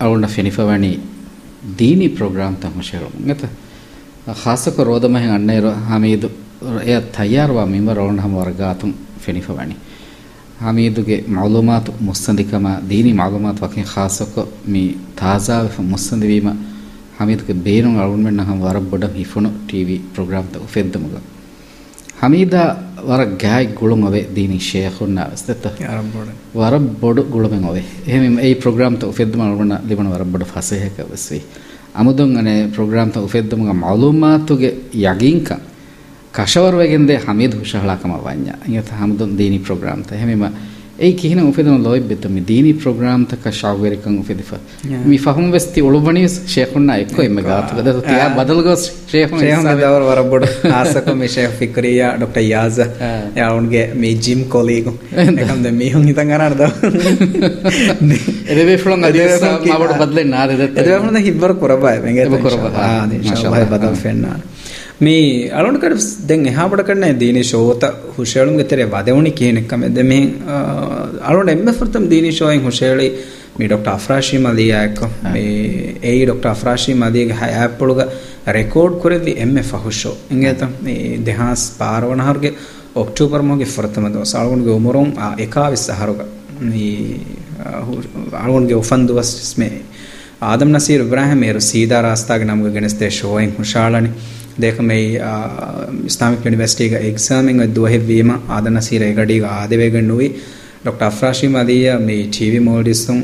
[0.00, 0.92] ಅವಳ ಫೆನಿಫವಣಿ
[1.78, 3.44] ದೀನಿ ಪ್ರೋಗ್ರಾಮ್ ತ ಹುಷಿ ಹೇಳೋಮ್ ಗತ
[4.44, 6.28] ಖಾಸಕ ರೋದಮ ಹೆಂಗ್ ಅಣ್ಣೇರು ಹಮೀದು
[6.84, 8.90] ಎ ತಯಾರವ ಮಿಂಬರ್ ಅವಳ ಹಮ ವರ್ಗಾತುಂ
[9.24, 9.76] ಫೆನಿಫವಣಿ
[10.60, 14.34] ಹಮೀದುಗೆ ಮಾಲೂಮಾತ್ ಮುಸ್ತಂದಿಕಮ ದೀನಿ ಮಾಲೂಮಾತ್ ವಕಿನ್ ಖಾಸಕ
[14.68, 14.82] ಮೀ
[15.20, 16.48] ತಾಜಾ ಮುಸ್ತಂದಿವೀಮ
[17.19, 21.15] ಹಮೀದ್ಗೆ ಬೇರೆ ಅಳುಣ್ಮೆಂಟ್ ನಹಂ ವರ ಬೊಡಂ ಹಿಫುನು ಟಿ ವಿ ಪ್ರೋಗ್ರಾಮ್ದ ಉಫೆದ್ದಮುಗ
[22.21, 22.55] ಹಮೀದ
[23.09, 25.67] ವರ ಗ್ಯಾಯ್ ಗುಳುಮವೆ ದೀನಿ ಶೇಖುನ್ನ ಸ್ತೆತ್ತ
[26.55, 31.39] ವರ ಬೊಡು ಗುಳುಮೆಂಗವೆ ಹೇಮಿಮ್ ಈ ಪ್ರೋಗ್ರಾಮ್ ತ ಉಫೆದ್ದಮ ಅಳುಣ್ಣ ಲಿಬಣ ವರ ಬೊಡು ಫಸೆ ಹೇಕವಸ್ವಿ
[31.95, 34.71] ಅಮುದೊಂಗನೆ ಪ್ರೋಗ್ರಾಮ್ ತ ಉಫೆದ್ದಮುಗ ಮಾಲೂಮಾತುಗೆ
[35.03, 35.49] ಯಗೀಂಕ
[36.33, 40.45] ಕಶವರ್ವೆಗೆಂದೆ ಹಮೀದ್ ಹುಷಹಳಾಕಮ ವಾನ್ಯ ಇಂಗತ ಹಮದೊಂದು ದೀನಿ ಪ್ರೋಗ್ರಾಮ್ ತ ಹೇಮಿಮ
[40.97, 44.57] ප්‍රෝග්‍රෑම් ත එහෙමම ei kihina ufedon loy betta mi dini program ta ka shawgerikan ufedifa.
[45.05, 50.01] Mi fahum vesti ulubanius sheikhunna ekko imme gaatu da tiya badal gos sheikhun sheikhun dawar
[50.01, 52.87] warabod asako mi sheikh fikriya dr yaza.
[53.35, 56.67] Ya unge mi gym colleague ekam de mi hun hitan ganar da
[58.47, 63.65] edebe fulon adis mabod badle na de edebe fulon hibbar koraba menge koraba ha inshallah
[63.65, 64.39] badal fenna
[64.97, 67.83] මේ අලොනකර දැන් එහාපට කරන දීනි ශෝත
[68.17, 70.19] හුෂේලුම් ගෙතරේ වදෙවුනි කියනකම දෙමෙ
[71.21, 73.09] අලොන එම්මෆර්තම් දීනි ශෝයෙන් හුෂේලි
[73.57, 78.01] මේ doctor අෆ්‍රාෂි මලියාක මේ ඒ doctor අෆ්‍රාෂි මලියගේ හැප්පොළුග
[78.49, 82.53] record කරෙවි එම්මේ ෆහුෂෝ එංගේත මේ දෙහාස් පාරවණහර්ගේ
[82.95, 84.35] October මොගේ ෆර්තම දවස.
[84.35, 86.19] අලොනගේ උමරොම් 21 සහරග
[86.61, 87.19] මේ
[88.35, 89.81] අලොනගේ ඔෆන්දුවස් මේ
[90.43, 94.09] ආදම් නසීර් ඉබ්‍රාහිම් මේ රසීදා රාස්තාගේ නම්ග ගෙනස්තේ ශෝයෙන් හුෂාලනි.
[94.61, 94.99] ದೇಕಮೈ
[96.05, 100.27] ಇಸ್ಲಾಮಿಕ್ ಯೂನಿವರ್ಸಿಟಿಗ ಎಕ್ಸಾಮಿಂಗ್ ದುವಹೆ ವೀಮ ಆದನ ಸೀರೆ ಗಡಿಗ ಆದೆವೆಗಣ್ಣುವಿ
[100.85, 103.19] ಡಾಕ್ಟರ್ ಅಫ್ರಾಶಿ ಮದಿಯ ಮೇ ಟಿವಿ ಮೋಡಿಸುಂ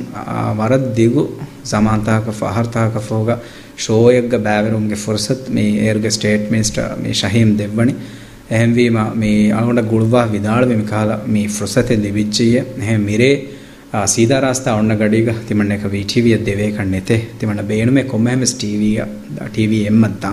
[0.60, 1.24] ವರದ್ ದಿಗು
[1.72, 3.30] ಜಮಾಂತಾಕ ಫಹರ್ತಾಕ ಫೋಗ
[3.78, 7.94] ಶೋಯಗ್ಗ ಬ್ಯಾವೆರುಮ್ಗೆ ಫುರ್ಸತ್ ಮೇ ಏರ್ಗೆ ಸ್ಟೇಟ್ ಮಿನಿಸ್ಟರ್ ಮೇ ಶಹೀಮ್ ದೆವ್ವಣಿ
[8.52, 13.32] ಎಹೆಂವೀಮ ಮೇ ಅಳಗೊಂಡ ಗುಳ್ವಾ ವಿದಾಳ್ವೆ ಮಿಕಾಲ ಮೇ ಫುರ್ಸತೆ ಲಿಬಿಜ್ಜಿಯೆ ಎಹೆಂ ಮಿರೇ
[14.06, 19.00] ಸೀದಾ ರಾಸ್ತಾ ಅವಣ್ಣ ಗಡಿಗ ತಿಮಣ್ಣಕ ವಿ ಟಿವಿಯ ದೇವೇ ಕಣ್ಣೆತೆ ತಿಮಣ್ಣ ಬೇಣುಮೆ ಕೊಮ್ಮೆಹೆಮೆಸ್ ಟಿವಿಯ
[19.55, 20.27] ಟಿವಿ ಎಮ್ಮತ್ತ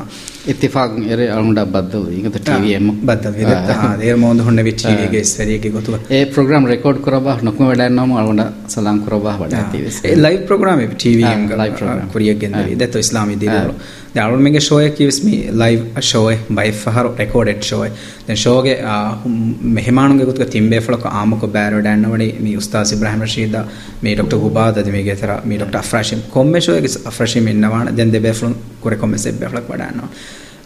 [0.50, 3.72] ಇತ್ತಿಫಾಕ್ ಎರೆ ಅಳುಂಡ ಬದ್ದಲ್ ಈಗ ಟಿವಿ ಎಮ್ ಬದ್ದಲ್ ವಿದತ್ತ
[4.02, 8.98] ದೇರ ಮೋಂದು ಹೊಣ್ಣ ವಿ ಟಿವಿಗೆ ಸರಿಯಾಗಿ ಗೊತ್ತು ಏ ಪ್ರೋಗ್ರಾಮ್ ರೆಕಾರ್ಡ್ ಕೊರಬಾ ನೊಕ್ಮ ವಡಾನ್ನೋಮ ಅಳುಂಡ ಸಲಾಂ
[9.06, 13.76] ಕೊರಬಾ vada TV live program TV M live programme ಕುರಿಯಗೆ ಇದೆತ್ತು ಇಸ್ಲಾಮಿ ದಿನಗಳು
[14.16, 17.92] ಯಾಳು ಮೆಗೆ ಶೋಯ Kiwis me live ಶೋಯ್ by ಫಹರು recorded ಶೋಯ್
[18.28, 18.74] then ಶೋಗೆ
[19.78, 23.56] ಮೆಹಮಾನುಗೆ ಗುತ್ಕ ತಿಂಬೆ ಫಳಕ ಆಮಕ ಬ್ಯಾರೋ ಡ್ಯಾನ್ನವಡಿ ಮಿ ಉಸ್ತಾಸ್ ಇಬ್ರಾಹಿಂ ರಶೀದ
[24.04, 28.20] ಮಿ ಡಾಕ್ಟರ್ ಹುಬಾದ್ ಅದಿ ಮಿಗೆ ತರ ಮಿ ಡಾಕ್ಟರ್ ಅಫ್ರಾಶಿಮ್ ಕೊಮ್ಮೆ ಶೋಯಗೆ ಅಫ್ರಾಶಿಮ್ ಇನ್ನವಾಣ ದೆನ್ ದೆ
[28.20, 28.56] ಬೆಫ್ಲನ್
[28.88, 30.08] ಕುರೆ ಕೊಮ್ಮೆ ಸೆಬ್ಬೆ ಫಳಕ ವಡಾನ್ನೋ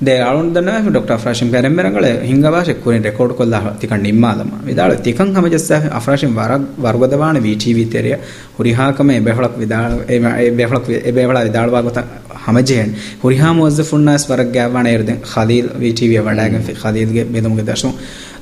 [0.06, 5.48] ದೆ ಆಳುಂದನ ಡಾಕ್ಟರ್ ಅಫ್ರಾಶಿಮ್ ಕರೆಂಬೆರಂಗಳೆ ಹಿಂಗ ಭಾಷೆ ಕುರಿನ್ ರೆಕಾರ್ಡ್ ಕೊಲ್ಲ ತಿಕನ್ ನಿಮ್ಮಾದಮ ವಿದಾಳ ತಿಕಂ ಹಮ
[5.48, 8.16] ಜಸ್ಸ ಅಫ್ರಾಶಿಮ್ ವರ ವರ್ಗದವಾಣ ವಿ ಟಿವಿ ತೆರಿಯ
[8.58, 12.04] ಹುರಿಹಾಕಮೆ ಬೆಹಳಕ್ ವಿದಾಳ ಎ ಬೆಹಳಕ್ ಎ ಬೆಹಳ ವಿದಾಳವಾಗುತ್ತ
[12.46, 17.92] ಹಮಜೆಹನ್ ಹುರಿಹಾ ಮುವಜ್ಜಫುನ್ನಾಸ್ ವರಗ್ ಗ್ಯಾವಾಣ ಇರ್ದೆ ಖಲೀಲ್ ವಿ ಟಿವಿ ವಡಾಗ ಖಲೀಲ್ಗೆ ಬೆದಮುಗೆ ದರ್ಶನ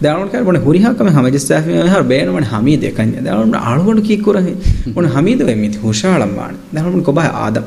[0.03, 3.25] දාලොන් කර බොන හුරිහාකම හමජස්සාෆි මේ හර බේන මන හමීද එකන්නේ.
[3.27, 4.55] දාලොන් අලුගොඩ කී කරහේ
[4.97, 7.65] මොන හමීද වෙමි හුෂාලම් මාන දාලොන් කොබහ ආදම්.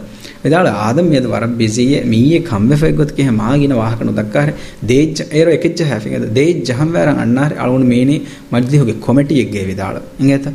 [0.47, 4.49] එදාල ආදම් මේද වර බිසිය මීයේ කම්වෙෆෙක් ගොත් කේ මාගින වාහකන දක්කාර
[4.91, 8.19] දේජ් ඒර එකෙච්ච හැෆිගද දේජ් ජහම් වරන් අන්නාර අලුණ මේනේ
[8.53, 10.01] මජ්දිහුගේ කොමිටි එක ගේ විදාල.
[10.21, 10.45] ඉංගේත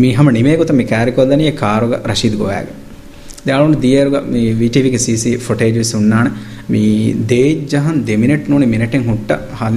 [0.00, 2.85] මී හැම නිමේ ගොත මේ කාරිකොදනිය කාරුග රෂීද් ගෝයාගේ.
[3.45, 6.31] දාලුණ දියරුග මේ විටිවිගේ සීසි ෆොටේජස් උන්නාන
[6.69, 9.31] මේ දේජ් ජහන් දෙමිනිට් නෝනි මිනිටෙන් හුට්ට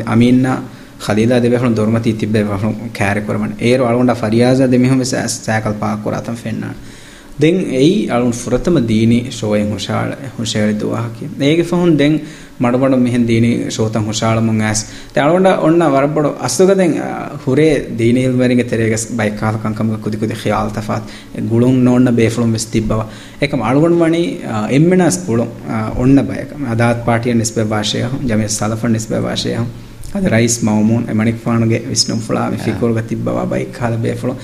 [0.07, 0.55] අමීන්නා
[1.01, 5.03] ಖಲೀಲಾ ದೆವೆ ಹಣ ದೊರ್ಮತಿ ತಿಬ್ಬೆ ಹಣ ಕ್ಯಾರೆ ಕೊರಮಣ ಏರು ಅಳಗೊಂಡ ಫರಿಯಾಜ ದೆಮಿ ಹಮ
[5.37, 6.73] ಸ್ಯಾಕಲ್ ಪಾಕ್ ಕೊರಾತಂ ಫೆನ್ನಾಣ
[7.40, 11.30] දෙන් එයි අලුන් ෆුරතම දීනි ශෝයෙන් හොෂාල හොෂාල දුවාහකි.
[11.42, 12.20] ඒගේ ෆහුන් දෙන්
[12.60, 14.82] මඩබඩ මෙහෙන් දීනි ශෝතන් හොෂාල මං ඇස්.
[15.14, 16.94] තලොණ්ඩ ඔන්න වරබඩ අස්තුගදෙන්
[17.46, 21.04] හුරේ දීනි වරින්ගේ තෙරේගස් බයිකාල කංකම කුදි කුදි ඛයාල් තෆාත්.
[21.48, 23.04] ගුළුන් නොන්න බේෆලොම් වෙස් තිබ්බව.
[23.42, 24.24] ඒකම අලුගොන් වණි
[24.72, 25.50] එම්මනස් පුළුන්
[25.98, 29.56] ඔන්න බයක අදාත් පාටිය නිස්බේ භාෂය ජමේ සලෆන් නිස්බේ භාෂය
[30.12, 34.38] අද රයිස් මවුමුන් එමණික් ෆානුගේ විස්නම් ෆලා මිෆිකෝල් ගතිබ්බව බයිකාල බේෆලොම්.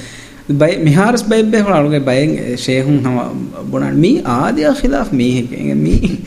[0.48, 3.16] බයි මිහාරස් බයිබ්බේ හොලාලුගේ බයෙන් ෂේහුන් හම
[3.72, 3.96] බොනන්.
[3.96, 6.20] මී ආදියා ඛිලාෆ් මීහිකේ මී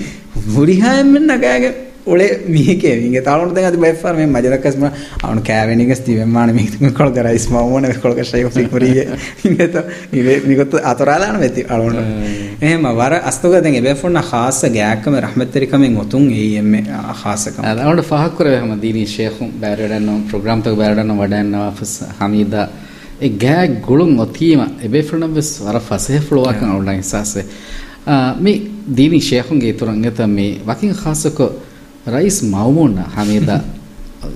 [0.49, 1.75] මුරිහායෙන් මෙන්න ගෑගේ
[2.07, 4.91] ඔලේ මීහිකේ වින්ගේ තාලොන්ට දැන් අද බයිෆාර මේ මජලකස් මන
[5.23, 9.07] අවුන කෑවෙනිගස් තිවෙන් මාන මී කොල් කරයිස් මවෝන කොල් කෂයෝ ෆිකුරියේ
[9.45, 9.79] ඉන්නත
[10.13, 11.99] ඉවේ මිගොත් අතරාලාන වෙති අලොන්ට
[12.61, 16.75] එහෙම වර අස්තෝග දැන් එබෙෆොන්න ખાસ ගෑකම රහමතරිකමෙන් ඔතුන් එයිම්
[17.23, 22.69] ખાસකම අද අවුන ෆහක් කරේ හැම දීනි ෂේහුන් බෑරඩන්න ප්‍රෝග්‍රෑම් එක බෑරඩන්න වඩන්න වාෆස් හමීදා
[23.21, 27.45] e gag gulun otima e be frana bes wara faseh flowa kan awla hisase
[28.41, 28.53] mi
[28.87, 31.53] dini sheikhun ge turan eta mi wakin khasako
[32.07, 33.65] rais maumuna hamida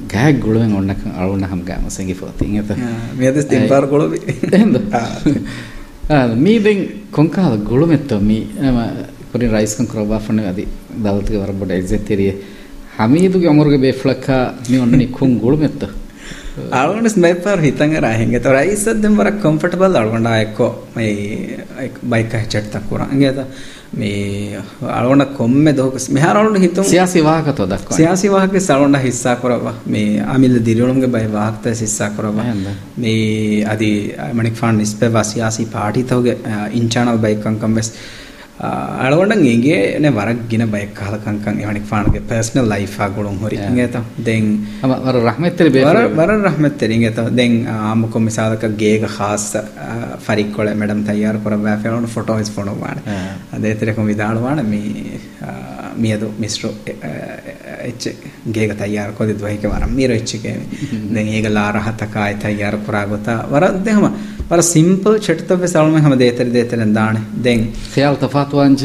[0.09, 2.75] gag gulun onna kan awla ham ga masengi fotin eta
[3.17, 4.19] mi ades timpar gulubi
[4.53, 4.81] endo
[6.37, 8.91] mi den konkala gulumetto mi ama
[9.31, 10.67] puri rais kan kroba fane adi
[11.05, 12.35] daltuge warboda exeteriye
[16.73, 21.61] අලුගන්න ස්නයිපර් හිතන්ගර හින්ගෙත රයිසදෙන් වර comfortable අලුගන්නා එක්කෝ මේ
[22.05, 23.39] බයික චට්තක් කුරන්ගේත
[23.95, 26.85] මේ අලුගන්න කොම්ම දොහකස් මෙහරලුන් හිතුම්.
[26.85, 27.97] සියාසි වාහකතෝ දක්වා.
[27.97, 29.67] සියාසි වාහක සලුන්න හිස්සා කරව.
[29.87, 32.41] මේ අමිල දිරියුණුගේ බයි වාහකත හිස්සා කරව.
[32.99, 33.91] මේ අදි
[34.33, 36.37] මණික් ෆාන් ඉස්පේ වා සියාසි පාටි තෝගේ
[36.73, 37.91] ඉන්චානල් බයිකන් කම්බස්
[38.59, 44.51] අලොන්ඩන් ඒගේ න වරක් ගෙන බය කාලකංකන් එවනික් පානගේ පර්ස්නල් ලයි ගොළුම් හොරි ඇත දෙන්
[44.83, 49.57] වර රහමත්තර බේවර වර රහමත්තරින් ඇත දෙන් ආමකො මිසාලක ගේක හාස
[50.21, 53.01] ෆරික්කොල මඩම් තයාර කොර ෑෆලන ෆොටෝස් ොනවාන
[53.53, 55.21] අදේතරක විදාලවාන මේ
[55.97, 56.75] මියදු මිස්ට්‍රෝ
[57.85, 58.05] එච්ච
[58.49, 60.55] ගේක තයාර කොද දොහික වරම් මීර එච්චකේ
[61.13, 64.07] දැන් ඒගලා රහතකාය තයාර පුරාගතා වර දෙහම
[64.51, 67.19] වර සිම්පල් චටතව සල්ම හැම දේතර දේතන දාන.
[67.39, 68.83] දැන් ඛයාල් තෆාත් වංජ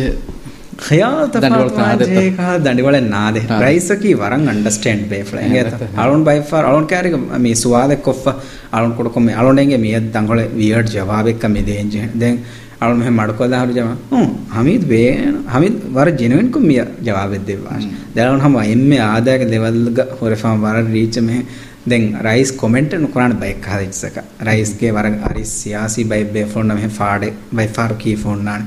[0.79, 3.45] ඛයාල් තෆාත් වංජ කා දඬිවල නාදේ.
[3.53, 8.23] ප්‍රයිසකී වරන් අන්ඩර්ස්ටෑන්ඩ් බේෆ්ලා එංගේත අලොන් බයි ෆාර් අලොන් කාරික මේ සුවාදෙක් කොෆ
[8.71, 12.39] අලොන් කොඩකොම අලොන් එංගේ මියත් දඟොල වියර්ඩ් ජවාබෙක් කම දෙන්ජ දැන්
[12.80, 17.86] ಅವಳು මෙහෙ මඩකොල්ල හරි ජම හ්ම් හමීද් බේන හමීද් වර ජෙනුයින් කුම් මිය ජවාබෙ දෙවාශ
[18.14, 21.42] දැලවන හම එම්මේ ආදායක දෙවල්ග හොරෆාම් වර රීච් මෙහෙ
[21.84, 26.90] දැන් රයිස් කොමෙන්ට් නුකුරාන බයික් හදිස්සක රයිස් ගේ වර අරි සියාසි බයි බේ ෆෝන් මෙහෙ
[26.90, 28.66] ෆාඩේ බයි ෆාරු කී ෆෝන් නාන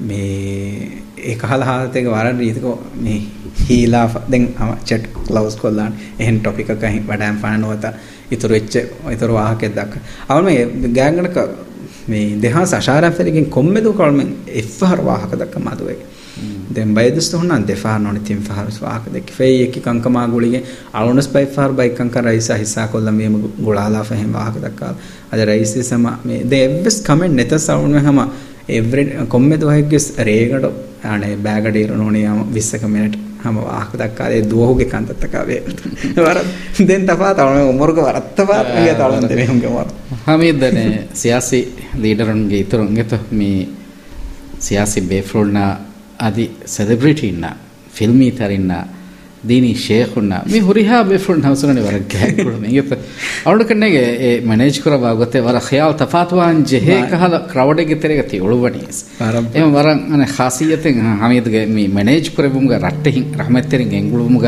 [0.00, 3.20] මේ ඒක හල හාතේක වර රීතික මේ
[3.60, 7.86] හීලා දැන් අම චැට් ක්ලවුස් කොල්ලාන එහෙන් ටොපික් එක වඩාම් ෆානවත
[8.30, 8.74] ඉතුරු එච්ච
[9.10, 9.94] ඉතුරු වාහකෙක් දක්ක
[10.28, 11.38] අවම මේ ගෑංගනක
[12.07, 15.97] මේ දෙහාස අශාරාෆෙලකින් කොම්මෙදු කල්මෙන් එෆහර වාහක දක්ක මදුවේ.
[16.71, 21.47] දැන් බයදස්ත හොන්න දෙෆාර නොනි තින් ෆහර වාහක දෙක ෆේ එක කංකමා ගුලිගේ අලුනස් බයි
[21.47, 23.29] ෆහර බයි කංක රයිසා හිසා කොල්ල මේ
[23.59, 24.93] ගුලාලා ෆහෙන් වාහක දක්කා.
[25.31, 28.21] අද රයිසි සම මේ දෙවස් කමෙන්ට් නෙත සවුන් හැම
[28.69, 30.71] එවරි කොම්මෙදු හයිගස් රේගඩ
[31.05, 35.61] අනේ බෑගඩ ඉරනෝනේ යම 20 මිනිත් හම වාහකදක්කාරේ දුවහුගේ කන්තත්තකාවේ
[36.17, 36.39] වර
[36.87, 39.87] දෙන් තපා තවන උමරක වරත්තපාගේ තවලන් දෙනහුගවර
[40.27, 40.79] හමීදන
[41.13, 41.61] සියාසි
[41.95, 43.67] ලීඩරුන්ගේ ඉතුරුන්ගෙත මේ
[44.59, 45.71] සියාසි බේෆරුල්නා
[46.19, 47.45] අධි සෙදබ්‍රිටින්න
[47.91, 48.83] ෆිල්මී තරින්නා
[49.49, 52.93] ದೀನಿ ಶೇಖುಣ್ಣ ಮೀ ಹುರಿಹಾ ಬೇಫುಣ್ಣ ಹಸುರಣಿ ವರ ಗ್ಯಾಕುಳು ಮಿಂಗೆತ
[53.45, 58.99] ಅವಳು ಕಣ್ಣೆಗೆ ಏ ಮ್ಯಾನೇಜ್ ಕುರವಾಗುತ್ತೆ ವರ ಖಯಾಲ್ ತಫಾತ್ವಾನ್ ಜೆಹೆ ಕಹಲ ಕ್ರೌಡಿಗೆ ತೆರೆಗೆ ತಿಳುವಣೀಸ್
[59.57, 60.91] ಏಮ ವರ ಅನೆ ಖಾಸಿಯತೆ
[61.23, 64.45] ಹಮೀದ್ಗೆ ಮೀ ಮ್ಯಾನೇಜ್ ಕುರೆಬುಮ್ಗ ರಟ್ಟೆ ಹಿಂಗ್ ರಹಮೆತ್ತೆರಿಂಗ್ ಎಂಗುಳುಮುಗ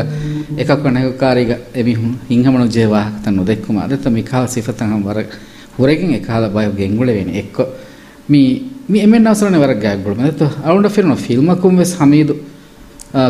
[0.60, 1.94] ಏಕ ಕಣ್ಣೆಗೆ ಕಾರಿಗ ಎಮಿ
[2.28, 5.20] ಹಿಂಗಮಣ ಜೆ ವಾಹಕ ತನ್ನು ದೆಕ್ಕುಮ ಅದೆತ ಮಿ ಕಹಲ ಸಿಫತ ಹಂ ವರ
[5.76, 7.64] ಹುರೆಗಿಂ ಏ ಕಹಲ ಬಾಯಗೆ ಎಂಗುಳೆವೇನಿ ಎಕ್ಕೊ
[8.30, 8.40] ಮೀ
[8.90, 12.34] ಮಿ ಎಮೆನ್ ಹಸುರಣಿ ವರ ಗ್ಯಾಕುಳು ಮದೆತ ಅವಳು ಫಿರ್ನ ಫಿಲ್ಮಕ್ಕುಂ ವೆಸ್ ಹಮೀದು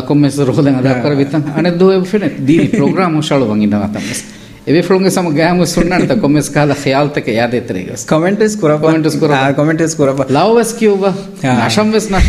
[0.08, 4.22] ಕೊಮ್ಮೆಸ್ ರೋದನ್ ಅದ ಕರ ವಿತನ್ ಅನೆ ದೋ ಫಿನೆ ದೀನಿ ಪ್ರೋಗ್ರಾಮ್ ಶಾಳು ವಂಗಿನ ಮಾತಮ್ಮಸ್
[4.70, 9.38] ಎವೆ ಫಿಲ್ಮ್ಗೆ ಸಮ ಗ್ಯಾಮ ಸುಣ್ಣಂತ ಕೊಮ್ಮೆಸ್ ಕಾಲ ಖಯಾಲ್ ತಕ ಯಾದೆ ತರೆಗ ಕಮೆಂಟ್ಸ್ ಕುರಪ Commentaries ಕುರಪ.
[9.58, 11.02] ಕಮೆಂಟ್ಸ್ ಕುರಪ ಲವ್ ವೆಸ್ ಕ್ಯೂಬ
[11.44, 11.52] ಹಾ.
[11.60, 12.28] ನಶಂ ವೆಸ್ ನಶ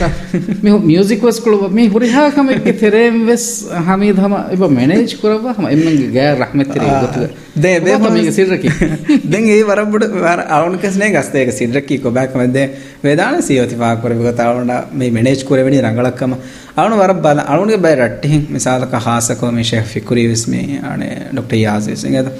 [0.63, 3.47] ಮಿ ಮ್ಯೂಸಿಕ್ ವೆಸ್ ಕುಳುವ ಮಿ ಹುರಿಹಾ ಕಮೆಕ್ಕೆ ತೆರೆಮ್ ವೆಸ್
[3.87, 7.25] ಹಮೀದ್ ಹಮ ಇಬ ಮ್ಯಾನೇಜ್ ಕುರವ ಹಮ ಎಮ್ಮಂಗೆ ಗ್ಯಾ ರಹಮತ್ ತೆರೆ ಗೊತ್ತು
[7.63, 8.69] ದೇ ಬೇ ಮೀಗೆ ಸಿರ್ರಕಿ
[9.31, 12.63] ದೆಂಗೆ ಈ ವರಬುಡ ವರ ಅವನ ಕಸ್ನೆ ಗಸ್ತೆ ಈಗ ಸಿದ್ರಕ್ಕಿ ಕೊಬ್ಯಾಕ ಮಧ್ಯೆ
[13.05, 16.33] ವೇದಾಣ ಸಿಯೋತಿ ಪಾ ಕೊರೆ ಗೊತ್ತ ಅವನ ಮೇ ಮೆನೇಜ್ ಕೊರೆವಣಿ ರಂಗಳಕ್ಕಮ
[16.77, 21.87] ಅವನು ವರ ಬಲ ಅವನಿಗೆ ಬೈ ರಟ್ಟಿ ಮಿಸಾಲಕ ಹಾಸಕ ಮೇ ಶೇಖ್ ಫಿಕುರಿ ವಿಸ್ಮಿ ಅಣೆ ಡಾಕ್ಟರ್ ಯಾಸ್
[21.87, 22.31] ವಿಸ್ಮಿ ಅದ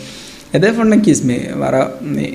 [0.56, 1.76] ಎದೆ ಫಣ್ಣ ಕಿಸ್ಮಿ ವರ
[2.12, 2.28] ಮೇ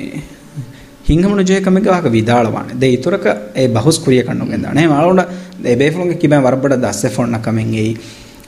[1.08, 3.26] ಹಿಂಗಮನು ಜೆ ಕಮಿಗೆ ವಾಕ ವಿದಾಳವಾಣೆ ದೆ ಇತುರಕ
[3.56, 5.20] ಎ ಬಹುಸ್ ಕುರಿಯ ಕಣ್ಣು ಗೆಂದಾಣೆ ಮಾಳೋಣ
[5.66, 7.92] ಎ ಬೇಫುಂಗೆ ಕಿಬೆ ವರಬಡ ದಸ್ಸೆ ಫೋಣ್ಣ ಕಮೆಂಗೆ ಈ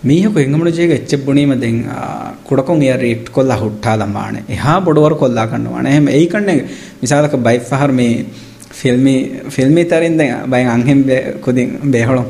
[0.05, 1.77] ಮೀಹಕು ಹೆಂಗಮನು ಜೇಗೆ ಎಚ್ಚೆ ಬುಣೀಮ ದೆಂ
[2.43, 6.55] ಕುಡಕೊಂ ಯಾರಿ ಇಟ್ಕೊಲ್ಲ ಹುಟ್ಟಾದ ಮಾಣೆ ಎಹಾ ಬಡವರು ಕೊಲ್ಲ ಕಣ್ಣು ಮಾಣೆ ಹೆಮ್ ಈ ಕಣ್ಣೆ
[7.01, 8.09] ಮಿಸಾಲಕ ಬೈ ಫಹರ್ ಮೀ
[8.73, 9.17] ಫಿಲ್ಮಿ
[9.49, 12.23] ಫಿಲ್ಮಿ ತರಿಂದ ಬೈ ಅಂಹೆಂ ಬೆ ಕುದಿ ಬೇಹಳು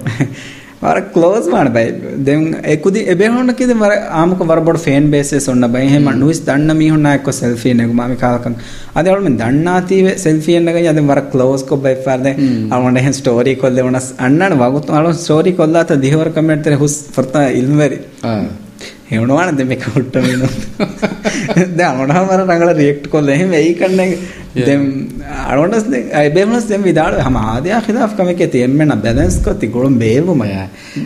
[0.84, 1.88] වර ක්ලෝස් මාන බයි
[2.22, 7.30] දෙන් එකුද එබෙහොන්නකිද වර ආමක වරබොඩ ෆේන් බේසස් ඔන්න බයි එහෙම නුයිස් දන්න මීහොන්න එක්ක
[7.34, 8.58] සෙල්ෆී නෙගු මාමි කාලකන්
[8.94, 12.36] අද අවුල් මෙන් දන්නාතීව සෙල්ෆී එන්නක යද වර ක්ලෝස් කො බයි ෆාර දෙන්.
[12.72, 14.92] අවුන්න එහෙන් ස්ටෝරි කොල්ලේ වනස් අන්නන වගුත්.
[14.92, 18.00] අලෝ ස්ටෝරි කොල්ලාත දිහවර කමෙන්ට් තර හුස් ෆර්තා ඉල්මරි
[19.08, 20.48] හෙවනවාන දෙ මේ කොට්ට වෙන.
[21.76, 24.16] දැ අනොටහමර රඟල රියෙක්ට් කොල්ල එහෙම ඇයි කන්න.
[24.58, 24.84] දෙම්
[25.46, 30.50] අනොටස් අයිබේමස් දෙම් විදාට හම ආදයක් හිදාක්කමක තියෙන්මෙන බැදැස්කොති ගොළුම් බේවුමය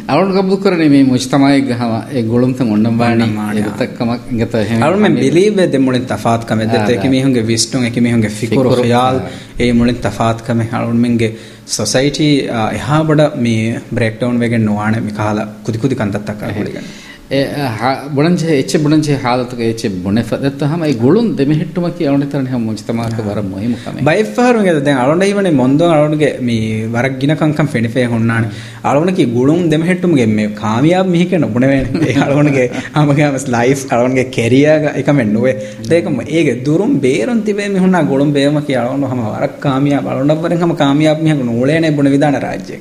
[0.07, 1.93] අවුන් ගබ්දු කරන මේ මුෂ්තමයි ගහම
[2.27, 8.29] ගොළුම්ත මොඩම් බාන මානතක්කමක් ගත අරුම බිලීබ දෙමුලින් තෆාත්කම දෙත එක මිහුන්ගේ විස්ටුන් එක මිහුන්ගේ
[8.31, 9.21] ෆිකුරු යාල්
[9.59, 10.61] ඒ මුලින් තෆාත්කම.
[10.73, 11.33] අරුන්මෙන්ගේ
[11.67, 12.35] සොසයිටී
[12.73, 15.03] එහා බඩ මේ බ්‍රෙක්ටවුන් වගෙන් නොවාන.
[15.03, 23.17] මිකාල කුදිකුදි කන්තත්තක් කරහොලිගන්න බොනජ එච්ච බොනජ හාලතක එච්ච බොනැත හම ගොලුන් දෙමහිට්ටුමක අවනතරන මුචතමක
[23.19, 28.45] වර මොහම බයිහරු ද අලුන්ටහිවන මොද අලුන්ගේ මේ වරක් ගිනකංකම් ෆෙනිිේ හොන්නාන
[28.81, 36.21] අලුනක ගුළුම් දෙමහිට්ටුමගේ මේ කාමයාාව මිහිකන බොනවේ අලුනගේ හමගේම ලයිස් අලුන්ගේ කෙරියග එකම නොවේ දෙකම
[36.29, 41.43] ඒක දුරුම් බේරන් තිබේ මෙහුණ ගොළුම් බේම කියලවන හම වරක් කාමයා බලුන්ටවරින් හම කාමයාාව මිහක
[41.43, 42.79] නෝලන බොන විධන රාජ්‍ය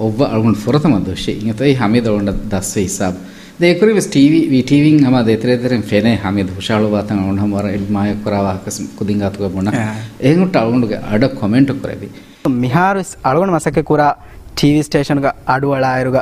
[0.00, 3.18] ಒಬ್ಬ ಅಳುವಣ್ ಫುರತಮ ದೋಷಿ ಇಂಗತ ಈ ಹಮೀದ್ ಅಳುಂಡ ದಸ್ವೆ ಹಿಸಾಬ್
[3.55, 9.67] දෙකරි ටීවී වීටීවින් හම දෙතරෙතරෙන් ෆෙනේ හමි දුෂාලු වාතන ඔන්න හමර ඉල්මාය කරාවාකස් කුදින්ගාතුක බොන
[9.69, 12.07] එහෙන් ටවුන්ගේ අඩ කොමෙන්ට් කරදි
[12.55, 14.11] මිහාරුස් අලුණ මසක කුරා
[14.51, 16.17] ටීවී ස්ටේෂන්ග අඩුවලායරුග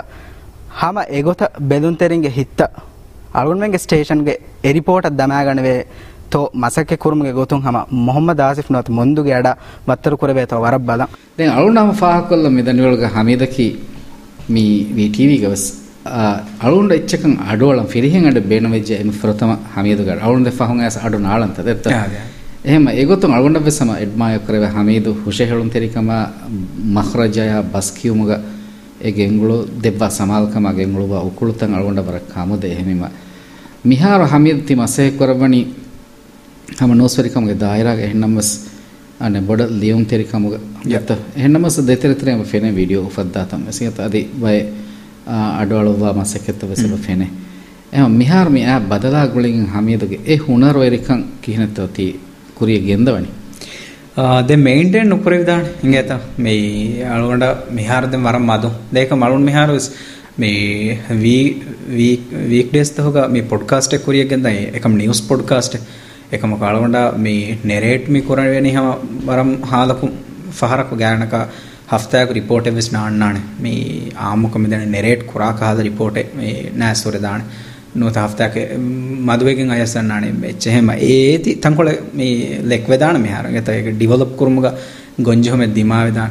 [0.80, 2.62] හම එගොත බෙදුන්තෙරින්ගේ හිත්ත
[3.34, 5.80] අලුන්මෙන්ගේ ස්ටේෂන්ගේ එරිපෝට දමෑගනවේ
[6.30, 7.78] තෝ මසක කුරුමගේ ගොතුන් හම
[8.08, 9.50] මොහොම දාසිෆ් නොත් මුන්දුගේ අඩ
[9.88, 11.04] වත්තර කුරබේතව වරක් බල.
[11.38, 13.68] දෙ අලුනම පාහකොල්ල මෙදනිවල්ග හමිදකි
[14.50, 15.66] මී වීටීවී ගවස්
[16.06, 21.88] අලුන්ට එච්චකන් අඩුවලම් ෆිරිහෙන්ට බේනවෙච්ජ එම ෆරතම හමිදුකර අලුන්ද පහුන් ඇස් අඩු නාලන්ත දෙත්ත
[22.64, 26.10] එහෙම ඒගොතු අලුන්ට වෙසම එඩ්මාය කරව හමීදු හුෂෙහෙළුන් තෙරිකම
[26.88, 28.32] මහරජය බස්කියුමග
[29.02, 33.06] ඒගෙංගුලු දෙබ්වා සමාල්කම ගෙංගුලුව උකුළුතන් අලුන්ට බරක් හමුද එහෙමම.
[33.84, 35.62] මිහාර හමීද ති මසේ කරවනි
[36.76, 38.50] හම නෝස්වරිකමගේ දායරාග එහෙන්නම්වස්
[39.20, 40.58] අන බොඩ ලියුම් තෙරිකමුග.
[40.88, 43.70] යත එහෙන්නමස දෙතෙරතරයම ෆෙන වීඩියෝ උපද්දාතම්.
[43.70, 44.81] සිත අදී බය
[45.60, 47.28] ಅಡವಳುವ ಮಸಕೆತ್ತವೆ ಸೆಬ ಫೆನೆ
[47.94, 52.08] ಎಮ ಮಿಹಾರ್ಮಿ ಆ ಬದಲಾಗುಳಿಗೆ ಹಮೀದಗೆ ಎ ಹುಣರ್ ವೈರಿಕಂ ಕಿಹಿನತ್ತೋತಿ
[52.54, 53.32] ಕುರಿಯ ಗೆಂದವಣಿ
[54.48, 56.54] ದೆ ಮೇಂಟೇನ್ ನುಕುರಿ ವಿಧಾನ ಹಿಂಗೇತ ಮೇ
[57.12, 59.78] ಅಳಗೊಂಡ ಮಿಹಾರ್ದೆ ಮರಂ ಮಾದು ದೇಕ ಮಳುನ್ ಮಿಹಾರು
[60.34, 61.00] මේ
[61.92, 65.76] වීක්ඩෙස් හොක මේ පොඩ්කාස්ට කුරිය ගෙද එකම නිියස් පොඩ්කාස්ට
[66.32, 68.88] එකම කාලවඩ මේ නෙරේට්මි කුරවෙනි හම
[69.22, 70.08] බරම් හාලකු
[70.52, 71.42] පහරකු ගෑනකා
[71.91, 73.79] හෆ්තායක රිපෝට් එවස් නාන්නානේ මේ
[74.23, 77.45] ආමුක මෙදන නෙරේට් කුරා කාල රිපෝට් මේ නෑසොර දාන
[77.97, 78.57] නුවත හෆ්තායක
[79.27, 82.35] මදුවකින් අයසන්නානේ මෙච්ච හැම ඒති තංකොල මේ
[82.65, 84.69] ලෙක් වෙදාන මෙහාර ගත ඒක ඩිවලොප් කුරුමුග
[85.21, 86.23] ಗೊಂಜೊಮೆ ದಿಮಾವಿದ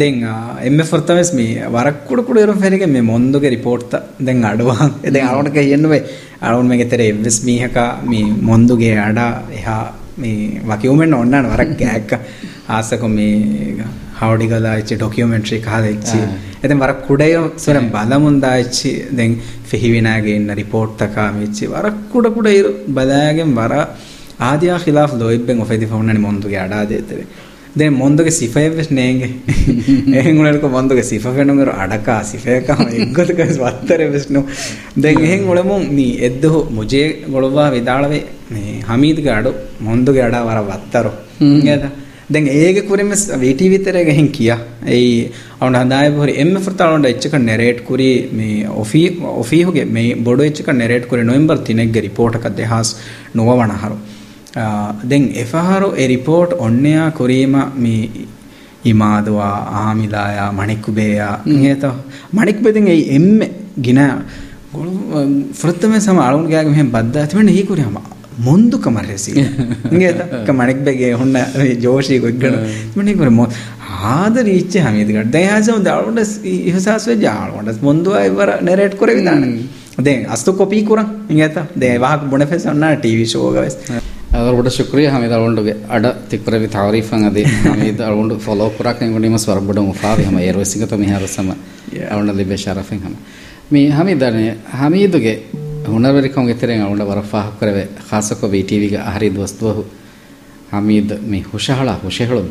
[0.00, 0.20] ದೆನ್
[0.64, 3.94] ಎಮ್ಮೆ ಫರ್ತಮೆಸ್ ಮೀ ವರಕ್ಕುಡು ಕುಡು ಇರೋ ಫೆರಿಗೆ ಮೇ ಮೊಂದುಗೆ ರಿಪೋರ್ಟ್
[4.26, 4.70] ದೆನ್ ಅಡುವ
[5.14, 5.98] ದೆನ್ ಅಳವಣಕ್ಕೆ ಎನ್ನುವೆ
[6.42, 7.78] ಅಳವಣ ಮೇಗೆ ತೆರೆ ಎವ್ವೆಸ್ ಮೀಹಕ
[8.10, 9.18] ಮೀ ಮೊಂದುಗೆ ಅಡ
[9.58, 9.76] ಎಹಾ
[10.18, 10.32] ಮೀ
[10.70, 12.14] ವಕಿಯುಮೆನ್ ಒಣ್ಣಾಣ ವರಕ್ ಗ್ಯಾಕ್ಕ
[12.68, 13.28] ಆಸಕು ಮೀ
[14.19, 16.19] හවඩිගලා ඉච්චි ඩොකියුමෙන්ට්‍රි කාද ඉච්චි
[16.59, 19.33] එතෙන් වර කුඩයෝ සොරම් බලමුන්දා ඉච්චි දැන්
[19.65, 23.73] ෆිහිවිනාගේ ඉන්න රිපෝට් තකා මිච්චි වර කුඩ කුඩ ඉරු බදාගෙන් වර
[24.41, 27.27] ආදියා ඛිලාෆ් ලොයිබ්බෙන් ඔෆෙදි ෆොන්නනි මොන්දුගේ අඩා දේතේ
[27.75, 29.29] දැන් මොන්දුගේ සිෆයෙවස් නේගේ
[30.13, 34.43] එහෙන් උනල්ක මොන්දුගේ සිෆ ෆෙනුගර අඩකා සිෆයකම එක්ගොතක වත්තර වෙස්නු
[34.97, 41.13] දැන් එහෙන් උලමුන් නී එද්දහු මුජේ ගොළවා විදාලවේ මේ හමීද්ගේ අඩු මොන්දුගේ අඩා වර වත්තරු
[41.61, 41.85] නේද
[42.29, 44.59] දැන් ඒගේ කුරිම VTV තරගේ හින් කියා.
[44.87, 50.47] ඒ අවුන හදාය බොරි එම් ෆර්තාලොන්ඩ එච්චක නෙරේට් කුරි මේ ඔෆී ඔෆී හුගේ මේ බොඩෝ
[50.49, 52.89] එච්චක නෙරේට් කුරි නොවෙම්බර් 3 ගේ රිපෝට් එකක් දෙහස්
[53.35, 53.97] නොවවන හරු
[55.05, 58.01] දැන් එෆහරු ඒ රිපෝට් ඔන්නයා කුරීම මේ
[58.85, 61.87] ඉමාදවා ආමිලායා මණික්කුබේයා නේත
[62.33, 63.29] මණික්බෙදින් ඒ එම්
[63.81, 64.01] ගින
[65.53, 67.55] ෆෘත්තම සම අලුන් ගෑගම හැම් බද්දා තිබෙන
[68.36, 69.32] හි කුරියම ಮುಂದು ಕಮರ್ರೆಸಿ
[69.90, 70.08] ಹಿಂಗೆ
[70.52, 71.36] ಮನೆಗೆ ಬೇಗೆ ಹುಣ್ಣ
[71.80, 72.54] ಜೋಶಿ ಗೊಗ್ಗಣ
[72.98, 73.28] ಮನೆಗೆ ಬರ
[74.12, 79.44] ಆದರ ಇಚ್ಛೆ ಹಮೀದ್ ಗಡ್ ದಯಾಸ ಒಂದು ಆಳ್ಕೊಂಡ ಇಹಸಾಸ್ ವೆಜ್ ಆಳ್ಕೊಂಡ ಮುಂದು ಇವರ ನೆರೇಟ್ ಕೊರೆ ವಿಧಾನ
[79.98, 81.48] ಅದೇ ಅಸ್ತು ಕಾಪಿ ಕುರ ಹಿಂಗೆ
[81.80, 83.76] ದೇ ವಾಹಕ ಬುಣಫೆಸ್ ಅನ್ನ ಟಿವಿ ಶೋ ಗವೆಸ್
[84.32, 89.78] ಅದರ ಶುಕ್ರಿಯ ಹಮೀದ್ ಅಳ್ಗೊಂಡುಗೆ ಅಡ ತಿಕ್ಕರವಿ ತಾರೀಫ್ ಅದೇ ಹಮೀದ್ ಅಳ್ಗೊಂಡು ಫಾಲೋ ಕುರಾಕ್ ನಿಮ್ಗೆ ನಿಮ್ಮ ಸ್ವರ್ಬಡ
[89.78, 91.50] ಮುಫಾವಿ ಹಮ ಏರ್ವ ಸಿಗತ ಮಿಹಾರ ಸಮ
[92.10, 93.14] ಅಳ್ಗೊಂಡಲ್ಲಿ ಬೇಷಾರಫಿಂಗ್ ಹಮ
[93.72, 95.34] ಮಿ ಹಮೀದನೆ ಹಮೀದುಗೆ
[95.86, 99.82] ಹುಣರ್ವರಿಕಂಗೆ ತೆರೆಂಗ ಅವಳ ವರ ಫಾಹ ಕರವೆ ಖಾಸಕ ವಿ ಟಿವಿಗೆ ಅಹರಿ ದೋಸ್ತುವು
[100.72, 102.42] ಹಮೀದ್ ಮಿ ಹುಷಹಳ ಹುಷೆಹಳು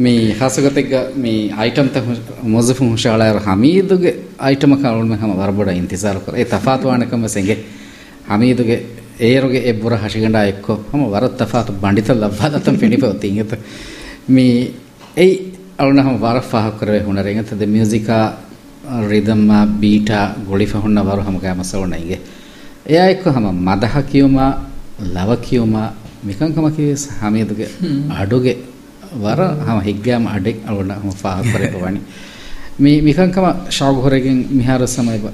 [0.00, 1.98] ಮಿ ಖಾಸಗತೆಗ ಮಿ ಐಟಮ್ ತ
[2.46, 4.12] ಮೊಜಫು ಹುಷಹಳ ಹಮೀದುಗೆ
[4.44, 7.56] ಐಟಮ್ ಕ ಅವಳ ಮೆ ಹಮ ವರಬಡ ಇಂತಿಜಾರ್ ಕರ ಎ ತಫಾತ್ ವಾಣಕಮ ಸೆಂಗೆ
[8.28, 8.76] ಹಮೀದುಗೆ
[9.22, 13.54] ಏರುಗೆ ಎಬ್ಬುರ ಹಸಿಗಂಡ ಎಕ್ಕೋ ಹಮ ವರ ತಫಾತ್ ಬಂಡಿತ ಲಬ್ಬಾದತಂ ಫೆಣಿಪೆ ಹೊತ್ತಿ ಇಂಗತ
[14.30, 14.46] ಮಿ
[15.18, 15.36] ಏಯ್
[15.80, 18.18] ಅವಳನ ಹಮ ವರ ಫಾಹ ಕರವೆ ಹುಣರೆಂಗತದೆ ಮ್ಯೂಸಿಕಾ
[18.51, 18.51] ರಿದಮ್ಮ
[18.83, 20.11] රිදම්ම බීට
[20.45, 22.19] ගොලිෆහුන්න වරු හමගෑ මසවනයිගේ
[22.85, 24.37] එයා එක්ක හම මදහ කියවම
[25.07, 25.75] ලව කියවම
[26.23, 27.69] මිකංකම කිවස් හමේදගේ
[28.13, 28.57] අඩුගේ
[29.15, 32.01] වර හම හික්ගෑම අඩෙක් අවන හම පාහකරට වනි
[32.77, 35.25] මේ මිකංකම ශෞගහොරගෙන් මිහාර සමයිබ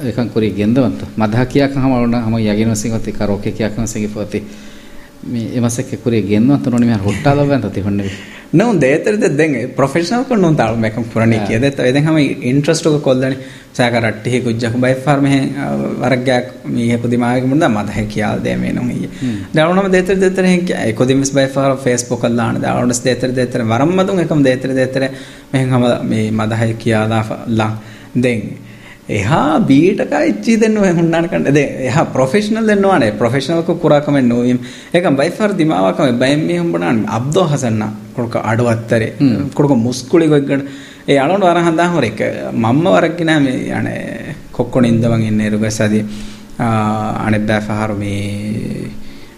[0.00, 4.44] එකකුරේ ගෙන්දවන්ත මදහ කියක හම වන හම යගෙන සිංහති කරෝක කියයක්ම සිඟි පොති
[5.24, 8.10] මේ එමසක් කුරේ ගෙන්වන්ත නොනිම හොට්ටාලවන්ත තිහොන්නේ
[8.58, 12.98] não deetarde den professional ko non taal mekam purani kiya det eden hama interest ko
[13.08, 13.36] kollani
[13.72, 15.32] saka ratti he kujja ko bay far me
[16.02, 19.08] waragya mi he ko dimag munda mad he kiya de me non iye
[19.54, 20.44] dalona deetar deetar
[20.84, 25.04] he ko dimis bay far facebook allana dalona deetar deetar waram madun ekam deetar deetar
[29.08, 31.44] එහා බීටක ඉච්චි දෙන්න හුන්නාන කන්න.
[31.48, 34.58] දේ එහා professional දෙන්නවානේ professional ක කුරා කමෙන් නොවීම.
[34.92, 37.82] ඒක බයිෆර් දිමාවකම බයිම් මේ හම්බුනාන් අබ්දෝ හසන්න.
[38.14, 39.12] කොඩක අඩවත්තරේ.
[39.54, 40.62] කොඩක මුස්කුලි ගොග්ගන
[41.06, 42.20] ඒ අලොන් වර හඳා හොරෙක
[42.52, 46.04] මම්ම වරක්කින මේ යනේ කොක්කොන ඉඳවන් ඉන්නේ රුගසදී.
[46.58, 48.90] අනෙත් බෑෆහරු මේ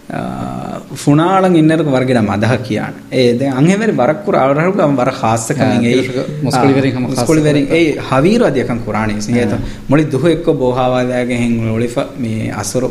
[0.08, 2.94] ෆුනාලන් ඉන්නරක වර්ගෙන මදහ කියන්න.
[3.12, 9.52] ඒද අංහෙවැරි වරක්කුර අවරහුක වර හාස්සකමින් ඒ මුස්කොලිවරින් ඒ හවීර අධයකන් කුරාණය සිහත
[9.88, 12.90] මොලි දුහ එක්ක බෝහාවාදයාගේ හෙන් ඔලිෆ මේ අසුරු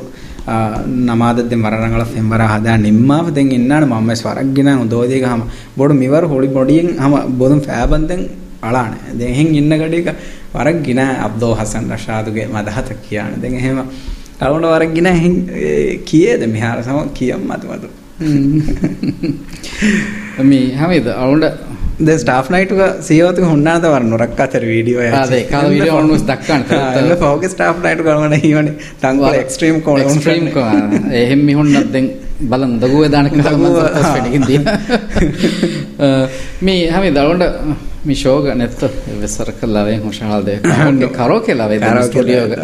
[1.07, 5.41] නමාදද මරණගල ෆෙම්බර හදා නිම්මාව දෙන් ඉන්නන මම ස්වරක්ගෙන දෝදේක හම.
[5.76, 8.22] බොඩු මිවර හොඩි බොඩියෙන් හම බොදුම් ෆෑබන්දෙන්
[8.61, 10.13] අලාන දෙහෙන් ඉන්න ගඩික
[10.53, 13.41] වරක් ගෙන අබ්දෝ හසන් රශාදුගේ මදහත කියන්න.
[13.41, 13.82] දෙ එහෙම
[14.39, 15.07] අලුණට වරක් ගෙන
[16.05, 17.89] කියේද මෙහාර සම කියම් මතුමතු
[20.43, 21.45] මේ හමේද අවුන්ට
[21.99, 27.47] ද ස්ටාෆ් නයිටුක සේවතක හොන්නාත වර නොරක් අතර වීඩියෝ ද කාල විඩිය ඔන්නුස් දක්කන්න පෝග
[27.47, 28.69] ස්ටාප් නයිට කරන හිවන
[29.01, 30.45] තංවල එක්ස්ට්‍රීම් කෝ ්‍රීම්
[31.15, 32.09] එහෙම මිහුන්නත් දෙෙන්
[32.43, 34.59] බලන් දගුව දානක ටිකින් දී
[36.61, 37.45] මේ හමේ දරුවන්ට
[38.05, 38.83] මිශෝග නැත්ත
[39.17, 40.59] වෙසර කල්ලාවේ හොෂහල්දය
[41.15, 42.55] කරෝ කෙලාවේ දර ටඩියෝග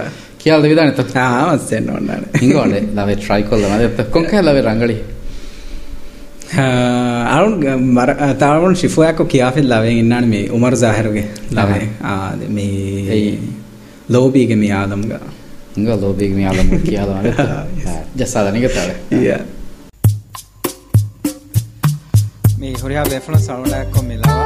[0.43, 0.97] කියල්ද විධානත
[1.55, 4.97] මස්සෙන් ඔන්නන හිගෝඩ ලවේ ට්‍රයි කොල්ල මද කොංක ලවේ රංගලි?
[7.27, 7.55] අරුන්
[7.89, 13.39] මර තරුන් ශිෆෝයක්ක කියාෆෙල් ලවෙන් ඉන්නන මේ උමර සාහරුගේ ලවේ ආද මේ
[14.09, 15.15] ලෝබීගේ මේ ආදම්ග
[15.77, 17.21] ඉංග ලෝබීගේ මේ ආදම් කියලා
[18.19, 19.33] ජසාදනිකතාව ඊය
[22.59, 24.45] මේ හොරියා වෙෆලන් සරුණක් කොමිලවා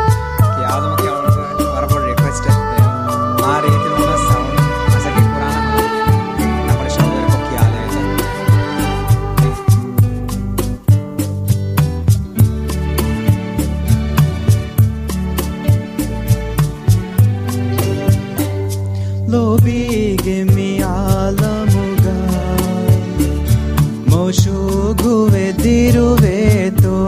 [0.56, 2.45] කියාදම කියවන්න වරපොඩ රික්වෙස්ට්
[3.41, 3.97] මාරේ
[19.28, 22.08] 로비게미 알라무가
[24.05, 27.08] 모슈구에 디루베토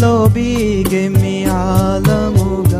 [0.00, 2.76] 로비게미 알라무가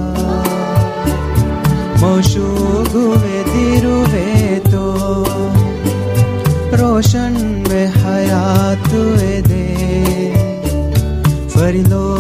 [2.00, 5.24] 모슈구에 디루베토
[6.76, 7.34] रोशन
[7.68, 8.88] में हयात
[9.48, 9.64] दे
[11.54, 12.13] फरिलो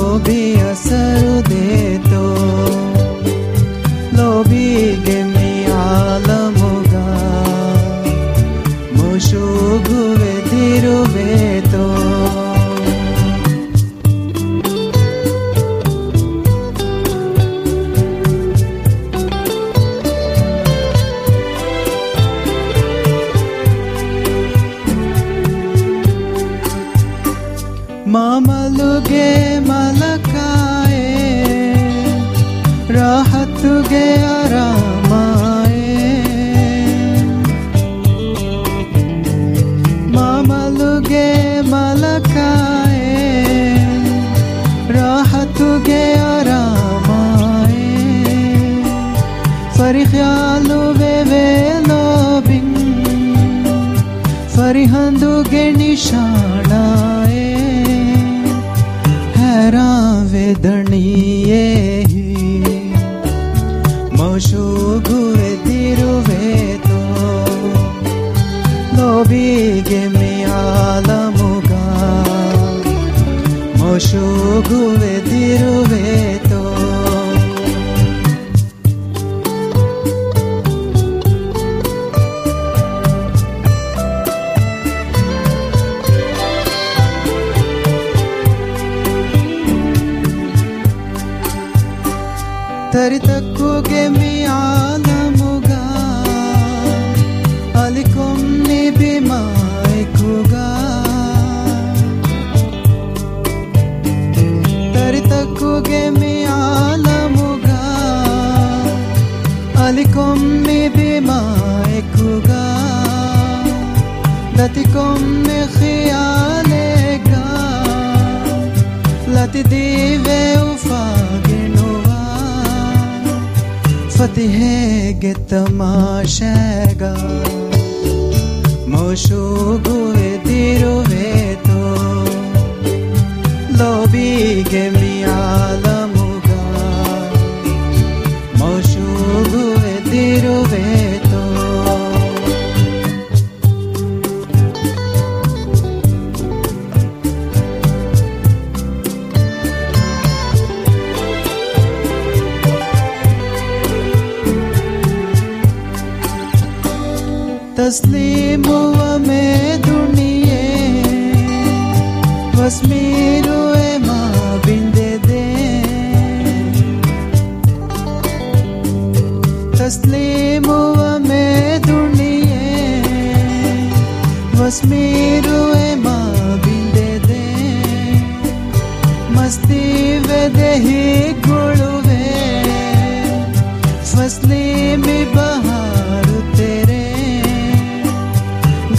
[184.53, 186.97] फसली में बहार तेरे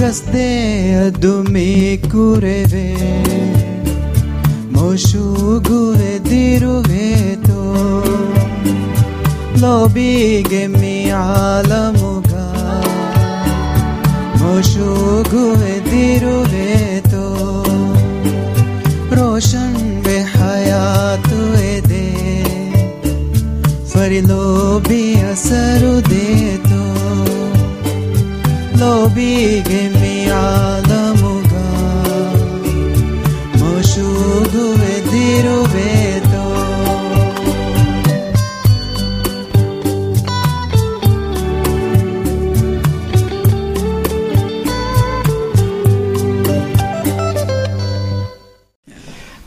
[0.01, 0.47] ಗಸ್ದೆ
[1.01, 1.67] ಅದುಮಿ
[2.13, 2.87] ಕುರೆವೆ
[4.75, 7.61] ಮೋಶೂಗುವೆ ದಿರುವೆತೋ
[9.63, 12.33] ಲೋಬಿಗೆ ಮಿಯಾಲ ಮುಗ
[14.43, 17.27] ಮೋಶೂಗುವೆ ದಿರುವೆತೋ
[19.19, 21.24] ರೋಷನ್ ಬೆ ಹಯಾತು ಎದೆ
[23.98, 26.82] लोभी असरु देतो
[28.80, 31.68] लोभीगे मी आलमुगा
[33.62, 36.44] मशुगुवे दिरुवेतो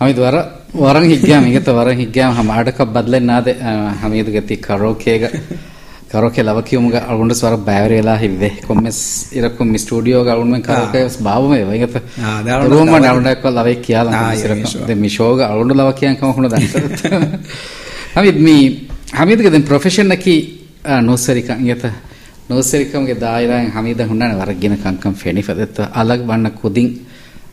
[0.01, 0.41] আমি द्वारा
[0.78, 3.54] ವರ ವರಂ ಹಿಗ್ಗ್ಯಾಮ್ ಈಗತ ವರಂ ಹಿಗ್ಗ್ಯಾಮ್ ಹಮ ಆಡಕ ಬದ್ಲೆನ್ನಾದೆ
[4.02, 5.26] ಹಮೀದ್ ಗತಿ ಕರೋಕೆಗ
[6.12, 9.00] ಕರೋಕೆ ಲವಕಿಯುಮುಗ ಅಳ್ಗೊಂಡು ಸ್ವರ ಬ್ಯಾವರಿಯಲ ಹಿವ್ವೆ ಕೊಮ್ಮೆಸ್
[9.38, 13.08] ಇರಕ್ಕು ಮಿ ಸ್ಟುಡಿಯೋಗ ಅಳ್ಗೊಂಡು ಕರೋಕೆ ಬಾಬುಮೆ ವೈಗತ ಆ, ಅದೇ ಅಳ್ಗೊಂಡು ರೂಮ ಕರೋಕೆ.
[13.12, 14.80] ಅಳ್ಗೊಂಡು ಲವೈ ಕಿಯಾಲ ಆ, ಈಗ ಮಿ ಶೋ.
[14.90, 16.54] ದೆ ಮಿ ಶೋಗ ಅಳ್ಗೊಂಡು ಲವಕಿ ಅಂಕ ಹುಣದ
[18.16, 18.56] ಹಮೀದ್ ಮಿ
[19.14, 20.36] ಹಮೀದ್ ಗದನ್ ಪ್ರೊಫೆಷನ್ ನಕಿ
[21.08, 21.86] ನೋಸರಿಕ ಇಂಗತ
[22.50, 26.48] ನೋಸರಿಕಂಗೆ ದಾಯಿರಾಂಗ್ ಹಮೀದ ಹುಣ್ಣನ ವರಗಿನ ಕಂಕಂ ಫೆನಿ ಫದೆತ್ತ ಅಲಗ್ ಬಣ್ಣ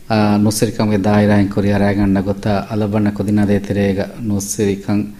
[0.09, 5.13] ಕುದಿಂ ನುಸ್ಸಿರಿಕಂಗೆ ದಾಯಿರಾಂಗ್ ಕೊರಿಯರಾಗಣ್ಣ ಗೊತ್ತ ಅಲಬಣ್ಣ ಕುದಿನದೇ ತೆರೆಗ ನುಸ್ಸಿರಿಕಂ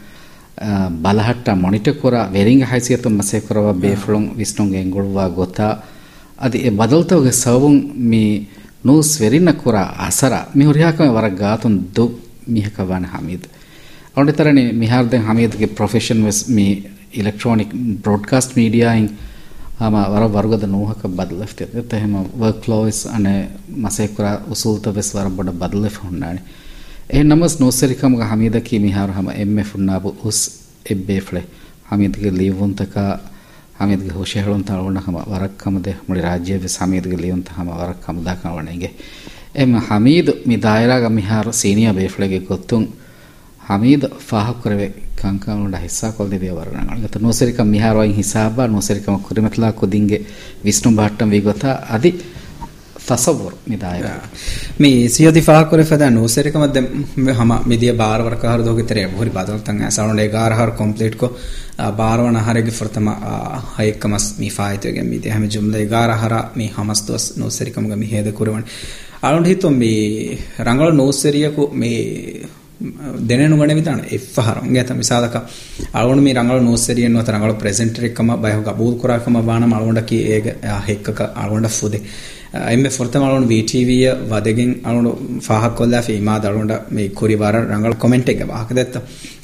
[1.01, 5.61] ಬಲಹಟ್ಟ ಮೊನಿಟರ್ ಕೊರ ವೆರಿಂಗ್ ಹೈಸಿಯತು ಮಸೆ ಕೊರವ ಬೇಫುಳುಂ ವಿಷ್ಣುಂಗೆ ಎಂಗುಳುವ ಗೊತ್ತ
[6.39, 8.47] ಅದು ಎ ಬದಲ್ತವಗೆ ಸವುಂ ಮಿ
[8.85, 12.19] ನೂಸ್ ವೆರಿನ ಕೊರ ಅಸರ ಮಿ ಹುರಿಯಾಕಮೆ ವರ ಗಾತುನ್ ದು
[12.49, 13.47] ಮಿಹಕವಾನ Hamid
[14.15, 14.71] ಅವನಿತರನಿ
[19.80, 26.00] ama war waruga noohaka badleft ete hema workflows ane masekura usul tabes war boda badlef
[26.04, 26.40] hunnani
[27.08, 31.42] eh namas noserikam ga hamida ki mihar hama emme funnabu us ebbe fle.
[31.90, 33.20] Hamid ge levuntaka
[33.78, 35.94] hamid ge hoshehron talona hama warakkam de.
[36.08, 38.90] Muli rajye be hamid ge levunta hama warakkam da kanwanege
[39.54, 42.88] em hamid mi daira ga mihar senior be fle ge gottun
[43.67, 44.87] Hamid ಫಾಹಕ್ ಕರವೆ
[45.21, 50.19] ಕಂಕಂಡ ಹಿಸ್ಸಾ ಕೊಲ್ದಿದೆ ವರಣಗಳು ಗತ ನೋಸರಿಕ ಮಿಹಾರ್ Y ಹಿಸಾಬ ನೋಸರಿಕ ಕುರಿಮತ್ಲಾ ಕುದಿಂಗೆ
[50.63, 52.11] ವಿಷ್ಣು ಭಾಟ್ಟಂ ವಿಗತ ಅದಿ
[53.07, 54.01] ತಸವ್ವರ್ ಮಿದಾಯ
[54.81, 56.81] ಮಿ ಸಿಯದಿ ಫಾಹ ಕೊರೆ ಫದ ನೋಸರಿಕ ಮದ್ದೆ
[57.33, 61.27] ಹಮ ಮಿದಿಯ ಬಾರ ವರ ಕಹರ್ ದೋಗೆ ತೆರೆ ಬಹುರಿ ಬಾದಲ್ ತಂಗ ಸೌಂಡ್ ಎಗಾರ ಹರ್ ಕಂಪ್ಲೀಟ್ ಕೊ
[61.97, 63.09] ಬಾರವಣ ಹರೆಗೆ ಫರ್ತಮ
[63.77, 68.63] ಹೈಕಮಸ್ ಮಿ ಫಾಯಿತೆಗೆ ಮಿದೆ ಹಮೆ ಜುಮ್ಲ ಎಗಾರ ಹರ ಮಿ ಹಮಸ್ ದೋಸ್ ನೋಸರಿಕಮಗ ಮಿ ಹೇದ ಕುರವಣ
[69.23, 69.93] ಅಳುಂಡ್ ಹಿತ್ತು ಮಿ
[70.59, 71.91] ರಂಗಳ ನೋಸರಿಯಕು ಮಿ
[72.78, 75.36] දැනෙන ගණ විතන එෆහරම් ගත මිසාලක
[75.94, 80.46] අලවන මේ රංගල නෝස්සරියන් වත රංගල ප්‍රෙසෙන්ටර් එකම බයහ ගබූල් කරාකම බාන මලවඬ කී ඒක
[80.84, 82.02] හෙක්කක අලවඬ ෆුදේ.
[82.52, 88.28] emme fortamalon VTV wadegen alon faha kolla fe ima dalonda me kuri wara rangal comment
[88.28, 88.96] එක වාහක දැත්ත.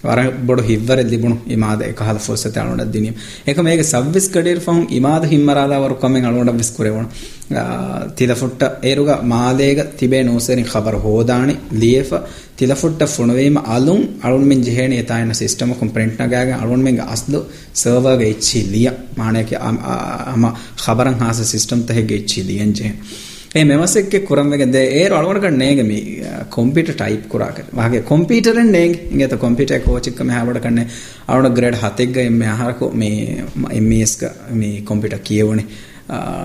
[0.02, 3.14] වර බොඩු හිවර ලිබුණු ඉමාද එකහල ෆොස්සත අලොඩ දිනියම්.
[3.46, 7.08] එක මේක සබ්විස් කඩේර් ෆහුන් ඉමාද හිම්මරාලා වරු කමෙන් අලොඩ විස් කරේවන
[8.16, 12.10] තිලෆුට්ට ඒරුග මාලේග තිබේ නෝසෙරින් خبر හෝදානි ලියෙෆ
[12.56, 17.40] තිලෆුට්ට ෆුණවීම අලුන් අලුන් මෙන් ජෙහෙණ යතායන සිස්ටම කොම්පරෙන්ට් නගාගෙන අලුන් මෙන් අස්ලු
[17.74, 18.90] සර්වර් ගේ ඉච්චි ලිය.
[19.16, 20.44] මානේක අම
[20.76, 22.91] خبرන් හාස සිස්ටම් තහෙ ගේ ඉච්චි ලියන් ජෙහෙණ.
[23.62, 25.90] මෙමසෙක්ක කුරම්වගේ ද ඒ අලුවනකට නේගම
[26.50, 30.86] කොම්පිට ටයිප් කුරාක වගේ කොම්පිටරෙන් නේග ඉගත කොම්පිට කෝචික්කම හැබට කන්නේ
[31.28, 35.66] අරුණ ග්‍රඩ් හතෙක්ග එම හරකු මේ එම්ස්ක මේ කොම්පිට කියවනේ.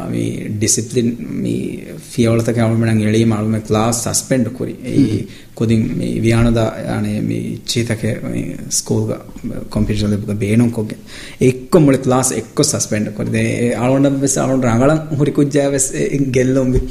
[0.09, 5.17] මේ ඩිසිප්ලින් මේ ෆියවලතක අවුමනන් එළීම අවුම ක්ලාස් සස්පෙන්ඩ් කරි ඒ
[5.55, 9.11] කොදින් මේ වියානද යانے මේ චීතක මේ ස්කූල්
[9.69, 10.93] කම්පියුටර් ලැබුක බේනොන් කොග
[11.41, 15.87] එක්ක මුල ක්ලාස් එක්ක සස්පෙන්ඩ් කරි දේ ආලොන්ඩම් වෙස ආලොන්ඩ රංගලන් හුරි කුජ්ජා වෙස
[16.31, 16.81] ගෙල්ලොම්බි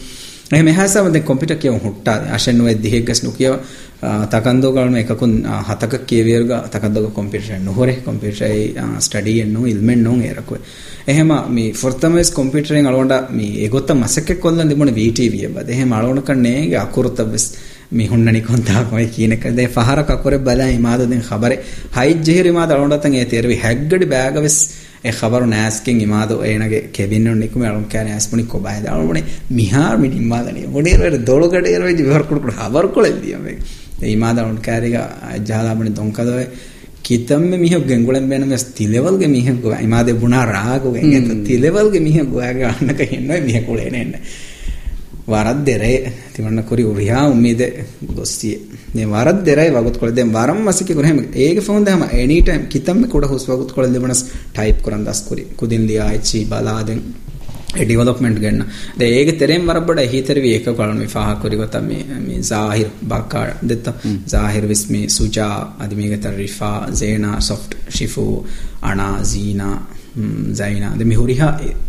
[0.51, 2.17] එහෙම එහාසම දැන් කම්පියුටර් කියව හුට්ටා.
[2.31, 3.55] අෂෙන් නොවේ දිහෙක් ගස්නු කියව
[4.31, 5.33] තකන්දෝ ගලන එකකුන්
[5.69, 7.97] හතක කේවියර්ග තකන්දෝ කම්පියුටර් නොහොරේ.
[7.99, 10.59] කම්පියුටර් ඒ ස්ටඩි එන්නු ඉල්මෙන් නොන් ඒරකෝ
[11.07, 15.69] එහෙම මේ ෆොර්තමස් කම්පියුටරෙන් අලවඬ මේ ඒගොත්ත මසකෙක් කොල්ලන් දිමුණ වීටීවී බද.
[15.69, 17.47] එහෙම අලවණ කන්නේ අකුරතබස්
[17.93, 21.53] මේ හොන්නනි කොන්තා කොයි කියනක දැන් පහර කකුරේ බලයි මාදෙන් خبر
[21.97, 23.57] හයි ජෙහිරි මාද අලවඬ තන් ඒ තේරවි.
[23.57, 24.59] හැග්ගඩි බෑගවස්
[25.09, 30.13] e khabaru nasken imado enage kebinno nikum alum kane asmuni ko baheda alumne mihar min
[30.13, 33.53] imadani modir ver dolu gade er veji ver kudu khabaru ko eldiya me
[34.03, 35.03] e imada alum kare ga
[35.49, 36.33] jala mane donkado
[37.07, 41.29] kitam me mihok gengulen benam es tileval ge mihok go imade buna rago gen et
[41.47, 44.19] tileval ge mihok go ga anaka hinno mihok ulene ne
[45.31, 45.93] varad dere
[46.35, 47.67] timanna kori uriha umide
[48.17, 48.59] gostiye
[48.97, 50.13] නේ වරද දෙරයි වගුත් කොළ.
[50.13, 53.93] දෙම් වරම් මසික ගුණ හැම ඒක phone දෙම එනි time කිතම් කුඩ හුස් වගුත් කොළ
[53.93, 55.45] දෙමනස් type කරන් දස් කුරි.
[55.57, 57.01] කුදින් ලියායිචි බලාදෙන්
[57.75, 58.63] ඒ development ගන්න.
[58.99, 63.45] දැන් ඒක තෙරෙන් වරබඩ හිතරවි ඒක කොළන් මේ ෆාහ කුරි ගත මේ මේ සාහිර් බක්කා
[63.63, 63.87] දෙත්ත.
[64.27, 68.27] සාහිර් විස්මි සුජා අදි මේක තර රිෆා සේනා සොෆ්ට් ෂිෆු
[68.83, 69.77] අනා සීනා
[70.55, 71.41] සැවිනාද මිහුරිහ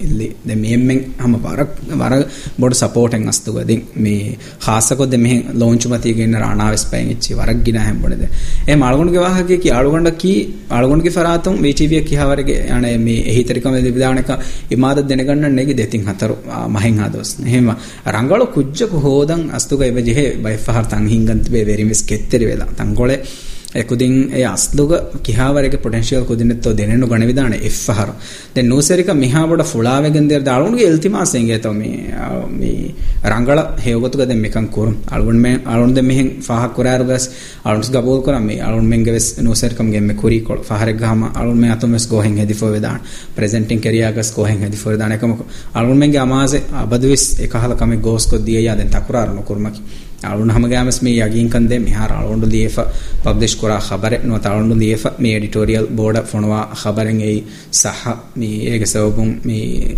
[0.01, 2.13] එල්ලි මේෙන් හම පරක් වර
[2.57, 9.23] බොඩ සපෝටෙන් අස්තුකද මේ හාසකොද මේ ලෝංචුමතියගෙන රාණාවස් පැන් ච්චි වරක් ගෙන හැම්බොනද ඒ මල්ගුණගේ
[9.23, 10.33] වාහගේ අලුගොඩකි
[10.71, 14.31] අලුගුණගේ පරාතුම් වේටිවිය කියහවරගේ යන මේ එහිතරිකම දෙවිධානක
[14.71, 16.31] ඉමාද දෙනගන්න නෙග දෙතින් හතර
[16.69, 17.69] මහින් හදොස් හෙම
[18.07, 22.69] රංගලු කුද්ජක හෝදන් අස්තුක එබජෙහ බයිෆහර තං හිංගන්තිබේ වෙරිමිස් කෙත්තෙරි වෙලා.
[22.73, 23.19] තංගොලේ
[23.83, 24.91] කුදින් අස්ලුග
[25.21, 28.09] කිහාවරක පොටන්ශියල් කුදිනෙත්තෝ දෙනෙන්නු ගණවිධාන එ්හර
[28.53, 31.81] දෙ නූසරික මිහාබට ෆුලාාවගෙන්දෙර දරුණුගේ එල්තිමාසේගේ තොම
[33.25, 37.29] රංගල හේවගතුකද මෙකන් කරුම් අලුන් මේ අලුන්ද මෙහෙන් පහක් කරෑර ගස්
[37.65, 42.55] අලුන්ස් ගබෝල් කරම අලුන් මෙන්ග වෙස් නූසරකම්ගේම කුරීකොල් පහරක් හම අලුන් මේ අතුමස් ගොහෙන් හෙදි
[42.61, 42.99] ොවිදාන.
[43.31, 45.39] ප්‍රසෙන්ටින් කරියගස් කොහෙන් හෙදි ොරදානකමක
[45.73, 51.79] අලුන් මෙන්ගේ අමාසේ අබදවිස් එකහලකම ගෝස්කො දිය යාදෙන් තකරාරණ කරමකි අලුන් හමගෑමස් මේ යගින් කන්දේ
[51.79, 52.77] මිහාර අලුන්ඩු ලියෆ
[53.23, 58.87] පබ්ලිෂ් කරා ඛබරේ නොත අලුන්ඩු ලියෆ මේ එඩිටෝරියල් බෝඩ ෆොනවා ඛබරෙන් ඒ සහ මේ ඒක
[58.87, 59.97] සවබුම් මේ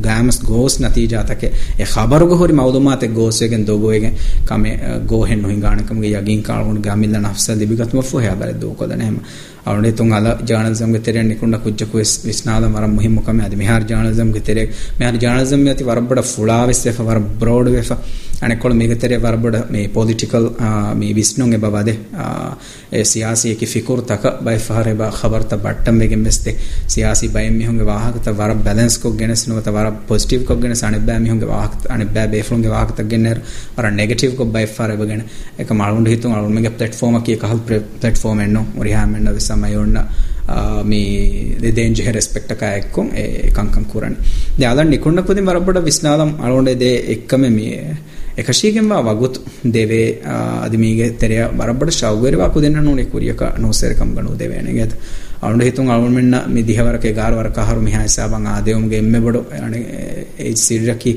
[0.00, 4.64] ගෑමස් ගෝස් නතිජා තක ඒ ඛබර ගොහරි මවුදුමාත ගෝස් එකෙන් දොගෝයෙන් කම
[5.06, 9.20] ගෝහෙන් නොහින් ගානකමගේ යගින් කාලුන් ගාමිල්ලා නෆ්ස ලිබිගත්ම ෆෝ හැබර දෝකද නැම
[9.68, 14.32] ಅವಣೆ ತುಂಗ ಅಲ ಜರ್ನಲಿಸಮ್ ಗೆ ತೆರೆ ನಿಕುಂಡ ಕುಜ್ಜಕು ವಿಸ್ನಾದ ಮರ ಮುಹಿಂ ಮುಕಮೆ ಅದಿ ಮಿಹಾರ್ ಜರ್ನಲಿಸಮ್
[14.34, 14.64] ಗೆ ತೆರೆ
[15.00, 17.92] ಮಿಹಾರ್ ಜರ್ನಲಿಸಮ್ ಯತಿ ವರಬಡ ಫುಳಾ ವೆಸ್ಫ ವರ ಬ್ರೋಡ್ ವೆಫ
[18.42, 20.46] ಅಣೆ ಕೊಳ ಮೇಗೆ ತೆರೆ ವರಬಡ ಮೇ ಪೊಲಿಟಿಕಲ್
[20.94, 21.94] ಮೇ ವಿಸ್ನುಂಗೆ ಬವಾದೆ
[23.10, 26.52] ಸಿಯಾಸಿಯಕ್ಕೆ ಫಿಕುರ್ ತಕ ಬೈ ಫಹರೆ ಬ ಖಬರ್ ತ ಬಟ್ಟಮ್ಮೆಗೆ ಮೆಸ್ತೆ
[26.94, 30.84] ಸಿಯಾಸಿ ಬೈ ಮಿಹುಂಗೆ ವಾಹಕ ತ ವರ ಬ್ಯಾಲೆನ್ಸ್ ಕೊ ಗೆಣಸ್ ನೋ ತ ವರ ಪಾಸಿಟಿವ್ ಕೊ ಗೆಣಸ್
[30.88, 33.42] ಅಣೆ ಬ್ಯಾ ಮಿಹುಂಗೆ ವಾಹಕ ಅಣೆ ಬ್ಯಾ ಬೇಫುಂಗೆ ವಾಹಕ ತ ಗೆಣ್ಣೆರ್
[33.78, 35.20] ವರ ನೆಗೆಟಿವ್ ಕೊ ಬೈ ಫಹರೆ ಬಗೆಣ
[35.60, 37.62] ಏಕ ಮಾಳುಂಡು ಹಿತು ಅಳುಂಡು ಮೆಗೆ ಪ್ಲಾಟ್ಫಾರ್ಮ್ ಅಕಿ ಕಹಲ್
[38.00, 39.98] ಪ್ಲಾಟ್ಫಾರ್ಮ್ ಎಣ್ಣು ಉರಿಹಾಮ್ ಎಣ್ಣ ವಿಸಮಯೋಣ್ಣ
[40.84, 41.00] මේ
[41.62, 44.14] දෙදේන්ජහ රෙස්පෙක්ට කයක්කුම් ඒ එකංකම් කරන්න.
[44.58, 47.96] යාලන් නිකුන්න පුති මරබට විස්නාලම් අලුන්ඩ දේ එක්කම මේ
[48.38, 50.06] එකශීගෙන්වා වගුත් දෙවේ
[50.64, 54.94] අධිමීගේ තෙරය බරබට ශෞගරවා කුදන්න නුනේ කුරියක නොසේරකම් ගනු දෙවේන ගෙත්
[55.40, 59.40] අනුන්ට හිතුන් අලුමෙන්න මේ දිහවරක ගාරවර කහරු මෙහා හිසාබන් ආදේවුම්ගේ එම්මෙ බඩු
[60.38, 61.12] ඒ සිරිරකි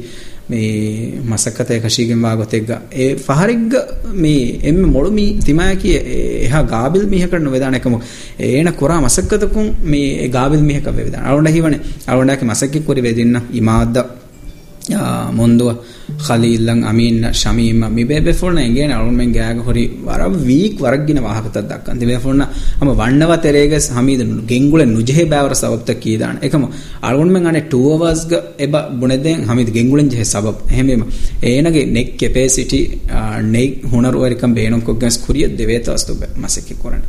[0.49, 3.75] මේ මසකත එකශීගෙන් වාගොත එක්ග ඒ ෆහරිග්ග
[4.15, 5.95] මේ එම්ම මොළු මී තිමය කිය
[6.39, 7.95] එහා ගාබිල් මිහකරන වෙදාන එකම.
[8.41, 11.23] ඒන කුරා මසක්කතකුන් මේ ගාබිල් මිහක වෙවිදාන.
[11.25, 13.97] අරුණ හිවනේ අරුණාගේ මසක්කි කුරි වෙදින්න ඉමාද්ද
[15.31, 15.69] මොන්දුව
[16.21, 22.41] කලීල්ලන් අමීන්න ශමීම මිබේබෙෆොල්න එගේ අරුන්මෙන් ගෑග හොරි වර වීක් වරක්ගෙන වාහකතත් දක්කන් දෙවේෆොල්න
[22.81, 26.63] අම වන්නව තෙරේග හමීදනු ගෙංගුල නුජෙහි බෑවර සබබ්ත කීදාන එකම
[27.03, 30.57] අරුන්මෙන් අනේ 2 අවර්ස්ග එබ බුණදෙන් හමීද ගෙංගුලෙන් ජෙහ සබබ්.
[30.71, 31.03] එහෙමෙම
[31.43, 32.81] ඒනගේ නෙක් කෙපැසිටි
[33.47, 37.03] නෙක් හුනර වරිකම් බේනොන් කොග්ගස් කුරිය දෙවේතවස්තු මසකි කරන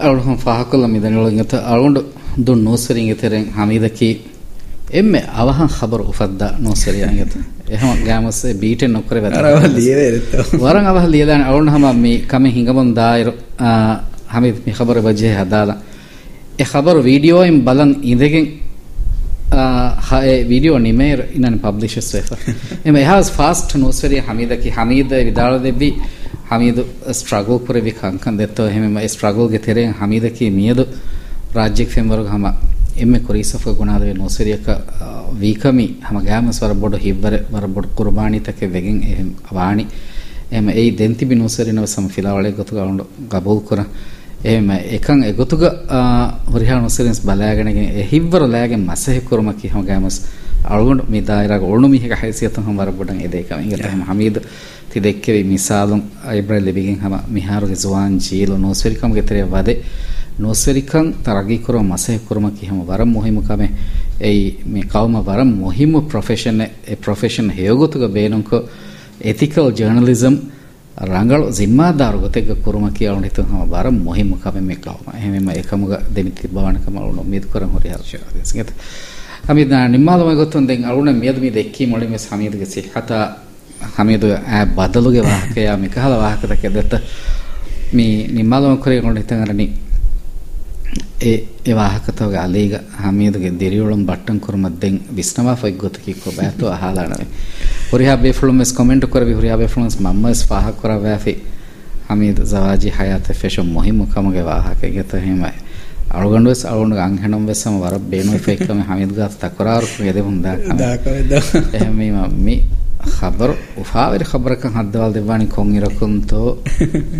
[0.00, 1.98] අරුන්හම් ෆාහකල මිදනලගත අරුන්ඩ
[2.38, 4.10] දුන් නෝසරින් එතරෙන් හමීදකි
[4.92, 7.42] එම්මೆ අවහන් خبر උෆද්දා නෝසරියන් එතන
[7.74, 9.34] එහෙම ගෑමස්සේ බීටෙන් නොකර වැත
[10.62, 13.28] වරන් අවහ ලියලාන අවුන් හම මේ කම හිඟබොන් දායර
[14.34, 15.78] හමිත් මේ خبر වජේ හදාලා.
[16.60, 18.46] ඒ خبر වීඩියෝයෙන් බලන් ඉඳගෙන්
[20.50, 22.30] වීඩියෝ නිමේර ඉන්න පබ්ලිෂස් වෙෆ
[22.88, 25.88] එම එහාස් ෆාස්ට් නෝස්වරිය හමීදකි හමීද විදාල දෙබ්බි
[26.50, 26.78] හමීද
[27.18, 28.66] ස්ට්‍රගල් කරවි කංකන් දෙත්තෝ.
[28.70, 30.84] එහෙම ස්ට්‍රගල් ගේ තෙරෙන් හමීදකි මියදු
[31.56, 32.44] රාජ්‍යක ෆෙම්වරු හම
[33.00, 34.68] ಎಮ್ಮೆ ಕೊರೀಸಫ ಗುಣಾದ ನೋಸರಿಯಕ
[35.38, 39.84] ವೀಕಮಿ ಹಮ ಗ್ಯಾಮಸ್ ವರಬೊಡು ಹಿವ್ವರೆ ವರಬೊಡು ಕುರ್ಬಾಣಿ ತಕೆ ವೆಗೆನ್ ಎಹೆಂ ವಾಣಿ
[40.50, 43.80] ಎಹೆಮ ಏಯ್ ದೆಂತಿಬಿ ನೋಸರಿನವ ಸಮ ಫಿಲಾವಳೆ ಗೊತುಗ ಅವಂಡು ಗಬೌಲ್ ಕುರ
[44.44, 45.64] ಎಹೆಮ ಎಕಂ ಎಗೊತುಗ
[46.52, 50.18] ಹುರಿಹಾ ನೋಸರಿನ್ಸ್ ಬಲಾಯಗಣೆಗೆ ಹಿವ್ವರ ಲಾಯಗೆ ಮಸಹೆ ಕುರುಮಕಿ ಹಮ ಗ್ಯಾಮಸ್
[50.68, 54.40] ಅಳಗೊಂಡು ಮಿ ದಾಯಿರಾಗ ಒಳ್ಳು ಮಿಹಿಗ ಹೈಸಿಯತಂ ಹಮ ವರಬೊಡಂ ಎದೇಕ ಇಂಗತ ಹಮ ಹಮೀದ್
[54.92, 56.00] ತಿದೆಕ್ಕೆವಿ ಮಿಸಾಲಂ
[56.30, 59.74] ಐಬ್ರಲ್ ಲಿಬಿಗಿಂ ಹಮ ಮಿಹಾರುಗೆ ಜುವಾನ್ ಜೀಲು ನೋಸರಿಕಂಗೆ ತೆರೆಯ ವದೆ
[60.31, 63.69] වදේ නොස්වරිකන් තරගී කරව මසහ කරම කිහම වරම් මොහිම කමේ
[64.21, 64.35] ඒ
[64.65, 68.51] මේ කවම වරම් මොහිම ප්‍රොෆෙෂන් ඒ ප්‍රොෆෙෂන් හේයගොතුග බේනුක
[69.23, 70.35] ethical journalism
[71.13, 76.47] ರಂಗಳು ಜಿಮ್ಮಾದಾರು ಗೊತೆಗ ಕುರುಮ ಕಿಯಾಳು ಹಿತು ಹಮ ಬಾರ ಮೊಹಿಮ ಕಮೆ ಮೆ ಕವಮ ಹೆಮೆಮ ಏಕಮುಗ ದೆಮಿತಿ
[76.55, 78.15] ಬವಣ ಕಮಳು ಮೀದ್ ಕೊರ ಹೊರಿ ಹರ್ಷ
[78.51, 78.71] ಸಿಗತ
[79.49, 83.11] ಹಮೀದ್ ನಿಮ್ಮಾದ ಮೆ ಗೊತ್ತೊಂದು ದೆಂಗ್ ಅಳುಣ ಮೇದ್ ಮೀದ್ ಎಕ್ಕಿ ಮೊಳೆ ಮೆ ಹಮೀದ್ಗೆ ಸಿಹತ
[83.97, 86.95] ಹಮೀದ್ ಆ ಬದಲುಗೆ ವಾಹಕಯ ಮಿಕಹಲ ವಾಹಕದ ಕೆದತ್ತ
[87.97, 88.07] ಮೀ
[88.37, 89.67] ನಿಮ್ಮಾದ ಮೆ ಕೊರೆ ಕೊಂಡು ಹಿತಂಗರನಿ
[91.21, 91.35] ඒ
[91.65, 97.27] ඒ වාහකතවගේ අලීග හමීදුගේ දිරියුළුම් බට්ටන් කුරුමද්දෙන් විස්නවා ෆොයි ගොතකි කො බෑතු අහලානවේ
[97.91, 101.33] ಹುರಿಯಾ ಬೇಫ್ಲುಮೆಸ್ ಕಮೆಂಟ್ ಕೊರವಿ ಹುರಿಯಾ ಬೇಫ್ಲುಮೆಸ್ ಮಮ್ಮಸ್ ಫಾಹ ಕೊರ ವ್ಯಾಫಿ
[102.09, 105.53] ಹಮೀದ್ ಜವಾಜಿ ಹಯಾತ ಫೆಶೊ ಮೊಹಿಮು ಕಮಗೆ ವಾಹಕೆ ಗೆತ ಹಿಮೈ
[106.17, 110.53] ಅಳುಗಂಡುವೆಸ್ ಅಳುಗಂಡು ಅಂಗಣಂ ವೆಸಮ ವರ ಬೇನು ಫೆಕ್ಕಮ ಹಮೀದ್ ಗಾತ್ ತಕರಾರು ಎದೆ ಹುಂದಾ
[111.05, 111.17] ಕಮ
[111.79, 112.57] ಎಹಮಿ ಮಮ್ಮಿ
[113.17, 113.51] ಖಬರ್
[113.81, 116.41] ಉಫಾವಿರ ಖಬರಕ ಹದ್ದವಲ್ ದಿವಾನಿ ಕೊಂಗಿರಕುಂತೋ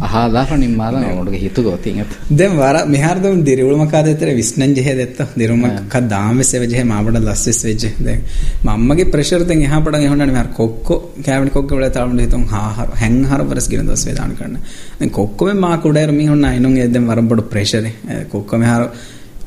[0.06, 5.28] ಅಹಾದಾ ಫಣಿಂ ಮಾಲ ನೋಡುಗೆ ಹಿತು ಗೋತಿಂಗತ್ ದೆಂ ವಾರ ಮಿಹಾರ್ ದಂ ದಿರುಳುಮ ಕಾದೆತರ ವಿಸ್ನಂ ಜೆಹೆ ದೆತ್ತ
[5.42, 8.20] ದಿರುಮ ಕ ದಾಮೆ ಸೆವೆ ಜೆಹೆ ಮಾಬಡ ಲಸ್ಸಿಸ್ ವೆಜೆ ದೆಂ
[8.68, 12.94] ಮಮ್ಮಗೆ ಪ್ರೆಷರ್ ದೆಂ ಎಹಾ ಪಡಂ ಎಹೊಂಡನೆ ಮಿಹಾರ್ ಕೊಕ್ಕೊ ಕ್ಯಾಬಿನ್ ಕೊಕ್ಕೊ ಬೆಳೆ ತಾಳುಂಡೆ ಹಿತಂ ಹಾ ಹರ್
[13.04, 14.58] ಹೆಂ ಹರ ಬರಸ್ ಗಿರಂ ದಸ್ ವೇದಾನ ಕಣ್ಣ
[15.00, 17.90] ದೆಂ ಕೊಕ್ಕೊ ಮೆ ಮಾ ಕುಡೇರ ಮಿ ಹೊನ್ನ ಐನುಂ ಎದೆಂ ವರಬಡು ಪ್ರೆಷರ್
[18.30, 18.88] ಕೊಕ್ಕೊ ಮಿಹಾರ್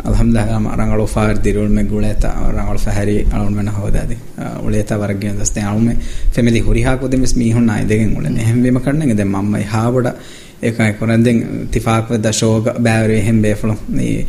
[0.03, 4.17] alhamdulillah rangalu faar dirul me guleta rangalu fahari alun mena hodadi
[4.61, 5.93] uleta waragge daste alume
[6.31, 10.13] family huriha ko demis mi hon nai degen ulen ehem bema kannenge den mamma haawada
[10.61, 14.25] ඒකයි කොරන්දෙන් තිෆාක් වෙද ෂෝග බෑවරේ එහෙම් බේෆලු මේ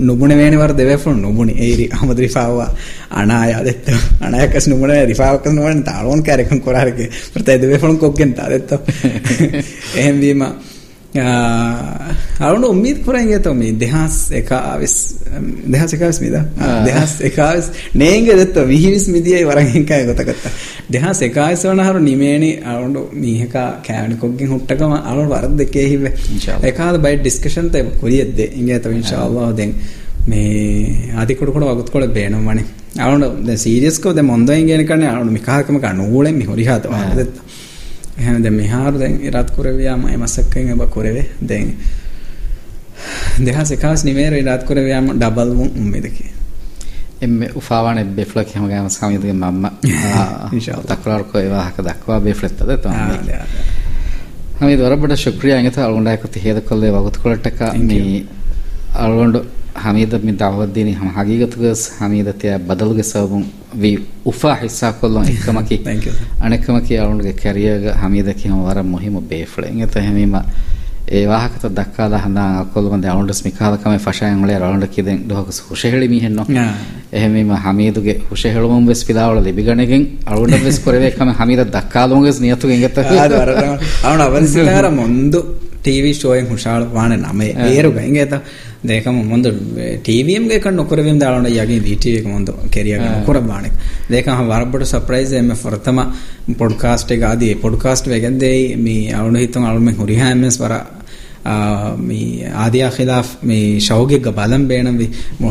[0.00, 2.68] නුබුණ වේනි වර දෙවේෆලු නුබුණි ඒරි අහමද රිෆාවා
[3.12, 3.86] අනාය දෙත්ත
[4.20, 8.72] අනායකස් නුබුණ රිෆාවකස් නුබුණ තාලෝන් කාරකම් කොරාරගේ ප්‍රතේ දෙවේෆලු කොක්ගෙන් තා දෙත්ත
[9.96, 10.44] එහෙම් වීම
[11.12, 14.94] අරුණ උම්මීද කරන් ගත මේ දෙහස් එකවිස්
[15.66, 16.36] දෙහස් එකවිස් මිද?
[16.86, 20.46] දෙහස් එකවිස් නේගේ දෙත්ත විහිවිස් මිදියයි වරන් එකයි ගොතකත්ත
[20.88, 26.06] දෙහස් එකවිස් වන හරු නිමේනි අරුණ මීහක කෑවනි කොග්ගෙන් හුට්ටකම අරුණ වරද දෙකේ හිව
[26.64, 29.74] එකාද බයි ඩිස්කෂන් තේ කුරියද්දේ ඉංගේ තව ඉන්ෂාඅල්ලාහ් දැන්
[30.28, 32.64] මේ ආදි කොට කොට වගුත් කොට බේනවනේ
[32.98, 37.42] අරුණ දැන් සීරියස් කෝ දැන් මොන්දෙන් ගෙන කන්නේ අරුණ මිකාකම කනෝලෙන් මිහොරි හත වහදෙත්ත
[38.20, 41.26] එහෙනම් දැන් මිහාරු දැන් ඉරත් කුරවියාම එමසක්කෙන් ඔබ කුරවේ?
[41.42, 41.72] දැන්
[43.40, 46.30] දෙහස එකාස් නිමේර ඉරත් කුරවියාම ඩබල් වුන් මෙදකේ
[47.20, 49.64] එම්මෙ උපාවන බෙෆ්ලක් හැම ගාම සමිතගේ මම්ම
[50.52, 50.88] ඉන්ෂාල්ලා.
[50.92, 53.40] තක්රාර කොයිවාහක දක්වා බෙෆ්ලෙත්තද තමයි
[54.58, 58.24] හමි දොරබට ශුක්‍රියා ඉංගත අලුණ්ඩායක තිහෙද කොල්ලේ වගුත් කොලට්ටක මේ
[58.96, 59.44] අලුණ්ඩෝ
[59.84, 63.44] Hamida me dawadini ham hagigatugas Hamida te badalge sabun
[63.74, 66.12] vi ufa hissa kollon ekkamaki thank you.
[66.40, 70.44] anekamaki arunge career ga Hamida ki ham waram muhim befle ngeta hemima
[71.06, 76.20] e wahakata dakkala hana kolmande arundas mikala kame fashayan le arund kiden dohakus husheheli mi
[76.20, 76.44] henno
[77.12, 83.02] ehemima Hamiduge hushehelumum ves pilawala libiganegen arund ves koreve kame Hamida dakkalunges niyatuge ngeta
[84.04, 85.42] arund avansitara mondu
[85.84, 88.38] TV ಶೋಯಂ ಹುಷಾಳ್ ವಾಣ ನಮೆ ಏರುಗ ಹಿಂಗೆ ಆಯ್ತಾ
[88.86, 89.50] దేకం ముందు
[90.06, 93.64] టీవీఎం దేకం నొకరవేం దాళండ యాగి డిటివి ముందు కెరియర్ నొకరబాణ
[94.10, 96.00] దేకం వరబడ సర్ప్రైజ్ ఎమ్ ఫర్తమ
[96.60, 100.72] పాడ్కాస్ట్ గా ఆది పాడ్కాస్ట్ వెగన్ దే మీ అవును హితం అవును హురిహా ఎమ్ఎస్ వర
[101.98, 105.06] මේ ආදයා ඛිලාෆ් මේ ෂෞගෙක් ගබලම් බේනම් වි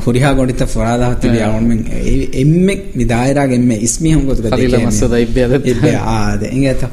[0.05, 1.85] හුරිහා ගොඩිත ෆරාදා තිබි ආවන් මෙන්
[2.33, 5.13] එම්මෙක් විදායරාගෙන් මේ ඉස්මි හංගොත දෙකේ කලිල මස්සද
[5.65, 6.83] ඉබ්බේ ආද එංගත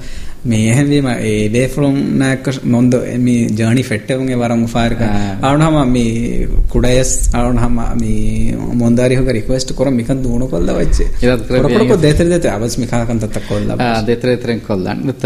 [0.46, 7.10] මේ හැඳීම ඒ ඩේ ෆ්‍රොම් නැක මොන්ද මේ ජර්නි ෆෙට්ටුන්ගේ වරම් ෆාර්ක ආවනම මේ කුඩයස්
[7.32, 11.08] ආවනම මේ මොන්දාරි හොක රික්වෙස්ට් කරොම් මිකන් දුණු කොල්ල වච්චේ.
[11.22, 15.06] ඉතත් දෙතර දෙතර අවස් මිකාකන් තත්ත කොල්ල ආ දෙතර දෙතරෙන් කොල්ලන්.
[15.06, 15.22] නත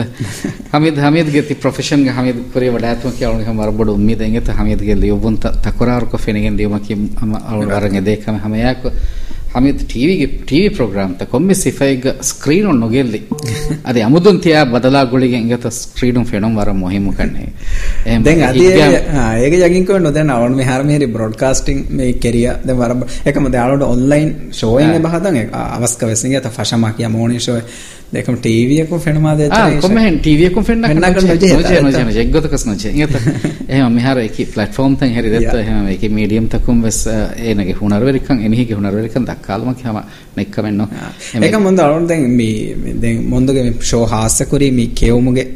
[0.73, 4.97] හමීද හමීද ගෙති ප්‍රොෆෙෂන් ගේ හමීද කුරේ වඩාත්ම කියවුන හම වරබඩු උම්මීදෙන් එත හමීද ගේ
[4.97, 8.93] ලියුබුන් තකරාර කො ෆෙනගෙන් ලියුම කි අම අවුල් වරන් එදේකම හමයාකෝ
[9.55, 13.21] ಹಮಿದ್ ಟಿವಿಗೆ ಟಿವಿ ಪ್ರೋಗ್ರಾಮ್ ತಕ್ಕೊಮ್ಮೆ ಸಿಫೈಗ್ ಸ್ಕ್ರೀನ್ ಒಂದು ನೊಗೆಲ್ಲಿ
[13.87, 17.45] ಅದೇ ಅಮುದಂತಿಯ ಬದಲಾಗುಳಿಗೆ ಹಿಂಗತ ಸ್ಕ್ರೀನು ಫೆಣಂ ವರ ಮೊಹಿಮು ಕಣ್ಣೆ.
[19.37, 22.93] ಹೇಗೆ ಜಗಿಂಕೊಂಡು ಅದೇನ ಅವಳು ಮಿ ಹಾರ ಮೇರಿ ಬ್ರಾಡ್ಕಾಸ್ಟಿಂಗ್ ಮೇ ಕೆರಿಯ ದೆ ವರ
[23.27, 25.45] ಯಾಕಂದ್ರೆ ಅವಳು ಆನ್ಲೈನ್ ಶೋಯಿಂಗ್ ಬಹದಂಗೆ
[25.77, 27.55] ಅವಸ್ಕವೆಸಿಂಗೆ ತ ಫಶಮಾಕಿಯ ಮೋಣಿ ಶೋ
[28.15, 29.59] Dekom TV එකක් ෆෙනමාද ඇතේ.
[29.59, 31.11] ආ කොහොමද TV එකක් ෆෙන්න කරන්නේ?
[31.83, 32.93] නෝජේ නෝජේ එක්ගොතකස් නෝජේ.
[33.05, 33.13] ඉත
[33.69, 36.99] එහෙම මෙහර එකී ප්ලැට්ෆෝම් තෙන් හරි දෙත්ත එහෙම එකී මීඩියම් තකුම් වෙස්
[37.51, 40.01] එනගේ හුනරවරිකන් එනිහිගේ හුනරවරිකන් දක්කාලම කියම
[40.39, 40.89] නෙක්කමෙන්නෝ.
[41.41, 45.47] ඒක මොන්ද අරන් දැන් මේ දැන් මොන්දගේ මේ ෂෝ හාස්‍ය කුරි මේ කෙවුමුගේ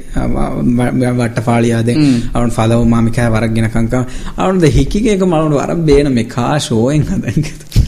[1.19, 2.03] වට්ටපාලියා දැන්
[2.35, 4.05] අරන් ෆලෝ මාමිකා වරක් ගෙනකන් කම්
[4.39, 7.84] අරන් ද හිකිගේ එක මලුන වර බේන මේ කා ෂෝෙන් හදන්නේ.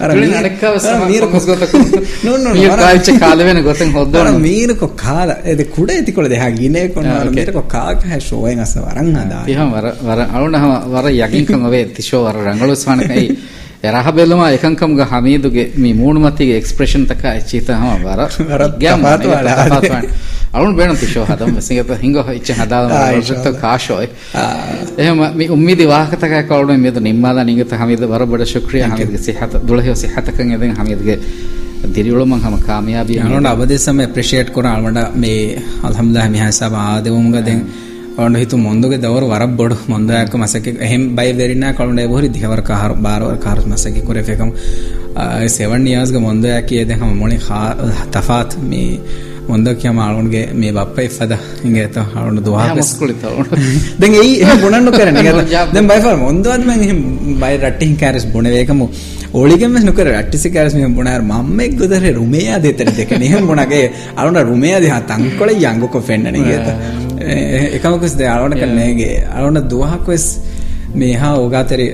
[0.00, 1.74] අර මීරකව මීරකොස් ගොතක
[2.24, 7.08] නෝ නෝ කාල්ච කාල වෙන ගොතෙන් හොද්දන මීරකො කාල එද කුඩ ඇතිකොල දෙහා ගිනේ කොන
[7.30, 12.22] මීරකො කාක හැ ෂෝයෙන් අස වරන් හදා ඉහම වර වර අලුනහම වර යකින්කම වේ තිෂෝ
[12.26, 13.26] වර රංගලොස් වනකයි
[13.84, 19.94] එරහ බෙලම එකංකම් ග හමීදුගේ මේ මූණු මතගේ එක්ස්ප්‍රෙෂන් තක චීතහම වර වර ගම් පාත
[20.50, 21.60] අරුන් බේනතු ෂෝ හදම.
[21.62, 24.08] සිංගත හිංගෝ ඉච්ච හදාම රොජෙක්ටෝ කාෂෝයි
[24.98, 30.50] එහෙම මේ උම්මීදි වාහකතක කවුරුන් මේද නිම්මාලා නිගත හමීද වරබඩ ශුක්‍රිය හමීද සිහත දුලහිය සිහතකන්
[30.52, 31.18] එදෙන් හමීදගේ
[31.88, 37.64] දිරිවලම හම කාමයාබිය අනුන් අබදෙසම ඇප්‍රීෂিয়েට් කරන අල්මඩ මේ අල්හම්දුලිල්ලාහ මිහසබ ආදෙවුම් ගදෙන්
[38.18, 42.92] ඔන්න හිතු මොන්දගේ දවර වරක් බොඩ මොන්දයක මසක එහෙම බයි වෙරින්න කොළොඩේ බොරි දිහවර කාර
[42.98, 44.50] බාරවර කාර මසක කුරේ ෆේකම්
[45.54, 47.38] 7 years ග මොන්දයක යදේ හම මොනි
[48.12, 48.88] තෆාත් මේ
[49.50, 52.66] ಒಂದಕ್ಕೆ ಅವನಿಗೆ ಮೇ ಬಪ್ಪ ಇಫದ ಹಿಂಗೆ ಆಯ್ತು ಅವನು ದುಹಾ
[54.02, 55.12] ದಂಗೆ ಈ ಬುಣಣ್ಣು ಕರೆ
[55.74, 57.00] ದೆನ್ ಬೈ ಫಾರ್ ಒಂದು ಆದ ಮೇಲೆ ಹಿಂ
[57.40, 58.86] ಬೈ ರಟ್ಟಿ ಹಿಂಗೆ ಕ್ಯಾರೆಸ್ ಬುಣೆ ಬೇಕಮು
[59.34, 63.82] ಒಳಿಗೆ ಮೇಲೆ ನುಕರೆ ಅಟ್ಟಿಸಿ ಕ್ಯಾರೆಸ್ ಮೇ ಬುಣಾರ್ ಮಮ್ಮೆ ಗುದರೆ ರುಮೇಯ ದೇ ತರಿ ದೇಕೆ ನಿಹಂ ಬುಣಗೆ
[64.18, 66.56] ಅವನ ರುಮೇಯ ದೇ ತಂಕೊಳೆ ಯಾಂಗು ಕೊ ಫೆಂಡನಿಗೆ
[67.76, 70.28] ಏಕಮಕಸ್ ದೇ ಅವನ ಕನ್ನೆಗೆ ಅವನ ದುಹಾ ಕೊಸ್
[70.92, 71.86] මේහා ඕගාතරි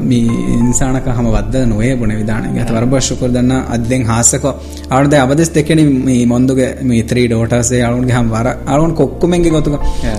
[0.00, 4.52] මී ඉන්සානක හම වද්ද නොවේ බුණ විධානගේ අත වරබ ශුකර දන්න අද්දෙන් හාසකෝ
[4.90, 9.76] අවුන්ද අවදෙස් දෙකෙන මේ මොන්දුගේ මේ ත්‍රී ඩෝටර්සේ අවුන්ගේ හම් වර අවුන් කොක්කුමෙන්ගේ ගොතුක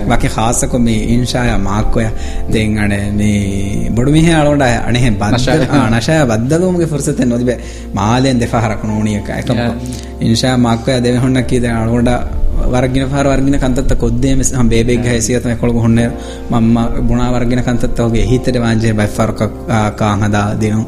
[0.08, 2.08] වකි හාසකො මේ ඉන්ෂාය මාක්කොය
[2.50, 7.58] දෙන් අන මේ බොඩු මිහ අවුන්ට අනෙහෙ බද්ද අනශය බද්දගොමගේ ෆුර්සතෙන් නොදිබේ
[7.94, 9.64] මාලෙන් දෙෆා හරකන ඕනියක එකම
[10.20, 12.39] ඉන්ෂා මාක්කොය දෙවෙ හොන්න කීද අවුන්ට
[12.74, 16.08] වරගෙන පාර වරගෙන කන්තත්ත කොද්දේ මෙස් හම් බේබෙක් ගහසියත කොළග හොන්නේ
[16.50, 16.78] මම්ම
[17.08, 19.40] බුණා වරගෙන කන්තත්ත ඔගේ හිතට වාංජේ බයි ෆරක
[19.96, 20.86] කාන් හදා දිනු.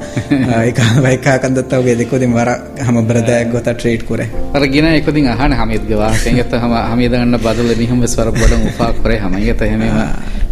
[0.63, 2.51] ඒක වයිකා කන්තත්ත ඔගේ දෙකොදින් වර
[2.87, 4.29] හම බ්‍රදයක් ගොත ට්‍රේඩ් කුරේ.
[4.55, 9.21] වරගෙන එකදින් අහන හමීද් ගවා කෙන්ගත හම හමීද ගන්න බදල නිහම ස්වර බඩ උපා කරේ
[9.21, 9.39] හම.
[9.39, 9.83] ඉගත එහෙම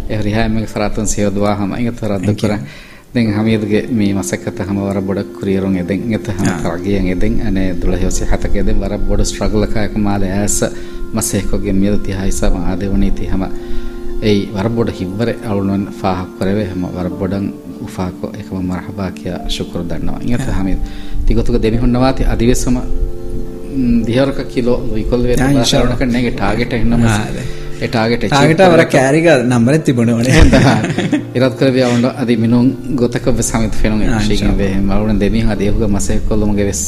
[0.09, 2.59] ඒ රිහායම සරතන් සියදවා හම ඉගත රද්ද කරා.
[3.13, 6.01] දැන් හමීදුගේ මේ මසකත හම වර බොඩ කුරියරුන් එදෙන්.
[6.13, 7.33] එත හම කරගියන් එදෙන්.
[7.47, 10.57] අනේ දුලහිවසි හතක එදෙන් වර බොඩ ස්ට්‍රගල් එකක මාල ඇස
[11.99, 13.43] තිහයිසා මහදෙවනී තිහම
[14.23, 16.67] ඒ වර බොඩ හිව්වර අවුලුවන් ෆාහක් කරවේ.
[16.67, 17.45] හම වර බොඩන්
[17.81, 20.19] උෆාකෝ එකම මරහබා කියා ශුක්‍ර දන්නවා.
[20.23, 20.79] ඉගත හමීද
[21.25, 22.77] තිගතුක දෙමි හොන්නවාති අධිවෙස්සම
[24.05, 26.37] දිහරක කිලෝ විකොල් වේ ශරණක නෙගේ
[27.83, 30.27] ටාගට වර කෑරික නම්බර තිබුණවන
[31.35, 36.81] ඉරත් කර ියවන්ඩ අද මිනුම් ගොතක සමත ෙන මරුන දෙම අදයහුග මසය කොල්ලොමගේ වෙස්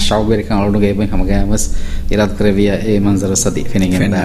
[0.00, 1.66] ශෞගරික අලුඩු ගේබ හමගෑමස්
[2.10, 4.16] ඉරත් කරවිය ඒ මන්සර සති ෙනගෙන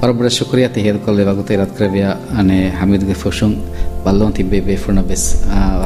[0.00, 3.54] පරබර ශුක්‍රිය තිහෙද කොල්ල වගත ඉරත් කරවිය අනේ හමිදග ෆෂුන්
[4.04, 5.24] බල්ලොන් තිබේ බේෆුන බෙස්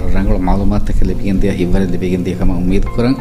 [0.06, 3.18] රංගල මාලුමත්තක ලිපිගෙන්දිය හිවර ලිපිගෙන්දියකම උමීද කරන්